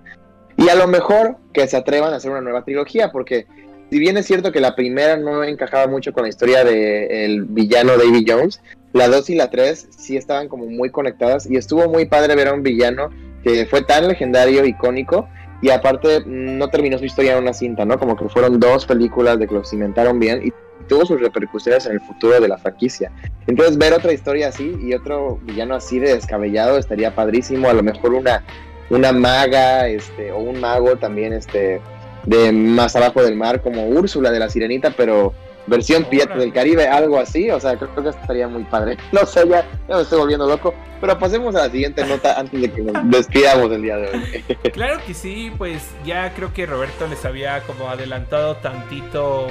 Y 0.57 0.69
a 0.69 0.75
lo 0.75 0.87
mejor 0.87 1.37
que 1.53 1.67
se 1.67 1.77
atrevan 1.77 2.13
a 2.13 2.17
hacer 2.17 2.31
una 2.31 2.41
nueva 2.41 2.65
trilogía, 2.65 3.11
porque 3.11 3.47
si 3.91 3.99
bien 3.99 4.17
es 4.17 4.27
cierto 4.27 4.53
que 4.53 4.61
la 4.61 4.77
primera 4.77 5.17
no 5.17 5.43
encajaba 5.43 5.87
mucho 5.87 6.13
con 6.13 6.23
la 6.23 6.29
historia 6.29 6.65
del 6.65 7.45
villano 7.45 7.97
David 7.97 8.27
Jones, 8.29 8.61
la 8.93 9.09
2 9.09 9.31
y 9.31 9.35
la 9.37 9.51
3 9.51 9.89
sí 9.91 10.17
estaban 10.17 10.49
como 10.49 10.67
muy 10.67 10.91
conectadas 10.91 11.49
y 11.49 11.57
estuvo 11.57 11.89
muy 11.89 12.07
padre 12.07 12.35
ver 12.35 12.49
a 12.49 12.55
un 12.55 12.63
villano 12.63 13.11
que 13.43 13.67
fue 13.67 13.83
tan 13.83 14.07
legendario, 14.07 14.65
icónico, 14.65 15.29
y 15.63 15.71
aparte 15.71 16.23
no 16.27 16.69
terminó 16.69 16.99
su 16.99 17.05
historia 17.05 17.33
en 17.33 17.43
una 17.43 17.53
cinta, 17.53 17.85
¿no? 17.85 17.99
Como 17.99 18.17
que 18.17 18.29
fueron 18.29 18.59
dos 18.61 18.87
películas 18.87 19.39
de 19.39 19.47
que 19.47 19.55
lo 19.55 19.65
cimentaron 19.65 20.19
bien 20.19 20.47
y 20.47 20.53
tuvo 20.91 21.07
sus 21.07 21.21
repercusiones 21.21 21.87
en 21.87 21.93
el 21.93 22.01
futuro 22.01 22.41
de 22.41 22.49
la 22.49 22.59
franquicia. 22.59 23.13
Entonces 23.47 23.79
ver 23.79 23.95
otra 23.95 24.13
historia 24.13 24.49
así 24.49 24.77
y 24.83 24.93
otro 24.93 25.39
villano 25.45 25.77
así 25.77 26.01
de 26.01 26.15
descabellado 26.17 26.77
estaría 26.79 27.15
padrísimo, 27.15 27.71
a 27.71 27.73
lo 27.73 27.83
mejor 27.83 28.13
una, 28.13 28.43
una 28.91 29.13
maga 29.13 29.87
este, 29.87 30.33
o 30.33 30.39
un 30.39 30.61
mago 30.61 30.97
también 30.97 31.33
este, 31.33 31.81
de 32.27 32.51
más 32.51 32.97
abajo 32.97 33.23
del 33.23 33.37
mar 33.37 33.63
como 33.63 33.87
Úrsula 33.87 34.33
de 34.33 34.41
la 34.41 34.51
Sirenita, 34.51 34.91
pero 34.91 35.33
versión 35.69 36.05
Pirata 36.05 36.37
del 36.37 36.53
Caribe, 36.53 36.89
algo 36.89 37.21
así, 37.21 37.49
o 37.51 37.61
sea, 37.61 37.77
creo, 37.77 37.95
que 37.95 38.09
estaría 38.09 38.49
muy 38.49 38.65
padre. 38.65 38.97
No 39.13 39.25
sé, 39.25 39.47
ya, 39.49 39.65
ya, 39.89 39.97
me 39.97 40.03
estoy 40.03 40.19
volviendo 40.19 40.49
loco, 40.49 40.75
pero 41.01 41.17
pasemos 41.19 41.55
a 41.55 41.67
la 41.67 41.71
siguiente 41.71 42.05
nota 42.05 42.39
antes 42.39 42.61
de 42.61 42.73
que 42.73 42.83
nos 42.83 42.95
despidamos 43.11 43.71
el 43.71 43.83
día 43.83 43.97
de 43.97 44.09
hoy. 44.09 44.57
Claro 44.73 45.01
que 45.07 45.15
sí, 45.15 45.53
pues 45.57 45.89
ya 46.05 46.35
creo 46.35 46.53
que 46.53 46.67
Roberto 46.67 47.07
les 47.07 47.25
había 47.25 47.61
como 47.63 47.89
adelantado 47.89 48.57
tantito 48.57 49.47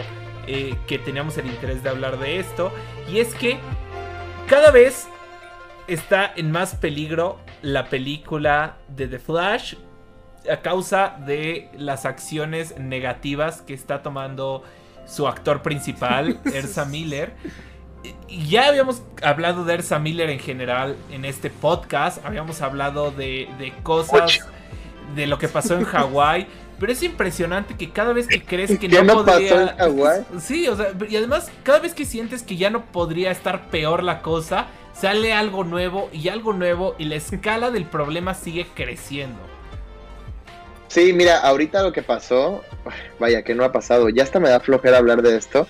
eh, 0.51 0.75
que 0.87 0.97
teníamos 0.97 1.37
el 1.37 1.45
interés 1.45 1.83
de 1.83 1.89
hablar 1.89 2.17
de 2.17 2.39
esto. 2.39 2.71
Y 3.07 3.19
es 3.19 3.35
que 3.35 3.59
cada 4.47 4.71
vez 4.71 5.07
está 5.87 6.33
en 6.35 6.51
más 6.51 6.73
peligro 6.73 7.37
la 7.61 7.85
película 7.85 8.77
de 8.87 9.07
The 9.07 9.19
Flash 9.19 9.75
a 10.51 10.57
causa 10.61 11.17
de 11.23 11.69
las 11.77 12.05
acciones 12.05 12.79
negativas 12.79 13.61
que 13.61 13.75
está 13.75 14.01
tomando 14.01 14.63
su 15.05 15.27
actor 15.27 15.61
principal, 15.61 16.39
Ersa 16.51 16.83
Miller. 16.85 17.33
Ya 18.27 18.69
habíamos 18.69 19.03
hablado 19.21 19.65
de 19.65 19.75
Ersa 19.75 19.99
Miller 19.99 20.31
en 20.31 20.39
general 20.39 20.95
en 21.11 21.25
este 21.25 21.51
podcast, 21.51 22.25
habíamos 22.25 22.63
hablado 22.63 23.11
de, 23.11 23.47
de 23.59 23.71
cosas, 23.83 24.39
de 25.13 25.27
lo 25.27 25.37
que 25.37 25.47
pasó 25.47 25.75
en 25.75 25.83
Hawái, 25.83 26.47
pero 26.79 26.91
es 26.91 27.03
impresionante 27.03 27.75
que 27.75 27.89
cada 27.91 28.13
vez 28.13 28.27
que 28.27 28.41
crees 28.45 28.79
que 28.79 28.87
no, 28.87 29.03
no 29.03 29.25
podría. 29.25 29.75
Sí, 30.39 30.67
o 30.67 30.75
sea, 30.75 30.93
y 31.07 31.15
además, 31.15 31.51
cada 31.63 31.79
vez 31.79 31.93
que 31.93 32.05
sientes 32.05 32.43
que 32.43 32.57
ya 32.57 32.69
no 32.69 32.85
podría 32.85 33.31
estar 33.31 33.69
peor 33.69 34.03
la 34.03 34.21
cosa, 34.21 34.67
sale 34.93 35.33
algo 35.33 35.63
nuevo 35.63 36.09
y 36.11 36.29
algo 36.29 36.53
nuevo 36.53 36.95
y 36.97 37.05
la 37.05 37.15
escala 37.15 37.71
del 37.71 37.85
problema 37.85 38.33
sigue 38.33 38.67
creciendo. 38.73 39.39
Sí, 40.87 41.13
mira, 41.13 41.37
ahorita 41.37 41.83
lo 41.83 41.93
que 41.93 42.01
pasó, 42.01 42.63
vaya 43.19 43.43
que 43.43 43.53
no 43.53 43.63
ha 43.63 43.71
pasado, 43.71 44.09
ya 44.09 44.23
hasta 44.23 44.39
me 44.39 44.49
da 44.49 44.59
flojera 44.59 44.97
hablar 44.97 45.21
de 45.21 45.37
esto, 45.37 45.67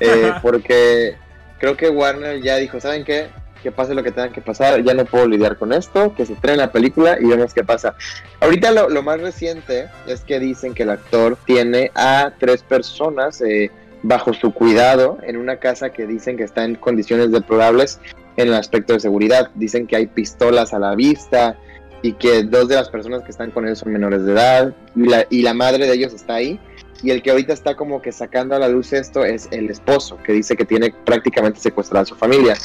eh, 0.00 0.32
porque 0.42 1.16
creo 1.58 1.78
que 1.78 1.88
Warner 1.88 2.42
ya 2.42 2.56
dijo, 2.56 2.78
¿saben 2.78 3.04
qué? 3.04 3.30
Que 3.62 3.72
pase 3.72 3.94
lo 3.94 4.02
que 4.02 4.10
tenga 4.10 4.32
que 4.32 4.40
pasar, 4.40 4.82
ya 4.82 4.94
no 4.94 5.04
puedo 5.04 5.26
lidiar 5.26 5.56
con 5.56 5.72
esto, 5.72 6.14
que 6.14 6.26
se 6.26 6.34
estrene 6.34 6.58
la 6.58 6.72
película 6.72 7.18
y 7.20 7.26
vemos 7.26 7.54
qué 7.54 7.64
pasa. 7.64 7.94
Ahorita 8.40 8.70
lo, 8.72 9.02
más 9.02 9.20
reciente 9.20 9.88
es 10.06 10.20
que 10.22 10.38
dicen 10.38 10.74
que 10.74 10.82
el 10.82 10.90
actor 10.90 11.36
tiene 11.44 11.90
a 11.94 12.32
tres 12.38 12.62
personas 12.62 13.40
eh, 13.40 13.70
bajo 14.02 14.32
su 14.32 14.52
cuidado 14.52 15.18
en 15.22 15.36
una 15.36 15.56
casa 15.56 15.90
que 15.90 16.06
dicen 16.06 16.36
que 16.36 16.44
está 16.44 16.64
en 16.64 16.76
condiciones 16.76 17.30
deplorables 17.32 18.00
en 18.36 18.48
el 18.48 18.54
aspecto 18.54 18.92
de 18.94 19.00
seguridad. 19.00 19.50
Dicen 19.54 19.86
que 19.86 19.96
hay 19.96 20.06
pistolas 20.06 20.72
a 20.72 20.78
la 20.78 20.94
vista 20.94 21.56
y 22.02 22.14
que 22.14 22.42
dos 22.44 22.68
de 22.68 22.76
las 22.76 22.88
personas 22.88 23.22
que 23.22 23.30
están 23.30 23.50
con 23.50 23.66
él 23.66 23.76
son 23.76 23.92
menores 23.92 24.24
de 24.24 24.32
edad 24.32 24.74
y 24.96 25.06
la, 25.06 25.26
y 25.28 25.42
la 25.42 25.54
madre 25.54 25.86
de 25.86 25.92
ellos 25.92 26.14
está 26.14 26.34
ahí. 26.34 26.58
Y 27.02 27.10
el 27.10 27.22
que 27.22 27.30
ahorita 27.30 27.52
está 27.52 27.76
como 27.76 28.02
que 28.02 28.12
sacando 28.12 28.54
a 28.54 28.58
la 28.58 28.68
luz 28.68 28.92
esto 28.92 29.24
es 29.24 29.48
el 29.52 29.70
esposo, 29.70 30.18
que 30.22 30.32
dice 30.32 30.54
que 30.54 30.66
tiene 30.66 30.92
prácticamente 31.04 31.58
secuestrada 31.58 32.02
a 32.02 32.06
su 32.06 32.14
familia. 32.14 32.56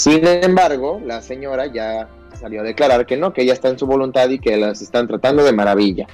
Sin 0.00 0.26
embargo, 0.26 0.98
la 1.04 1.20
señora 1.20 1.66
ya 1.66 2.08
salió 2.32 2.62
a 2.62 2.64
declarar 2.64 3.04
que 3.04 3.18
no, 3.18 3.34
que 3.34 3.42
ella 3.42 3.52
está 3.52 3.68
en 3.68 3.78
su 3.78 3.86
voluntad 3.86 4.30
y 4.30 4.38
que 4.38 4.56
las 4.56 4.80
están 4.80 5.06
tratando 5.06 5.44
de 5.44 5.52
maravilla. 5.52 6.06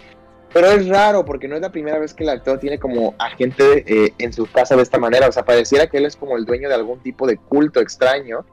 Pero 0.53 0.73
es 0.73 0.89
raro 0.89 1.25
porque 1.25 1.47
no 1.47 1.55
es 1.55 1.61
la 1.61 1.71
primera 1.71 1.97
vez 2.01 2.13
que 2.13 2.25
el 2.25 2.31
actor 2.31 2.59
tiene 2.59 2.81
como 2.81 3.15
agente 3.17 3.85
eh, 3.87 4.13
en 4.19 4.33
su 4.33 4.51
casa 4.51 4.75
de 4.75 4.83
esta 4.83 4.99
manera. 4.99 5.29
O 5.29 5.33
sea, 5.33 5.45
pareciera 5.45 5.87
que 5.87 5.99
él 5.99 6.07
es 6.07 6.17
como 6.17 6.37
el 6.37 6.45
dueño 6.45 6.69
de 6.69 6.75
algún 6.75 6.99
tipo 6.99 7.29
de 7.29 7.37
culto 7.37 7.81
extraño. 7.81 8.45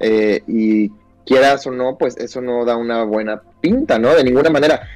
Eh, 0.00 0.42
y 0.46 0.90
quieras 1.24 1.66
o 1.66 1.70
no, 1.70 1.96
pues 1.96 2.18
eso 2.18 2.42
no 2.42 2.66
da 2.66 2.76
una 2.76 3.04
buena 3.04 3.40
pinta, 3.62 3.98
¿no? 3.98 4.14
De 4.14 4.22
ninguna 4.22 4.50
manera. 4.50 4.86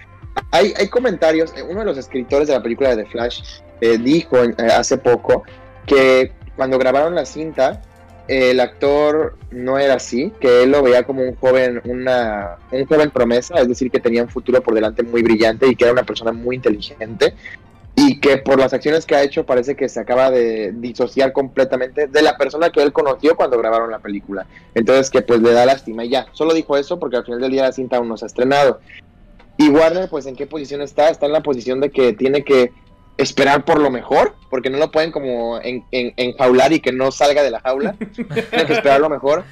Hay, 0.51 0.75
hay 0.77 0.89
comentarios, 0.89 1.55
eh, 1.57 1.63
uno 1.63 1.81
de 1.81 1.87
los 1.87 1.97
escritores 1.97 2.47
de 2.47 2.53
la 2.53 2.63
película 2.63 2.95
de 2.95 3.05
The 3.05 3.11
Flash 3.11 3.63
dijo 4.01 4.37
hace 4.71 4.99
poco 4.99 5.45
que 5.87 6.31
cuando 6.57 6.79
grabaron 6.79 7.15
la 7.15 7.25
cinta, 7.25 7.81
el 8.29 8.61
actor 8.61 9.37
no 9.51 9.79
era 9.79 9.95
así, 9.95 10.33
que 10.39 10.63
él 10.63 10.71
lo 10.71 10.83
veía 10.83 11.05
como 11.05 11.23
un 11.23 11.35
joven, 11.37 11.81
una, 11.85 12.57
un 12.71 12.85
joven 12.85 13.11
promesa, 13.11 13.55
es 13.59 13.69
decir, 13.69 13.91
que 13.91 14.01
tenía 14.01 14.23
un 14.23 14.29
futuro 14.29 14.63
por 14.63 14.75
delante 14.75 15.03
muy 15.03 15.23
brillante 15.23 15.67
y 15.67 15.75
que 15.75 15.85
era 15.85 15.95
una 15.95 16.05
persona 16.05 16.33
muy 16.33 16.57
inteligente. 16.57 17.35
Y 17.97 18.21
que 18.21 18.37
por 18.37 18.61
las 18.61 18.73
acciones 18.73 19.07
que 19.07 19.17
ha 19.17 19.25
hecho 19.25 19.45
parece 19.45 19.75
que 19.75 19.89
se 19.89 19.99
acaba 19.99 20.31
de 20.31 20.73
disociar 20.73 21.33
completamente 21.33 22.07
de 22.07 22.23
la 22.23 22.37
persona 22.37 22.71
que 22.71 22.81
él 22.81 22.93
conoció 22.93 23.35
cuando 23.35 23.59
grabaron 23.59 23.91
la 23.91 23.99
película. 23.99 24.47
Entonces 24.75 25.11
que 25.11 25.23
pues 25.23 25.41
le 25.41 25.53
da 25.53 25.67
lástima 25.67 26.05
y 26.05 26.11
ya, 26.11 26.27
solo 26.33 26.55
dijo 26.55 26.77
eso 26.77 27.01
porque 27.01 27.17
al 27.17 27.25
final 27.25 27.41
del 27.41 27.51
día 27.51 27.63
la 27.63 27.73
cinta 27.73 27.97
aún 27.97 28.09
no 28.09 28.17
se 28.17 28.27
ha 28.27 28.29
estrenado. 28.29 28.79
Y 29.57 29.71
Warner 29.71 30.09
pues 30.09 30.27
en 30.27 30.37
qué 30.37 30.47
posición 30.47 30.81
está? 30.81 31.09
Está 31.09 31.27
en 31.27 31.33
la 31.33 31.43
posición 31.43 31.81
de 31.81 31.91
que 31.91 32.13
tiene 32.13 32.45
que 32.45 32.71
esperar 33.19 33.65
por 33.65 33.81
lo 33.81 33.91
mejor, 33.91 34.35
porque 34.49 34.71
no 34.71 34.79
lo 34.79 34.91
pueden 34.91 35.13
como 35.13 35.61
en, 35.61 35.85
enjaular 35.91 36.73
y 36.73 36.81
que 36.81 36.93
no 36.93 37.11
salga 37.11 37.43
de 37.43 37.51
la 37.51 37.61
jaula. 37.61 37.97
tiene 38.15 38.67
que 38.67 38.73
esperar 38.73 39.01
lo 39.01 39.11
mejor. 39.11 39.45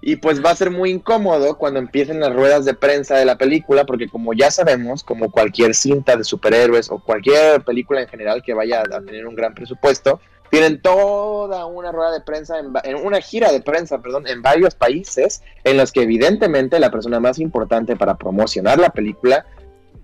Y 0.00 0.16
pues 0.16 0.44
va 0.44 0.50
a 0.50 0.56
ser 0.56 0.70
muy 0.70 0.90
incómodo 0.90 1.58
cuando 1.58 1.80
empiecen 1.80 2.20
las 2.20 2.32
ruedas 2.32 2.64
de 2.64 2.74
prensa 2.74 3.16
de 3.16 3.24
la 3.24 3.36
película, 3.36 3.84
porque 3.84 4.08
como 4.08 4.32
ya 4.34 4.52
sabemos, 4.52 5.02
como 5.02 5.32
cualquier 5.32 5.74
cinta 5.74 6.16
de 6.16 6.22
superhéroes 6.22 6.90
o 6.92 7.00
cualquier 7.00 7.62
película 7.64 8.00
en 8.00 8.08
general 8.08 8.42
que 8.42 8.54
vaya 8.54 8.82
a 8.82 9.00
tener 9.00 9.26
un 9.26 9.34
gran 9.34 9.52
presupuesto, 9.52 10.20
tienen 10.48 10.80
toda 10.80 11.66
una 11.66 11.90
rueda 11.90 12.12
de 12.12 12.20
prensa, 12.20 12.60
en, 12.60 12.72
en, 12.84 13.04
una 13.04 13.20
gira 13.20 13.50
de 13.50 13.60
prensa, 13.60 13.98
perdón, 13.98 14.28
en 14.28 14.42
varios 14.42 14.76
países, 14.76 15.42
en 15.64 15.76
los 15.76 15.90
que 15.90 16.02
evidentemente 16.02 16.78
la 16.78 16.92
persona 16.92 17.18
más 17.18 17.40
importante 17.40 17.96
para 17.96 18.16
promocionar 18.16 18.78
la 18.78 18.90
película, 18.90 19.44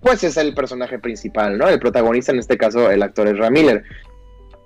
pues 0.03 0.25
es 0.25 0.37
el 0.37 0.53
personaje 0.55 0.99
principal, 0.99 1.57
¿no? 1.57 1.69
El 1.69 1.79
protagonista, 1.79 2.33
en 2.33 2.41
este 2.41 2.59
caso, 2.59 2.91
el 2.91 3.03
actor 3.03 3.29
es 3.29 3.39
Ramiller. 3.39 3.85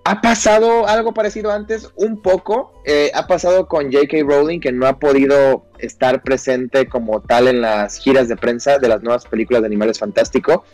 Ha 0.04 0.20
pasado 0.20 0.86
algo 0.86 1.12
parecido 1.12 1.52
antes, 1.52 1.90
un 1.96 2.22
poco. 2.22 2.80
Eh, 2.84 3.10
ha 3.14 3.26
pasado 3.26 3.66
con 3.66 3.92
J.K. 3.92 4.18
Rowling, 4.22 4.60
que 4.60 4.72
no 4.72 4.86
ha 4.86 4.98
podido 4.98 5.66
estar 5.78 6.22
presente 6.22 6.86
como 6.86 7.20
tal 7.20 7.48
en 7.48 7.60
las 7.60 7.98
giras 7.98 8.28
de 8.28 8.36
prensa 8.36 8.78
de 8.78 8.88
las 8.88 9.02
nuevas 9.02 9.26
películas 9.26 9.62
de 9.62 9.66
Animales 9.66 9.98
Fantástico. 9.98 10.64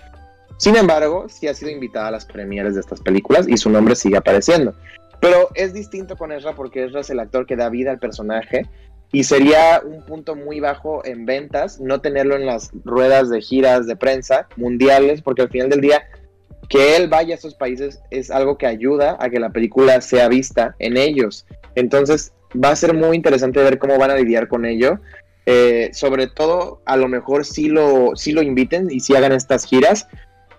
Sin 0.59 0.77
embargo, 0.77 1.29
sí 1.29 1.49
ha 1.49 1.55
sido 1.55 1.71
invitada 1.71 2.09
a 2.09 2.11
las 2.13 2.25
premieres 2.25 2.75
de 2.75 2.81
estas 2.83 3.01
películas 3.01 3.49
y 3.49 3.57
su 3.57 3.69
nombre 3.69 3.97
sigue 3.97 4.19
apareciendo. 4.19 4.75
Pero 5.19 5.49
es 5.55 5.73
distinto 5.73 6.17
con 6.17 6.31
Ezra 6.31 6.55
porque 6.55 6.85
Ezra 6.85 7.01
es 7.01 7.11
el 7.11 7.19
actor 7.19 7.47
que 7.47 7.57
da 7.57 7.69
vida 7.69 7.91
al 7.91 7.99
personaje 7.99 8.69
y 9.13 9.25
sería 9.25 9.83
un 9.85 10.03
punto 10.03 10.35
muy 10.35 10.59
bajo 10.59 11.05
en 11.05 11.27
ventas 11.27 11.79
no 11.81 12.01
tenerlo 12.01 12.35
en 12.35 12.47
las 12.47 12.71
ruedas 12.85 13.29
de 13.29 13.43
giras 13.43 13.87
de 13.87 13.95
prensa 13.95 14.49
mundiales 14.57 15.21
porque 15.21 15.43
al 15.43 15.51
final 15.51 15.69
del 15.69 15.83
día 15.83 16.03
que 16.71 16.97
él 16.97 17.09
vaya 17.09 17.35
a 17.35 17.39
esos 17.39 17.55
países 17.55 18.01
es 18.11 18.31
algo 18.31 18.57
que 18.57 18.67
ayuda 18.67 19.19
a 19.21 19.29
que 19.29 19.39
la 19.39 19.51
película 19.51 20.01
sea 20.01 20.29
vista 20.29 20.75
en 20.79 20.97
ellos. 20.97 21.45
Entonces 21.75 22.33
va 22.53 22.71
a 22.71 22.77
ser 22.77 22.95
muy 22.95 23.15
interesante 23.15 23.63
ver 23.63 23.79
cómo 23.79 23.99
van 23.99 24.11
a 24.11 24.17
lidiar 24.17 24.49
con 24.49 24.65
ello. 24.65 24.99
Eh, 25.45 25.91
sobre 25.93 26.29
todo, 26.29 26.81
a 26.87 26.97
lo 26.97 27.09
mejor 27.09 27.45
sí 27.45 27.69
lo, 27.69 28.13
sí 28.15 28.33
lo 28.33 28.41
inviten 28.41 28.89
y 28.91 29.01
sí 29.01 29.15
hagan 29.15 29.33
estas 29.33 29.67
giras, 29.67 30.09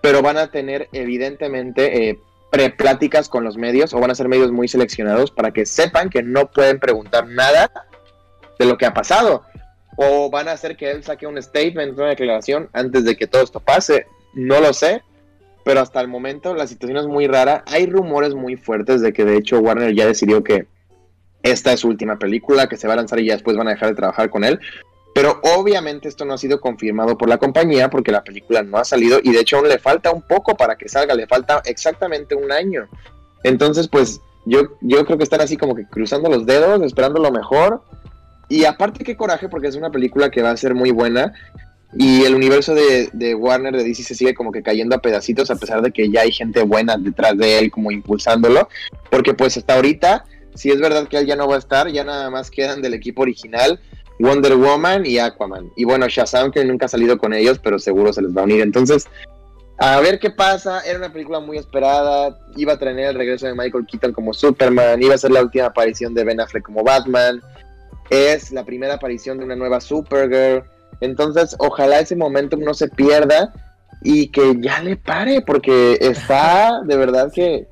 pero 0.02 0.22
van 0.22 0.36
a 0.36 0.52
tener 0.52 0.88
evidentemente 0.92 2.10
eh, 2.10 2.18
prepláticas 2.52 3.28
con 3.28 3.42
los 3.42 3.56
medios 3.56 3.92
o 3.92 3.98
van 3.98 4.12
a 4.12 4.14
ser 4.14 4.28
medios 4.28 4.52
muy 4.52 4.68
seleccionados 4.68 5.32
para 5.32 5.50
que 5.50 5.66
sepan 5.66 6.10
que 6.10 6.22
no 6.22 6.48
pueden 6.52 6.78
preguntar 6.78 7.26
nada 7.26 7.72
de 8.58 8.66
lo 8.66 8.76
que 8.76 8.86
ha 8.86 8.94
pasado. 8.94 9.42
O 9.96 10.30
van 10.30 10.48
a 10.48 10.52
hacer 10.52 10.76
que 10.76 10.90
él 10.90 11.04
saque 11.04 11.26
un 11.26 11.40
statement, 11.40 11.96
una 11.96 12.08
declaración 12.08 12.68
antes 12.72 13.04
de 13.04 13.16
que 13.16 13.26
todo 13.26 13.42
esto 13.42 13.60
pase. 13.60 14.06
No 14.34 14.60
lo 14.60 14.72
sé, 14.72 15.02
pero 15.64 15.80
hasta 15.80 16.00
el 16.00 16.08
momento 16.08 16.54
la 16.54 16.66
situación 16.66 16.98
es 16.98 17.06
muy 17.06 17.26
rara. 17.26 17.64
Hay 17.66 17.86
rumores 17.86 18.34
muy 18.34 18.56
fuertes 18.56 19.00
de 19.00 19.12
que 19.12 19.24
de 19.24 19.36
hecho 19.36 19.60
Warner 19.60 19.94
ya 19.94 20.06
decidió 20.06 20.42
que 20.42 20.66
esta 21.42 21.72
es 21.72 21.80
su 21.80 21.88
última 21.88 22.18
película, 22.18 22.68
que 22.68 22.76
se 22.76 22.88
va 22.88 22.94
a 22.94 22.96
lanzar 22.96 23.20
y 23.20 23.26
ya 23.26 23.34
después 23.34 23.56
van 23.56 23.68
a 23.68 23.72
dejar 23.72 23.90
de 23.90 23.94
trabajar 23.94 24.30
con 24.30 24.44
él. 24.44 24.58
Pero 25.14 25.40
obviamente 25.56 26.08
esto 26.08 26.24
no 26.24 26.34
ha 26.34 26.38
sido 26.38 26.60
confirmado 26.60 27.16
por 27.16 27.28
la 27.28 27.38
compañía 27.38 27.88
porque 27.88 28.10
la 28.10 28.24
película 28.24 28.62
no 28.62 28.78
ha 28.78 28.84
salido 28.84 29.20
y 29.22 29.32
de 29.32 29.40
hecho 29.40 29.58
aún 29.58 29.68
le 29.68 29.78
falta 29.78 30.10
un 30.10 30.22
poco 30.22 30.56
para 30.56 30.76
que 30.76 30.88
salga, 30.88 31.14
le 31.14 31.28
falta 31.28 31.62
exactamente 31.64 32.34
un 32.34 32.50
año. 32.50 32.88
Entonces 33.44 33.86
pues 33.86 34.20
yo, 34.44 34.62
yo 34.80 35.04
creo 35.04 35.16
que 35.16 35.24
están 35.24 35.40
así 35.40 35.56
como 35.56 35.76
que 35.76 35.86
cruzando 35.86 36.28
los 36.28 36.46
dedos, 36.46 36.82
esperando 36.82 37.20
lo 37.20 37.30
mejor. 37.30 37.82
Y 38.48 38.64
aparte 38.64 39.04
qué 39.04 39.16
coraje 39.16 39.48
porque 39.48 39.68
es 39.68 39.76
una 39.76 39.90
película 39.90 40.30
que 40.30 40.42
va 40.42 40.50
a 40.50 40.56
ser 40.56 40.74
muy 40.74 40.90
buena 40.90 41.32
y 41.96 42.24
el 42.24 42.34
universo 42.34 42.74
de, 42.74 43.34
Warner 43.34 43.76
de 43.76 43.84
DC 43.84 44.02
se 44.02 44.14
sigue 44.14 44.34
como 44.34 44.50
que 44.50 44.62
cayendo 44.62 44.96
a 44.96 45.00
pedacitos 45.00 45.50
a 45.50 45.56
pesar 45.56 45.80
de 45.80 45.92
que 45.92 46.10
ya 46.10 46.22
hay 46.22 46.32
gente 46.32 46.62
buena 46.62 46.96
detrás 46.96 47.36
de 47.38 47.58
él 47.58 47.70
como 47.70 47.90
impulsándolo. 47.90 48.68
Porque 49.10 49.34
pues 49.34 49.56
hasta 49.56 49.74
ahorita, 49.74 50.24
si 50.54 50.70
es 50.70 50.80
verdad 50.80 51.06
que 51.06 51.18
él 51.18 51.26
ya 51.26 51.36
no 51.36 51.46
va 51.46 51.56
a 51.56 51.58
estar, 51.58 51.88
ya 51.88 52.02
nada 52.02 52.30
más 52.30 52.50
quedan 52.50 52.82
del 52.82 52.94
equipo 52.94 53.22
original 53.22 53.80
Wonder 54.18 54.56
Woman 54.56 55.06
y 55.06 55.18
Aquaman. 55.18 55.70
Y 55.76 55.84
bueno, 55.84 56.08
Shazam 56.08 56.50
que 56.50 56.64
nunca 56.64 56.86
ha 56.86 56.88
salido 56.88 57.16
con 57.18 57.32
ellos, 57.32 57.60
pero 57.62 57.78
seguro 57.78 58.12
se 58.12 58.22
les 58.22 58.36
va 58.36 58.40
a 58.40 58.44
unir. 58.44 58.60
Entonces, 58.60 59.06
a 59.78 60.00
ver 60.00 60.18
qué 60.18 60.30
pasa. 60.30 60.80
Era 60.80 60.98
una 60.98 61.12
película 61.12 61.38
muy 61.38 61.58
esperada. 61.58 62.36
Iba 62.56 62.72
a 62.74 62.78
tener 62.78 63.10
el 63.10 63.14
regreso 63.14 63.46
de 63.46 63.54
Michael 63.54 63.86
Keaton 63.86 64.12
como 64.12 64.34
Superman. 64.34 65.00
Iba 65.00 65.14
a 65.14 65.18
ser 65.18 65.30
la 65.30 65.42
última 65.42 65.66
aparición 65.66 66.12
de 66.12 66.24
Ben 66.24 66.40
Affleck 66.40 66.64
como 66.64 66.82
Batman. 66.82 67.40
Es 68.10 68.52
la 68.52 68.64
primera 68.64 68.94
aparición 68.94 69.38
de 69.38 69.44
una 69.44 69.56
nueva 69.56 69.80
Supergirl 69.80 70.64
entonces, 71.00 71.56
ojalá 71.58 72.00
ese 72.00 72.16
momento 72.16 72.56
no 72.56 72.74
se 72.74 72.88
pierda 72.88 73.52
y 74.02 74.28
que 74.28 74.56
ya 74.58 74.80
le 74.82 74.96
pare, 74.96 75.42
porque 75.42 75.98
está 76.00 76.80
de 76.86 76.96
verdad 76.96 77.32
que 77.32 77.66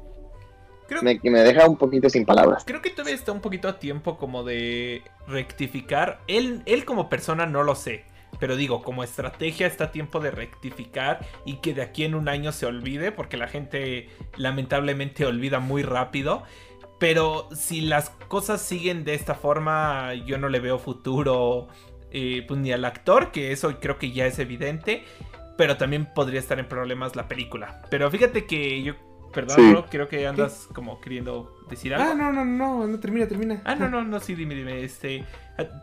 me, 1.03 1.19
me, 1.23 1.41
deja 1.41 1.67
un 1.67 1.79
poquito 1.79 2.11
sin 2.11 2.27
palabras. 2.27 2.65
Creo 2.67 2.83
que 2.83 2.91
todavía 2.91 3.15
está 3.15 3.33
un 3.33 3.41
poquito 3.41 3.69
a 3.69 3.79
tiempo 3.79 4.19
como 4.19 4.45
de 4.45 5.03
rectificar. 5.27 6.21
Él, 6.27 6.63
él 6.67 6.85
como 6.85 7.09
persona 7.09 7.47
no 7.47 7.63
lo 7.63 7.75
sé. 7.75 8.05
Pero 8.39 8.57
digo, 8.57 8.83
como 8.83 9.05
estrategia 9.05 9.67
está 9.67 9.85
a 9.85 9.93
tiempo 9.93 10.19
de 10.19 10.31
rectificar 10.31 11.21
y 11.45 11.57
que 11.57 11.75
de 11.75 11.83
aquí 11.83 12.05
en 12.05 12.15
un 12.15 12.29
año 12.29 12.51
se 12.53 12.67
olvide, 12.67 13.13
porque 13.13 13.37
la 13.37 13.47
gente 13.47 14.09
lamentablemente 14.37 15.25
olvida 15.25 15.61
muy 15.61 15.83
rápido. 15.83 16.43
Pero 17.03 17.49
si 17.53 17.81
las 17.81 18.11
cosas 18.29 18.63
siguen 18.63 19.03
de 19.03 19.15
esta 19.15 19.35
forma, 19.35 20.15
yo 20.15 20.39
no 20.39 20.49
le 20.49 20.61
veo 20.61 20.79
futuro 20.79 21.67
eh, 22.13 22.45
pues, 22.47 22.61
ni 22.61 22.71
al 22.71 22.85
actor, 22.85 23.33
que 23.33 23.51
eso 23.51 23.81
creo 23.81 23.99
que 23.99 24.13
ya 24.13 24.25
es 24.27 24.39
evidente, 24.39 25.03
pero 25.59 25.77
también 25.77 26.07
podría 26.15 26.39
estar 26.39 26.61
en 26.61 26.69
problemas 26.69 27.17
la 27.17 27.27
película. 27.27 27.83
Pero 27.91 28.09
fíjate 28.09 28.47
que 28.47 28.85
yo, 28.85 28.95
perdón, 29.33 29.85
creo 29.91 30.07
que 30.07 30.29
andas 30.29 30.69
como 30.73 31.01
queriendo 31.01 31.53
decir 31.69 31.93
algo. 31.93 32.09
Ah, 32.09 32.15
no, 32.15 32.33
no, 32.33 32.45
no, 32.45 32.87
no, 32.87 33.01
termina, 33.01 33.27
termina. 33.27 33.61
Ah, 33.65 33.75
no, 33.75 33.89
no, 33.89 34.05
no, 34.05 34.21
sí, 34.21 34.37
dime, 34.37 34.55
dime, 34.55 34.85
este, 34.85 35.25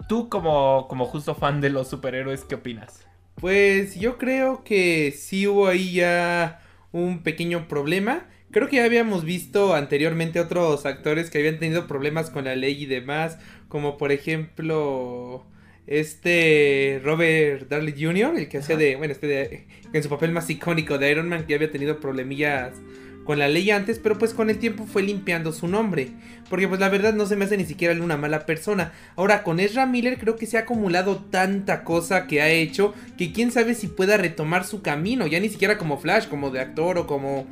tú 0.08 0.30
como, 0.30 0.88
como 0.88 1.06
justo 1.06 1.36
fan 1.36 1.60
de 1.60 1.70
los 1.70 1.90
superhéroes, 1.90 2.46
¿qué 2.46 2.56
opinas? 2.56 3.06
Pues 3.36 4.00
yo 4.00 4.18
creo 4.18 4.64
que 4.64 5.12
sí 5.12 5.48
hubo 5.48 5.68
ahí 5.68 5.96
ya 5.96 6.62
un 6.94 7.24
pequeño 7.24 7.68
problema. 7.68 8.26
Creo 8.52 8.68
que 8.68 8.78
ya 8.78 8.86
habíamos 8.86 9.26
visto 9.26 9.76
anteriormente 9.76 10.40
otros 10.40 10.88
actores 10.88 11.30
que 11.30 11.38
habían 11.38 11.60
tenido 11.60 11.86
problemas 11.86 12.32
con 12.32 12.46
la 12.46 12.56
ley 12.56 12.82
y 12.82 12.88
demás, 12.88 13.38
como 13.68 13.98
por 13.98 14.12
ejemplo 14.12 15.46
este 15.86 17.00
Robert 17.04 17.70
Darley 17.70 17.94
Jr., 17.94 18.36
el 18.38 18.50
que 18.50 18.58
hacía 18.58 18.76
de, 18.76 18.96
bueno, 18.96 19.12
este 19.12 19.28
de, 19.28 19.68
en 19.94 20.04
su 20.04 20.10
papel 20.10 20.32
más 20.32 20.50
icónico 20.50 20.98
de 20.98 21.12
Iron 21.12 21.30
Man, 21.30 21.46
que 21.46 21.54
había 21.54 21.72
tenido 21.72 22.00
problemillas 22.00 22.74
con 23.24 23.38
la 23.38 23.48
ley 23.48 23.70
antes, 23.70 24.00
pero 24.00 24.18
pues 24.18 24.34
con 24.34 24.50
el 24.50 24.58
tiempo 24.58 24.88
fue 24.88 25.04
limpiando 25.04 25.52
su 25.52 25.68
nombre, 25.68 26.10
porque 26.50 26.68
pues 26.68 26.80
la 26.80 26.90
verdad 26.90 27.14
no 27.14 27.28
se 27.28 27.36
me 27.36 27.46
hace 27.46 27.58
ni 27.58 27.66
siquiera 27.66 27.94
una 28.02 28.18
mala 28.18 28.48
persona. 28.48 28.94
Ahora 29.16 29.44
con 29.44 29.60
Ezra 29.60 29.86
Miller 29.86 30.18
creo 30.18 30.36
que 30.36 30.48
se 30.48 30.58
ha 30.58 30.62
acumulado 30.62 31.24
tanta 31.30 31.84
cosa 31.84 32.26
que 32.26 32.42
ha 32.42 32.50
hecho, 32.50 32.96
que 33.16 33.32
quién 33.32 33.52
sabe 33.52 33.76
si 33.76 33.88
pueda 33.88 34.18
retomar 34.18 34.66
su 34.66 34.82
camino, 34.82 35.28
ya 35.28 35.40
ni 35.40 35.50
siquiera 35.50 35.78
como 35.78 36.00
Flash, 36.00 36.28
como 36.28 36.50
de 36.50 36.62
actor 36.62 36.98
o 36.98 37.06
como 37.06 37.46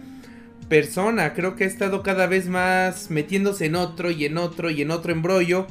persona, 0.70 1.34
creo 1.34 1.56
que 1.56 1.64
ha 1.64 1.68
estado 1.68 2.04
cada 2.04 2.28
vez 2.28 2.48
más 2.48 3.10
metiéndose 3.10 3.66
en 3.66 3.76
otro 3.76 4.12
y 4.12 4.26
en 4.26 4.38
otro 4.38 4.70
y 4.70 4.82
en 4.82 4.92
otro 4.92 5.12
embrollo. 5.12 5.68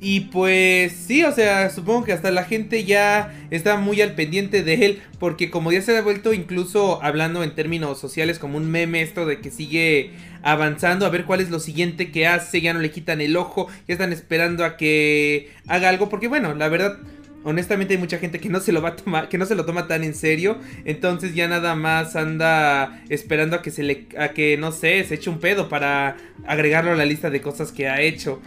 Y 0.00 0.20
pues 0.20 0.92
sí, 0.92 1.24
o 1.24 1.32
sea, 1.32 1.70
supongo 1.70 2.04
que 2.04 2.12
hasta 2.12 2.30
la 2.30 2.44
gente 2.44 2.84
ya 2.84 3.34
está 3.50 3.76
muy 3.78 4.00
al 4.00 4.14
pendiente 4.14 4.62
de 4.62 4.86
él, 4.86 5.02
porque 5.18 5.50
como 5.50 5.72
ya 5.72 5.82
se 5.82 5.96
ha 5.96 6.02
vuelto 6.02 6.32
incluso 6.32 7.02
hablando 7.02 7.42
en 7.42 7.56
términos 7.56 7.98
sociales 7.98 8.38
como 8.38 8.58
un 8.58 8.70
meme 8.70 9.02
esto 9.02 9.26
de 9.26 9.40
que 9.40 9.50
sigue 9.50 10.12
avanzando, 10.42 11.04
a 11.04 11.10
ver 11.10 11.24
cuál 11.24 11.40
es 11.40 11.50
lo 11.50 11.58
siguiente 11.58 12.12
que 12.12 12.28
hace, 12.28 12.60
ya 12.60 12.72
no 12.74 12.78
le 12.78 12.92
quitan 12.92 13.20
el 13.20 13.36
ojo, 13.36 13.66
ya 13.88 13.94
están 13.94 14.12
esperando 14.12 14.64
a 14.64 14.76
que 14.76 15.50
haga 15.66 15.88
algo, 15.88 16.08
porque 16.08 16.28
bueno, 16.28 16.54
la 16.54 16.68
verdad 16.68 16.98
honestamente 17.44 17.94
hay 17.94 18.00
mucha 18.00 18.18
gente 18.18 18.40
que 18.40 18.48
no 18.48 18.60
se 18.60 18.72
lo 18.72 18.82
va 18.82 18.90
a 18.90 18.96
tomar, 18.96 19.28
que 19.28 19.38
no 19.38 19.46
se 19.46 19.54
lo 19.54 19.64
toma 19.64 19.86
tan 19.86 20.04
en 20.04 20.14
serio, 20.14 20.58
entonces 20.84 21.34
ya 21.34 21.48
nada 21.48 21.74
más 21.74 22.16
anda 22.16 23.02
esperando 23.08 23.56
a 23.56 23.62
que 23.62 23.70
se 23.70 23.82
le, 23.82 24.06
a 24.18 24.30
que 24.30 24.56
no 24.56 24.72
sé, 24.72 25.04
se 25.04 25.14
eche 25.14 25.30
un 25.30 25.38
pedo 25.38 25.68
para 25.68 26.16
agregarlo 26.46 26.92
a 26.92 26.96
la 26.96 27.04
lista 27.04 27.30
de 27.30 27.40
cosas 27.40 27.72
que 27.72 27.88
ha 27.88 28.00
hecho. 28.00 28.40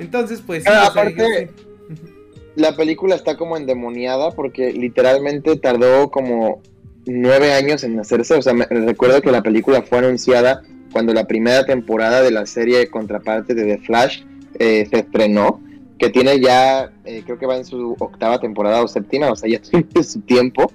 Entonces, 0.00 0.42
pues. 0.44 0.66
aparte, 0.66 1.50
la 2.56 2.76
película 2.76 3.14
está 3.14 3.36
como 3.36 3.56
endemoniada 3.56 4.32
porque 4.32 4.72
literalmente 4.72 5.56
tardó 5.56 6.10
como 6.10 6.62
nueve 7.06 7.52
años 7.52 7.84
en 7.84 7.98
hacerse. 7.98 8.34
O 8.34 8.42
sea, 8.42 8.52
me 8.52 8.66
recuerdo 8.66 9.22
que 9.22 9.30
la 9.30 9.42
película 9.42 9.82
fue 9.82 9.98
anunciada 9.98 10.62
cuando 10.92 11.12
la 11.14 11.26
primera 11.26 11.64
temporada 11.66 12.22
de 12.22 12.30
la 12.30 12.46
serie 12.46 12.88
contraparte 12.88 13.54
de 13.54 13.76
The 13.76 13.78
Flash 13.78 14.22
eh, 14.58 14.86
se 14.90 14.98
estrenó 14.98 15.60
que 15.98 16.10
tiene 16.10 16.40
ya, 16.40 16.92
eh, 17.04 17.22
creo 17.24 17.38
que 17.38 17.46
va 17.46 17.56
en 17.56 17.64
su 17.64 17.96
octava 17.98 18.40
temporada 18.40 18.82
o 18.82 18.88
séptima, 18.88 19.30
o 19.30 19.36
sea, 19.36 19.50
ya 19.50 19.60
tiene 19.62 20.04
su 20.04 20.20
tiempo. 20.20 20.72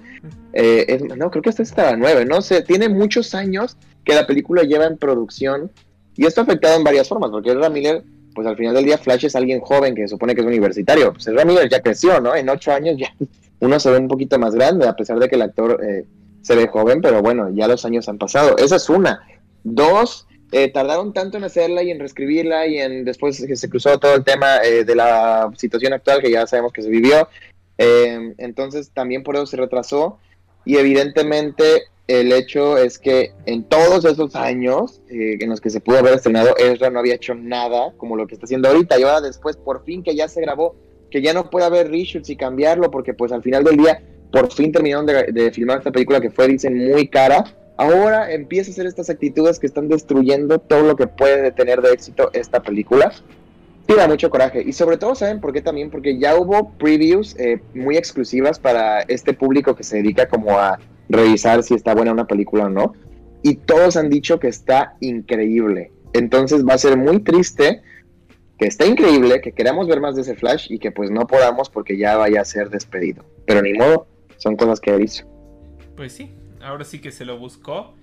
Eh, 0.52 1.00
no, 1.16 1.30
creo 1.30 1.42
que 1.42 1.50
esta 1.50 1.62
es 1.62 1.70
hasta 1.70 1.90
la 1.90 1.96
nueve, 1.96 2.24
no 2.24 2.40
sé, 2.42 2.62
tiene 2.62 2.88
muchos 2.88 3.34
años 3.34 3.76
que 4.04 4.14
la 4.14 4.26
película 4.26 4.62
lleva 4.62 4.86
en 4.86 4.98
producción 4.98 5.70
y 6.16 6.26
esto 6.26 6.42
ha 6.42 6.44
afectado 6.44 6.76
en 6.76 6.84
varias 6.84 7.08
formas, 7.08 7.30
porque 7.30 7.50
Ezra 7.50 7.68
Miller, 7.68 8.04
pues 8.34 8.46
al 8.46 8.56
final 8.56 8.74
del 8.74 8.84
día 8.84 8.98
Flash 8.98 9.24
es 9.24 9.34
alguien 9.34 9.60
joven 9.60 9.94
que 9.94 10.02
se 10.02 10.08
supone 10.08 10.34
que 10.34 10.42
es 10.42 10.46
universitario, 10.46 11.12
pues 11.12 11.26
Ezra 11.26 11.44
Miller 11.44 11.68
ya 11.68 11.80
creció, 11.80 12.20
¿no? 12.20 12.36
En 12.36 12.48
ocho 12.48 12.72
años 12.72 12.96
ya 12.98 13.12
uno 13.60 13.80
se 13.80 13.90
ve 13.90 13.98
un 13.98 14.08
poquito 14.08 14.38
más 14.38 14.54
grande, 14.54 14.86
a 14.86 14.94
pesar 14.94 15.18
de 15.18 15.28
que 15.28 15.36
el 15.36 15.42
actor 15.42 15.80
eh, 15.82 16.04
se 16.42 16.54
ve 16.54 16.68
joven, 16.68 17.00
pero 17.00 17.22
bueno, 17.22 17.48
ya 17.50 17.66
los 17.66 17.84
años 17.84 18.08
han 18.08 18.18
pasado. 18.18 18.56
Esa 18.58 18.76
es 18.76 18.88
una. 18.90 19.22
Dos, 19.64 20.28
eh, 20.56 20.68
tardaron 20.68 21.12
tanto 21.12 21.36
en 21.36 21.42
hacerla 21.42 21.82
y 21.82 21.90
en 21.90 21.98
reescribirla 21.98 22.68
y 22.68 22.78
en 22.78 23.04
después 23.04 23.44
que 23.44 23.56
se 23.56 23.68
cruzó 23.68 23.98
todo 23.98 24.14
el 24.14 24.22
tema 24.22 24.58
eh, 24.58 24.84
de 24.84 24.94
la 24.94 25.50
situación 25.56 25.92
actual 25.92 26.22
que 26.22 26.30
ya 26.30 26.46
sabemos 26.46 26.72
que 26.72 26.82
se 26.82 26.88
vivió. 26.88 27.28
Eh, 27.76 28.34
entonces 28.38 28.92
también 28.94 29.24
por 29.24 29.34
eso 29.34 29.46
se 29.46 29.56
retrasó 29.56 30.20
y 30.64 30.76
evidentemente 30.76 31.64
el 32.06 32.30
hecho 32.30 32.78
es 32.78 33.00
que 33.00 33.32
en 33.46 33.64
todos 33.64 34.04
esos 34.04 34.36
años 34.36 35.00
en 35.08 35.48
los 35.50 35.60
que 35.60 35.70
se 35.70 35.80
pudo 35.80 35.98
haber 35.98 36.14
estrenado, 36.14 36.56
Ezra 36.56 36.88
no 36.88 37.00
había 37.00 37.16
hecho 37.16 37.34
nada 37.34 37.92
como 37.96 38.14
lo 38.14 38.28
que 38.28 38.34
está 38.34 38.44
haciendo 38.44 38.68
ahorita 38.68 38.96
y 39.00 39.02
ahora 39.02 39.22
después 39.22 39.56
por 39.56 39.84
fin 39.84 40.04
que 40.04 40.14
ya 40.14 40.28
se 40.28 40.40
grabó, 40.40 40.76
que 41.10 41.20
ya 41.20 41.32
no 41.32 41.50
puede 41.50 41.66
haber 41.66 41.90
reshoots 41.90 42.30
y 42.30 42.36
cambiarlo 42.36 42.92
porque 42.92 43.12
pues 43.12 43.32
al 43.32 43.42
final 43.42 43.64
del 43.64 43.76
día 43.76 44.00
por 44.30 44.52
fin 44.52 44.70
terminaron 44.70 45.04
de, 45.04 45.32
de 45.32 45.50
filmar 45.50 45.78
esta 45.78 45.90
película 45.90 46.20
que 46.20 46.30
fue, 46.30 46.46
dicen, 46.46 46.76
muy 46.92 47.08
cara. 47.08 47.44
Ahora 47.76 48.32
empieza 48.32 48.70
a 48.70 48.72
hacer 48.72 48.86
estas 48.86 49.10
actitudes 49.10 49.58
que 49.58 49.66
están 49.66 49.88
destruyendo 49.88 50.58
todo 50.58 50.82
lo 50.82 50.96
que 50.96 51.06
puede 51.06 51.50
tener 51.50 51.82
de 51.82 51.92
éxito 51.92 52.30
esta 52.32 52.62
película. 52.62 53.12
Da 53.86 54.08
mucho 54.08 54.30
coraje. 54.30 54.62
Y 54.62 54.72
sobre 54.72 54.96
todo, 54.96 55.14
¿saben 55.14 55.40
por 55.40 55.52
qué 55.52 55.60
también? 55.60 55.90
Porque 55.90 56.18
ya 56.18 56.36
hubo 56.36 56.70
previews 56.78 57.38
eh, 57.38 57.60
muy 57.74 57.96
exclusivas 57.96 58.58
para 58.58 59.02
este 59.02 59.34
público 59.34 59.76
que 59.76 59.84
se 59.84 59.98
dedica 59.98 60.26
como 60.28 60.58
a 60.58 60.78
revisar 61.08 61.62
si 61.62 61.74
está 61.74 61.94
buena 61.94 62.10
una 62.10 62.26
película 62.26 62.64
o 62.64 62.68
no. 62.70 62.94
Y 63.42 63.56
todos 63.56 63.96
han 63.96 64.08
dicho 64.08 64.40
que 64.40 64.48
está 64.48 64.96
increíble. 65.00 65.92
Entonces 66.12 66.66
va 66.66 66.74
a 66.74 66.78
ser 66.78 66.96
muy 66.96 67.20
triste 67.20 67.82
que 68.58 68.66
está 68.66 68.86
increíble, 68.86 69.40
que 69.40 69.52
queramos 69.52 69.86
ver 69.86 70.00
más 70.00 70.16
de 70.16 70.22
ese 70.22 70.34
Flash 70.34 70.72
y 70.72 70.78
que 70.78 70.90
pues 70.90 71.10
no 71.10 71.26
podamos 71.26 71.68
porque 71.70 71.96
ya 71.98 72.16
vaya 72.16 72.40
a 72.40 72.44
ser 72.44 72.70
despedido. 72.70 73.24
Pero 73.46 73.62
ni 73.62 73.74
modo, 73.74 74.06
son 74.38 74.56
cosas 74.56 74.80
que 74.80 74.94
él 74.94 75.04
hizo. 75.04 75.26
Pues 75.96 76.12
sí, 76.12 76.34
ahora 76.64 76.84
sí 76.84 77.00
que 77.00 77.12
se 77.12 77.24
lo 77.24 77.38
buscó. 77.38 77.94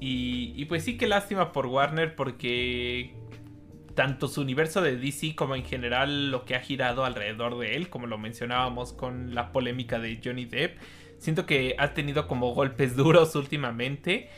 Y, 0.00 0.64
pues 0.66 0.84
sí, 0.84 0.96
qué 0.98 1.06
lástima 1.06 1.52
por 1.52 1.66
Warner 1.66 2.14
porque 2.14 3.14
tanto 3.94 4.28
su 4.28 4.42
universo 4.42 4.82
de 4.82 4.96
DC 4.98 5.34
como 5.34 5.54
en 5.54 5.64
general 5.64 6.30
lo 6.30 6.44
que 6.44 6.54
ha 6.54 6.60
girado 6.60 7.06
alrededor 7.06 7.58
de 7.58 7.76
él, 7.76 7.88
como 7.88 8.06
lo 8.06 8.18
mencionábamos 8.18 8.92
con 8.92 9.34
la 9.34 9.52
polémica 9.52 9.98
de 9.98 10.20
Johnny 10.22 10.44
Depp, 10.44 10.78
siento 11.18 11.46
que 11.46 11.76
ha 11.78 11.94
tenido 11.94 12.28
como 12.28 12.52
golpes 12.52 12.94
duros 12.96 13.34
últimamente. 13.36 14.28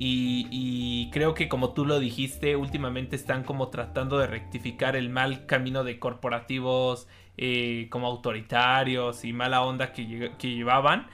Y, 0.00 1.10
creo 1.10 1.34
que 1.34 1.48
como 1.48 1.72
tú 1.72 1.84
lo 1.84 1.98
dijiste, 1.98 2.54
últimamente 2.54 3.16
están 3.16 3.42
como 3.42 3.68
tratando 3.68 4.18
de 4.18 4.28
rectificar 4.28 4.94
el 4.94 5.08
mal 5.08 5.46
camino 5.46 5.82
de 5.82 5.98
corporativos 5.98 7.08
eh, 7.36 7.88
como 7.90 8.06
autoritarios 8.06 9.24
y 9.24 9.32
mala 9.32 9.62
onda 9.62 9.92
que, 9.92 10.30
que 10.38 10.54
llevaban. 10.54 11.08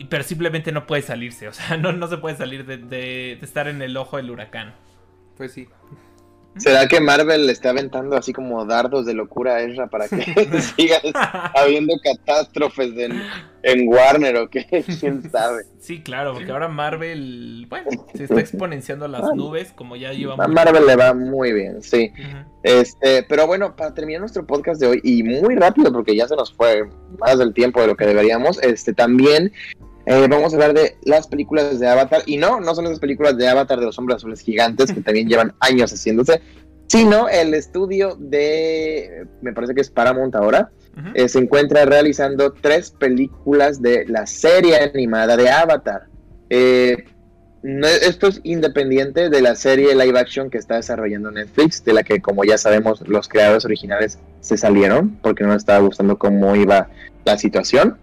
Y- 0.00 0.04
Pero 0.06 0.24
simplemente 0.24 0.72
no 0.72 0.86
puede 0.86 1.02
salirse, 1.02 1.46
o 1.48 1.52
sea, 1.52 1.76
no, 1.76 1.92
no 1.92 2.08
se 2.08 2.16
puede 2.16 2.36
salir 2.36 2.64
de, 2.66 2.78
de- 2.78 3.36
de 3.38 3.38
estar 3.42 3.68
en 3.68 3.82
el 3.82 3.96
ojo 3.96 4.16
del 4.16 4.30
huracán. 4.30 4.74
Pues 5.36 5.52
sí. 5.52 5.68
¿Será 6.56 6.88
que 6.88 7.00
Marvel 7.00 7.46
le 7.46 7.52
está 7.52 7.70
aventando 7.70 8.16
así 8.16 8.32
como 8.32 8.64
dardos 8.64 9.06
de 9.06 9.14
locura 9.14 9.54
a 9.54 9.60
Ezra 9.60 9.86
para 9.88 10.08
que 10.08 10.16
siga 10.76 10.96
habiendo 11.54 11.94
catástrofes 12.02 12.90
en, 12.98 13.22
en 13.62 13.88
Warner 13.88 14.36
o 14.36 14.50
qué? 14.50 14.66
¿Quién 14.98 15.30
sabe? 15.30 15.62
Sí, 15.78 16.02
claro, 16.02 16.34
porque 16.34 16.50
ahora 16.50 16.66
Marvel, 16.66 17.66
bueno, 17.70 17.88
se 18.14 18.24
está 18.24 18.40
exponenciando 18.40 19.04
a 19.04 19.08
las 19.08 19.32
nubes, 19.36 19.72
como 19.72 19.94
ya 19.94 20.08
A 20.08 20.12
llevamos. 20.12 20.48
Marvel 20.48 20.86
le 20.86 20.96
va 20.96 21.14
muy 21.14 21.52
bien, 21.52 21.82
sí. 21.82 22.10
Este, 22.64 23.22
pero 23.28 23.46
bueno, 23.46 23.76
para 23.76 23.94
terminar 23.94 24.20
nuestro 24.20 24.44
podcast 24.44 24.80
de 24.80 24.88
hoy, 24.88 25.00
y 25.04 25.22
muy 25.22 25.54
rápido 25.54 25.92
porque 25.92 26.16
ya 26.16 26.26
se 26.26 26.34
nos 26.34 26.52
fue 26.52 26.82
más 27.20 27.38
del 27.38 27.54
tiempo 27.54 27.80
de 27.80 27.86
lo 27.86 27.96
que 27.96 28.06
deberíamos, 28.06 28.60
este, 28.64 28.92
también 28.92 29.52
eh, 30.10 30.26
vamos 30.28 30.52
a 30.52 30.56
hablar 30.56 30.74
de 30.74 30.96
las 31.04 31.26
películas 31.28 31.78
de 31.78 31.86
Avatar, 31.88 32.22
y 32.26 32.36
no, 32.36 32.60
no 32.60 32.74
son 32.74 32.86
esas 32.86 32.98
películas 32.98 33.36
de 33.36 33.48
Avatar 33.48 33.78
de 33.78 33.86
los 33.86 33.98
hombres 33.98 34.16
azules 34.16 34.40
gigantes 34.40 34.92
que 34.92 35.00
también 35.00 35.28
llevan 35.28 35.54
años 35.60 35.92
haciéndose, 35.92 36.40
sino 36.88 37.28
el 37.28 37.54
estudio 37.54 38.16
de, 38.18 39.26
me 39.42 39.52
parece 39.52 39.74
que 39.74 39.80
es 39.80 39.90
Paramount 39.90 40.34
ahora, 40.34 40.70
eh, 41.14 41.28
se 41.28 41.38
encuentra 41.38 41.84
realizando 41.84 42.52
tres 42.52 42.90
películas 42.90 43.80
de 43.80 44.04
la 44.06 44.26
serie 44.26 44.76
animada 44.82 45.36
de 45.36 45.48
Avatar. 45.48 46.02
Eh, 46.50 47.04
no- 47.62 47.86
esto 47.86 48.26
es 48.26 48.40
independiente 48.42 49.30
de 49.30 49.40
la 49.40 49.54
serie 49.54 49.94
live 49.94 50.18
action 50.18 50.50
que 50.50 50.58
está 50.58 50.76
desarrollando 50.76 51.30
Netflix, 51.30 51.84
de 51.84 51.92
la 51.92 52.02
que 52.02 52.20
como 52.20 52.42
ya 52.44 52.58
sabemos 52.58 53.06
los 53.06 53.28
creadores 53.28 53.64
originales 53.64 54.18
se 54.40 54.56
salieron 54.56 55.10
porque 55.22 55.44
no 55.44 55.50
les 55.52 55.58
estaba 55.58 55.78
gustando 55.78 56.18
cómo 56.18 56.56
iba 56.56 56.88
la 57.24 57.38
situación. 57.38 57.96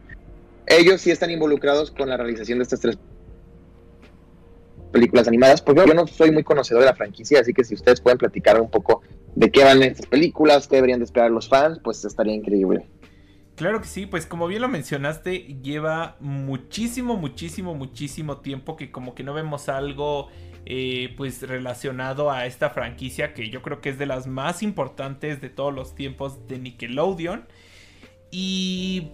Ellos 0.68 1.02
sí 1.02 1.12
están 1.12 1.32
involucrados 1.32 1.92
con 1.92 2.10
la 2.10 2.18
realización 2.18 2.60
de 2.60 2.64
estas 2.64 2.82
tres 2.82 2.98
películas 4.92 5.28
animadas, 5.28 5.62
porque 5.62 5.84
yo 5.88 5.94
no 5.94 6.06
soy 6.08 6.32
muy 6.32 6.44
conocedor 6.44 6.82
de 6.82 6.88
la 6.88 6.96
franquicia, 6.96 7.40
así 7.40 7.54
que 7.54 7.64
si 7.64 7.76
ustedes 7.76 8.02
pueden 8.02 8.18
platicar 8.18 8.60
un 8.60 8.70
poco 8.70 9.02
de 9.36 9.50
qué 9.50 9.64
van 9.64 9.82
estas 9.84 10.08
películas, 10.08 10.68
qué 10.68 10.76
deberían 10.76 11.00
de 11.00 11.06
esperar 11.06 11.32
los 11.32 11.48
fans, 11.48 11.80
pues 11.84 12.04
estaría 12.04 12.34
increíble. 12.34 12.86
Claro 13.56 13.82
que 13.82 13.88
sí, 13.88 14.06
pues 14.06 14.26
como 14.26 14.48
bien 14.48 14.62
lo 14.62 14.68
mencionaste, 14.68 15.58
lleva 15.64 16.16
muchísimo, 16.20 17.18
muchísimo, 17.18 17.74
muchísimo 17.74 18.38
tiempo 18.38 18.76
que 18.76 18.92
como 18.92 19.16
que 19.16 19.24
no 19.24 19.34
vemos 19.34 19.68
algo 19.68 20.28
eh, 20.66 21.14
pues 21.18 21.42
relacionado 21.42 22.30
a 22.30 22.46
esta 22.46 22.70
franquicia 22.70 23.34
que 23.34 23.50
yo 23.50 23.62
creo 23.62 23.82
que 23.82 23.90
es 23.90 23.98
de 23.98 24.06
las 24.06 24.28
más 24.28 24.62
importantes 24.62 25.42
de 25.42 25.50
todos 25.50 25.74
los 25.74 25.96
tiempos 25.96 26.48
de 26.48 26.60
Nickelodeon. 26.60 27.48
Y 28.30 29.14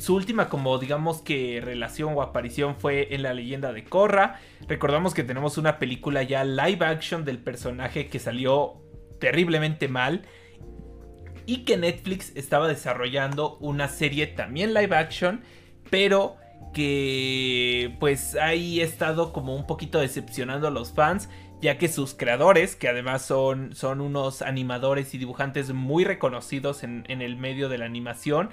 su 0.00 0.14
última 0.14 0.48
como 0.48 0.78
digamos 0.78 1.20
que 1.22 1.60
relación 1.62 2.14
o 2.14 2.22
aparición 2.22 2.76
fue 2.76 3.14
en 3.14 3.22
la 3.22 3.34
leyenda 3.34 3.72
de 3.72 3.84
Korra. 3.84 4.40
Recordamos 4.68 5.14
que 5.14 5.24
tenemos 5.24 5.58
una 5.58 5.78
película 5.78 6.22
ya 6.22 6.44
live 6.44 6.84
action 6.84 7.24
del 7.24 7.38
personaje 7.38 8.08
que 8.08 8.18
salió 8.18 8.82
terriblemente 9.18 9.88
mal 9.88 10.22
y 11.46 11.64
que 11.64 11.76
Netflix 11.76 12.32
estaba 12.36 12.68
desarrollando 12.68 13.56
una 13.58 13.88
serie 13.88 14.26
también 14.26 14.74
live 14.74 14.94
action, 14.94 15.42
pero 15.90 16.36
que 16.72 17.96
pues 17.98 18.36
ahí 18.36 18.80
ha 18.80 18.84
estado 18.84 19.32
como 19.32 19.56
un 19.56 19.66
poquito 19.66 19.98
decepcionando 19.98 20.68
a 20.68 20.70
los 20.70 20.92
fans, 20.92 21.28
ya 21.60 21.76
que 21.78 21.88
sus 21.88 22.14
creadores, 22.14 22.76
que 22.76 22.88
además 22.88 23.22
son, 23.22 23.74
son 23.74 24.00
unos 24.00 24.42
animadores 24.42 25.14
y 25.14 25.18
dibujantes 25.18 25.72
muy 25.72 26.04
reconocidos 26.04 26.84
en 26.84 27.04
el 27.08 27.36
medio 27.36 27.68
de 27.68 27.78
la 27.78 27.86
animación, 27.86 28.50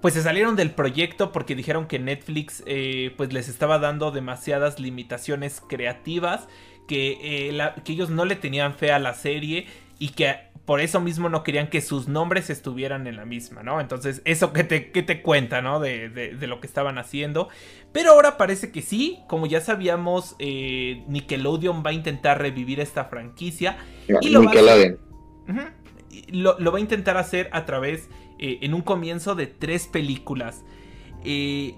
pues 0.00 0.14
se 0.14 0.22
salieron 0.22 0.56
del 0.56 0.70
proyecto 0.70 1.32
porque 1.32 1.54
dijeron 1.54 1.86
que 1.86 1.98
Netflix 1.98 2.62
eh, 2.66 3.12
pues 3.16 3.32
les 3.32 3.48
estaba 3.48 3.78
dando 3.78 4.10
demasiadas 4.10 4.80
limitaciones 4.80 5.60
creativas, 5.68 6.48
que, 6.88 7.48
eh, 7.48 7.52
la- 7.52 7.74
que 7.74 7.92
ellos 7.92 8.10
no 8.10 8.24
le 8.24 8.36
tenían 8.36 8.74
fe 8.74 8.92
a 8.92 8.98
la 8.98 9.14
serie 9.14 9.66
y 9.98 10.10
que 10.10 10.48
por 10.64 10.80
eso 10.80 11.00
mismo 11.00 11.28
no 11.28 11.42
querían 11.42 11.68
que 11.68 11.80
sus 11.80 12.06
nombres 12.06 12.48
estuvieran 12.48 13.06
en 13.08 13.16
la 13.16 13.24
misma, 13.24 13.62
¿no? 13.64 13.80
Entonces, 13.80 14.22
eso 14.24 14.52
que 14.52 14.62
te, 14.62 14.92
que 14.92 15.02
te 15.02 15.20
cuenta, 15.20 15.62
¿no? 15.62 15.80
De, 15.80 16.08
de- 16.08 16.34
de 16.36 16.46
lo 16.46 16.60
que 16.60 16.66
estaban 16.68 16.96
haciendo. 16.96 17.48
Pero 17.92 18.12
ahora 18.12 18.36
parece 18.36 18.70
que 18.70 18.80
sí, 18.80 19.18
como 19.28 19.46
ya 19.46 19.60
sabíamos, 19.60 20.36
eh, 20.38 21.02
Nickelodeon 21.08 21.82
va 21.84 21.90
a 21.90 21.92
intentar 21.92 22.38
revivir 22.40 22.78
esta 22.80 23.04
franquicia. 23.06 23.78
Y 24.20 24.30
lo 24.30 24.44
va 24.44 24.50
a 24.50 24.54
Nickelodeon. 24.54 24.98
Ujú. 25.48 25.60
Y 26.10 26.32
Lo, 26.40 26.56
lo 26.58 26.70
va 26.72 26.78
a 26.78 26.80
intentar 26.80 27.16
hacer 27.16 27.48
a 27.52 27.64
través, 27.64 28.08
eh, 28.42 28.58
en 28.62 28.72
un 28.72 28.80
comienzo 28.80 29.34
de 29.34 29.46
tres 29.46 29.86
películas. 29.86 30.64
Eh, 31.24 31.74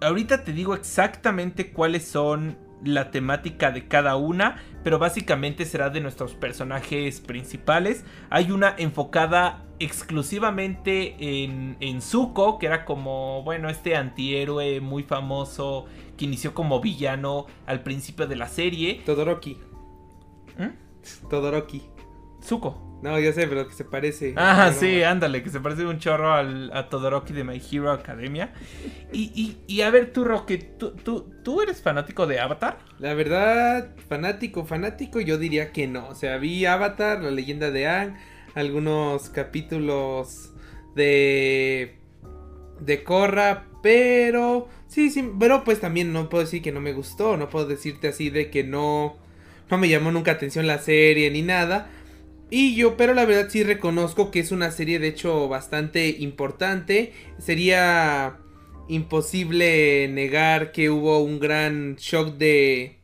ahorita 0.00 0.42
te 0.42 0.52
digo 0.52 0.74
exactamente 0.74 1.72
cuáles 1.72 2.04
son 2.04 2.58
la 2.84 3.12
temática 3.12 3.70
de 3.70 3.86
cada 3.86 4.16
una, 4.16 4.60
pero 4.82 4.98
básicamente 4.98 5.64
será 5.64 5.90
de 5.90 6.00
nuestros 6.00 6.34
personajes 6.34 7.20
principales. 7.20 8.04
Hay 8.30 8.50
una 8.50 8.74
enfocada 8.76 9.64
exclusivamente 9.78 11.44
en, 11.44 11.76
en 11.78 12.02
Zuko, 12.02 12.58
que 12.58 12.66
era 12.66 12.84
como, 12.84 13.44
bueno, 13.44 13.70
este 13.70 13.94
antihéroe 13.94 14.80
muy 14.80 15.04
famoso 15.04 15.86
que 16.16 16.24
inició 16.24 16.52
como 16.52 16.80
villano 16.80 17.46
al 17.66 17.84
principio 17.84 18.26
de 18.26 18.34
la 18.34 18.48
serie. 18.48 19.02
Todoroki. 19.06 19.56
¿Mm? 20.58 21.28
Todoroki. 21.28 21.82
Zuko. 22.42 22.91
No, 23.02 23.18
ya 23.18 23.32
sé, 23.32 23.48
pero 23.48 23.66
que 23.66 23.74
se 23.74 23.84
parece. 23.84 24.32
Ah, 24.36 24.66
Pero- 24.68 24.80
sí, 24.80 25.02
ándale, 25.02 25.42
que 25.42 25.50
se 25.50 25.58
parece 25.60 25.84
un 25.84 25.98
chorro 25.98 26.32
al, 26.32 26.70
a 26.72 26.88
Todoroki 26.88 27.32
de 27.32 27.42
My 27.42 27.60
Hero 27.70 27.90
Academia. 27.90 28.52
Y, 29.12 29.32
y, 29.34 29.56
y 29.66 29.80
a 29.82 29.90
ver, 29.90 30.12
tú, 30.12 30.22
Roque, 30.24 30.58
¿tú, 30.58 30.92
tú, 30.92 31.32
¿tú 31.42 31.60
eres 31.62 31.82
fanático 31.82 32.26
de 32.28 32.38
Avatar? 32.38 32.78
La 33.00 33.14
verdad, 33.14 33.90
fanático, 34.08 34.64
fanático, 34.64 35.20
yo 35.20 35.36
diría 35.36 35.72
que 35.72 35.88
no. 35.88 36.08
O 36.08 36.14
sea, 36.14 36.36
vi 36.38 36.64
Avatar, 36.64 37.20
la 37.22 37.30
leyenda 37.32 37.70
de 37.72 37.88
Aang. 37.88 38.16
algunos 38.54 39.28
capítulos 39.30 40.52
de 40.94 41.98
de 42.80 43.04
Corra, 43.04 43.66
pero 43.82 44.68
sí, 44.88 45.10
sí, 45.10 45.28
pero 45.38 45.62
pues 45.64 45.80
también 45.80 46.12
no 46.12 46.28
puedo 46.28 46.44
decir 46.44 46.62
que 46.62 46.72
no 46.72 46.80
me 46.80 46.92
gustó, 46.92 47.36
no 47.36 47.48
puedo 47.48 47.66
decirte 47.66 48.08
así 48.08 48.28
de 48.30 48.50
que 48.50 48.64
no 48.64 49.16
no 49.70 49.78
me 49.78 49.88
llamó 49.88 50.10
nunca 50.10 50.32
atención 50.32 50.66
la 50.66 50.78
serie 50.78 51.30
ni 51.30 51.42
nada. 51.42 51.88
Y 52.54 52.74
yo, 52.74 52.98
pero 52.98 53.14
la 53.14 53.24
verdad 53.24 53.48
sí 53.48 53.62
reconozco 53.62 54.30
que 54.30 54.40
es 54.40 54.52
una 54.52 54.70
serie 54.72 54.98
de 54.98 55.08
hecho 55.08 55.48
bastante 55.48 56.10
importante. 56.18 57.14
Sería 57.38 58.36
imposible 58.88 60.06
negar 60.08 60.70
que 60.70 60.90
hubo 60.90 61.20
un 61.20 61.40
gran 61.40 61.96
shock 61.96 62.36
de... 62.36 62.98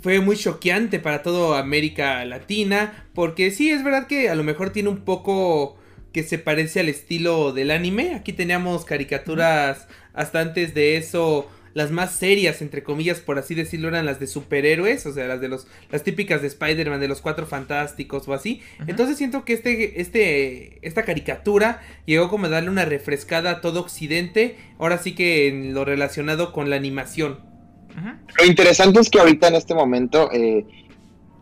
Fue 0.00 0.18
muy 0.18 0.36
choqueante 0.36 0.98
para 0.98 1.22
toda 1.22 1.60
América 1.60 2.24
Latina. 2.24 3.08
Porque 3.14 3.52
sí, 3.52 3.70
es 3.70 3.84
verdad 3.84 4.08
que 4.08 4.28
a 4.28 4.34
lo 4.34 4.42
mejor 4.42 4.70
tiene 4.70 4.88
un 4.88 5.04
poco 5.04 5.78
que 6.12 6.24
se 6.24 6.40
parece 6.40 6.80
al 6.80 6.88
estilo 6.88 7.52
del 7.52 7.70
anime. 7.70 8.16
Aquí 8.16 8.32
teníamos 8.32 8.84
caricaturas 8.84 9.86
hasta 10.14 10.40
antes 10.40 10.74
de 10.74 10.96
eso. 10.96 11.48
Las 11.74 11.90
más 11.90 12.12
serias, 12.12 12.62
entre 12.62 12.82
comillas, 12.82 13.20
por 13.20 13.38
así 13.38 13.54
decirlo, 13.54 13.88
eran 13.88 14.06
las 14.06 14.20
de 14.20 14.26
superhéroes, 14.26 15.04
o 15.06 15.12
sea, 15.12 15.26
las 15.26 15.40
de 15.40 15.48
los, 15.48 15.66
las 15.90 16.04
típicas 16.04 16.40
de 16.40 16.46
Spider-Man, 16.46 17.00
de 17.00 17.08
los 17.08 17.20
cuatro 17.20 17.46
fantásticos 17.46 18.26
o 18.28 18.32
así. 18.32 18.62
Entonces 18.86 19.18
siento 19.18 19.44
que 19.44 19.54
este, 19.54 20.00
este, 20.00 20.78
esta 20.86 21.02
caricatura 21.02 21.82
llegó 22.06 22.30
como 22.30 22.46
a 22.46 22.48
darle 22.48 22.70
una 22.70 22.84
refrescada 22.84 23.50
a 23.50 23.60
todo 23.60 23.80
Occidente. 23.80 24.56
Ahora 24.78 24.98
sí 24.98 25.14
que 25.14 25.48
en 25.48 25.74
lo 25.74 25.84
relacionado 25.84 26.52
con 26.52 26.70
la 26.70 26.76
animación. 26.76 27.40
Lo 28.38 28.46
interesante 28.46 29.00
es 29.00 29.10
que 29.10 29.20
ahorita 29.20 29.48
en 29.48 29.54
este 29.54 29.74
momento 29.74 30.30
eh, 30.32 30.66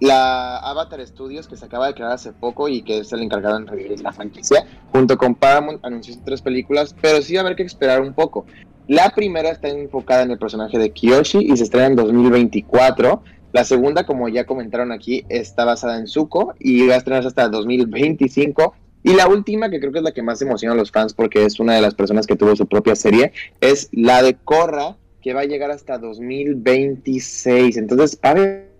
la 0.03 0.57
Avatar 0.59 1.07
Studios, 1.07 1.47
que 1.47 1.57
se 1.57 1.65
acaba 1.65 1.87
de 1.87 1.95
crear 1.95 2.11
hace 2.11 2.33
poco 2.33 2.69
y 2.69 2.83
que 2.83 2.99
es 2.99 3.13
el 3.13 3.23
encargado 3.23 3.57
en 3.57 3.69
revivir 3.69 4.01
la 4.01 4.13
franquicia, 4.13 4.67
junto 4.91 5.17
con 5.17 5.37
Paramount 5.37 5.85
anunció 5.85 6.17
tres 6.25 6.43
películas, 6.43 6.95
pero 7.01 7.23
sí 7.23 7.35
va 7.35 7.43
a 7.43 7.45
haber 7.45 7.57
que 7.57 7.63
esperar 7.63 8.01
un 8.01 8.13
poco. 8.13 8.45
La 8.89 9.11
primera 9.11 9.51
está 9.51 9.69
enfocada 9.69 10.23
en 10.23 10.33
el 10.33 10.39
personaje 10.39 10.79
de 10.79 10.91
Kiyoshi 10.91 11.39
y 11.39 11.57
se 11.57 11.65
estrena 11.65 11.87
en 11.87 11.97
2024. 11.97 13.23
La 13.53 13.65
segunda, 13.65 14.05
como 14.05 14.29
ya 14.29 14.45
comentaron 14.45 14.93
aquí, 14.93 15.25
está 15.29 15.65
basada 15.65 15.99
en 15.99 16.07
Zuko 16.07 16.55
y 16.59 16.87
va 16.87 16.95
a 16.95 16.99
estrenarse 16.99 17.29
hasta 17.29 17.49
2025. 17.49 18.75
Y 19.05 19.15
la 19.15 19.29
última, 19.29 19.69
que 19.69 19.81
creo 19.81 19.93
que 19.93 19.99
es 19.99 20.05
la 20.05 20.13
que 20.13 20.23
más 20.23 20.41
emociona 20.43 20.75
a 20.75 20.77
los 20.77 20.91
fans 20.91 21.13
porque 21.13 21.45
es 21.45 21.61
una 21.61 21.75
de 21.75 21.81
las 21.81 21.95
personas 21.95 22.27
que 22.27 22.37
tuvo 22.37 22.57
su 22.57 22.67
propia 22.67 22.97
serie, 22.97 23.33
es 23.61 23.89
la 23.93 24.23
de 24.23 24.35
Korra, 24.35 24.97
que 25.21 25.35
va 25.35 25.43
a 25.43 25.45
llegar 25.45 25.71
hasta 25.71 25.99
2026. 25.99 27.77
Entonces, 27.77 28.19
a 28.23 28.35
ver 28.35 28.73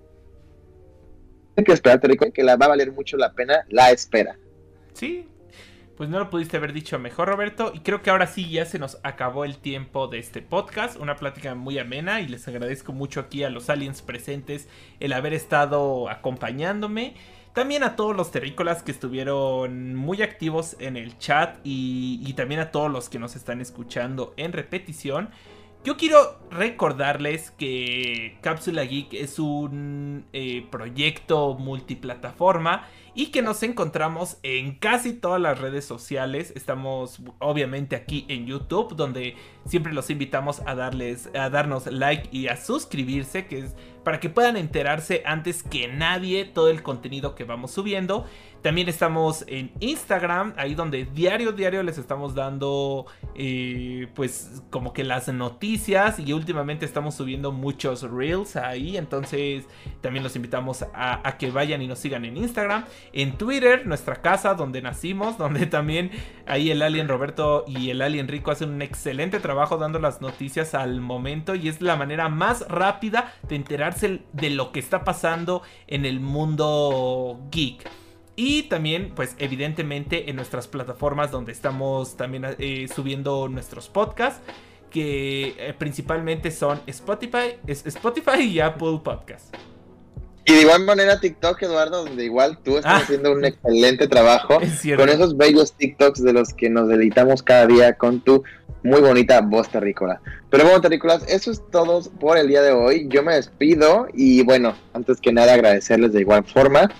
que 1.65 1.73
esperar, 1.73 2.01
que 2.33 2.43
la 2.43 2.57
va 2.57 2.67
a 2.67 2.71
valer 2.71 2.93
mucho 2.93 3.17
la 3.17 3.33
pena 3.33 3.65
la 3.69 3.91
espera. 3.91 4.37
Sí, 4.95 5.27
pues 6.03 6.11
no 6.11 6.19
lo 6.19 6.31
pudiste 6.31 6.57
haber 6.57 6.73
dicho 6.73 6.99
mejor, 6.99 7.29
Roberto. 7.29 7.71
Y 7.73 7.79
creo 7.79 8.03
que 8.03 8.11
ahora 8.11 8.27
sí 8.27 8.51
ya 8.51 8.65
se 8.65 8.81
nos 8.81 8.99
acabó 9.05 9.45
el 9.45 9.59
tiempo 9.59 10.09
de 10.09 10.19
este 10.19 10.43
podcast. 10.43 10.99
Una 10.99 11.15
plática 11.15 11.55
muy 11.55 11.79
amena 11.79 12.21
y 12.21 12.27
les 12.27 12.49
agradezco 12.49 12.93
mucho 12.93 13.21
aquí 13.21 13.45
a 13.45 13.51
los 13.51 13.71
aliens 13.71 14.03
presentes 14.03 14.69
el 14.99 15.13
haber 15.13 15.33
estado 15.33 16.11
acompañándome. 16.11 17.15
También 17.53 17.85
a 17.85 17.95
todos 17.95 18.17
los 18.17 18.33
terrícolas 18.33 18.83
que 18.83 18.91
estuvieron 18.91 19.95
muy 19.95 20.23
activos 20.23 20.75
en 20.81 20.97
el 20.97 21.17
chat 21.19 21.61
y, 21.63 22.33
también 22.33 22.59
a 22.59 22.73
todos 22.73 22.91
los 22.91 23.09
que 23.09 23.21
nos 23.21 23.37
están 23.37 23.61
escuchando 23.61 24.35
en 24.37 24.53
repetición. 24.53 25.31
Yo 25.85 25.97
quiero 25.97 26.41
recordarles 26.51 27.53
que 27.53 28.39
Cápsula 28.41 28.83
Geek 28.83 29.15
es 29.15 29.39
un 29.39 30.25
eh, 30.33 30.67
proyecto 30.69 31.55
multiplataforma 31.55 32.89
y 33.15 33.27
que 33.27 33.43
nos 33.43 33.63
encontramos 33.63 34.39
en 34.43 34.75
casi 34.77 35.13
todas 35.13 35.41
las 35.41 35.59
redes 35.61 35.85
sociales. 35.85 36.53
Estamos 36.57 37.21
obviamente 37.39 37.97
aquí 37.97 38.25
en 38.29 38.47
YouTube, 38.47 38.97
donde 38.97 39.37
siempre 39.67 39.93
los 39.93 40.11
invitamos 40.11 40.63
a 40.67 40.75
darles, 40.75 41.29
a 41.35 41.51
darnos 41.51 41.87
like 41.87 42.29
y 42.33 42.49
a 42.49 42.57
suscribirse, 42.57 43.47
que 43.47 43.61
es 43.61 43.75
para 44.05 44.21
que 44.21 44.29
puedan 44.29 44.57
enterarse 44.57 45.23
antes 45.25 45.63
que 45.63 45.89
nadie 45.89 46.45
todo 46.45 46.69
el 46.69 46.83
contenido 46.83 47.35
que 47.35 47.45
vamos 47.45 47.71
subiendo. 47.71 48.27
También 48.63 48.89
estamos 48.89 49.45
en 49.49 49.73
Instagram, 49.81 50.55
ahí 50.57 50.77
donde 50.77 51.05
diario, 51.05 51.51
diario 51.51 51.83
les 51.83 51.99
estamos 51.99 52.37
dando, 52.37 53.07
eh, 53.35 54.07
pues, 54.15 54.63
como 54.71 54.93
que 54.93 55.03
las 55.03 55.27
noticias. 55.27 56.21
Y 56.21 56.33
últimamente 56.33 56.87
estamos 56.87 57.17
subiendo 57.17 57.51
muchos 57.51 58.03
reels 58.03 58.55
ahí. 58.55 58.97
Entonces, 58.97 59.65
también 60.01 60.23
los 60.23 60.37
invitamos 60.37 60.85
a, 60.95 61.29
a, 61.29 61.39
que 61.39 61.51
vayan 61.51 61.83
y 61.83 61.89
nos 61.89 61.99
sigan 61.99 62.25
en 62.25 62.37
Instagram. 62.37 62.85
En 63.13 63.37
Twitter, 63.37 63.85
nuestra 63.85 64.23
casa 64.23 64.55
donde 64.55 64.81
nacimos, 64.81 65.39
donde 65.43 65.67
también 65.67 66.13
ahí 66.47 66.71
el 66.71 66.83
Alien 66.83 67.09
Roberto 67.09 67.65
y 67.67 67.91
el 67.91 68.01
Alien 68.01 68.29
Rico 68.29 68.53
hacen 68.53 68.71
un 68.71 68.83
excelente 68.83 69.41
trabajo 69.41 69.77
dando 69.77 69.99
las 69.99 70.21
noticias 70.21 70.75
al 70.75 71.01
momento. 71.01 71.57
Y 71.57 71.67
es 71.67 71.81
la 71.81 71.97
manera 71.97 72.29
más 72.29 72.65
rápida 72.69 73.35
de 73.49 73.57
de 74.01 74.51
lo 74.51 74.73
que 74.73 74.81
está 74.81 75.05
pasando 75.05 75.63
en 75.87 76.05
el 76.05 76.21
mundo 76.21 77.41
geek. 77.51 77.89
Y 78.35 78.65
también, 78.65 79.13
pues 79.15 79.37
evidentemente 79.39 80.31
en 80.31 80.37
nuestras 80.37 80.67
plataformas 80.67 81.31
donde 81.31 81.53
estamos 81.53 82.17
también 82.17 82.47
eh, 82.59 82.89
subiendo 82.95 83.49
nuestros 83.49 83.89
podcasts, 83.89 84.41
que 84.91 85.55
eh, 85.59 85.75
principalmente 85.79 86.51
son 86.51 86.81
Spotify, 86.87 87.57
Spotify 87.67 88.43
y 88.43 88.61
Apple 88.61 89.01
Podcasts. 89.03 89.51
Y 90.45 90.55
de 90.55 90.61
igual 90.63 90.85
manera 90.85 91.21
TikTok, 91.21 91.63
Eduardo, 91.63 92.05
donde 92.05 92.25
igual 92.25 92.59
tú 92.65 92.77
estás 92.79 92.93
ah. 92.95 93.03
haciendo 93.03 93.33
un 93.33 93.45
excelente 93.45 94.09
trabajo 94.09 94.59
con 94.97 95.09
esos 95.09 95.37
bellos 95.37 95.73
TikToks 95.75 96.23
de 96.23 96.33
los 96.33 96.53
que 96.53 96.69
nos 96.69 96.89
deleitamos 96.89 97.43
cada 97.43 97.67
día 97.67 97.95
con 97.95 98.21
tu 98.21 98.43
muy 98.83 99.01
bonita 99.01 99.41
voz 99.41 99.69
terrícola. 99.69 100.21
Pero 100.51 100.65
bueno, 100.65 100.81
terrícolas, 100.81 101.25
eso 101.29 101.53
es 101.53 101.63
todo 101.71 102.03
por 102.19 102.37
el 102.37 102.49
día 102.49 102.63
de 102.63 102.73
hoy. 102.73 103.07
Yo 103.09 103.23
me 103.23 103.35
despido 103.35 104.09
y 104.13 104.43
bueno, 104.43 104.75
antes 104.93 105.21
que 105.21 105.33
nada 105.33 105.55
agradecerles 105.55 106.13
de 106.13 106.21
igual 106.21 106.45
forma 106.45 106.91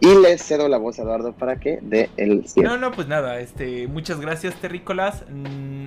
y 0.00 0.14
les 0.14 0.42
cedo 0.42 0.68
la 0.68 0.78
voz 0.78 0.98
a 0.98 1.02
Eduardo 1.02 1.32
para 1.32 1.58
que 1.58 1.78
dé 1.82 2.10
el 2.16 2.46
cierre. 2.48 2.68
No, 2.68 2.76
no, 2.76 2.92
pues 2.92 3.08
nada, 3.08 3.40
este, 3.40 3.86
muchas 3.86 4.20
gracias, 4.20 4.54
terrícolas. 4.56 5.24
Mm, 5.30 5.86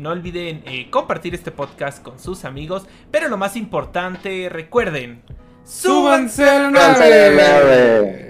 no 0.00 0.10
olviden 0.10 0.62
eh, 0.66 0.88
compartir 0.90 1.34
este 1.34 1.50
podcast 1.50 2.02
con 2.02 2.18
sus 2.18 2.44
amigos. 2.44 2.86
Pero 3.10 3.28
lo 3.28 3.36
más 3.36 3.56
importante, 3.56 4.48
recuerden. 4.48 5.22
¡Súbanse 5.64 6.48
al 6.48 6.72
nave! 6.72 8.29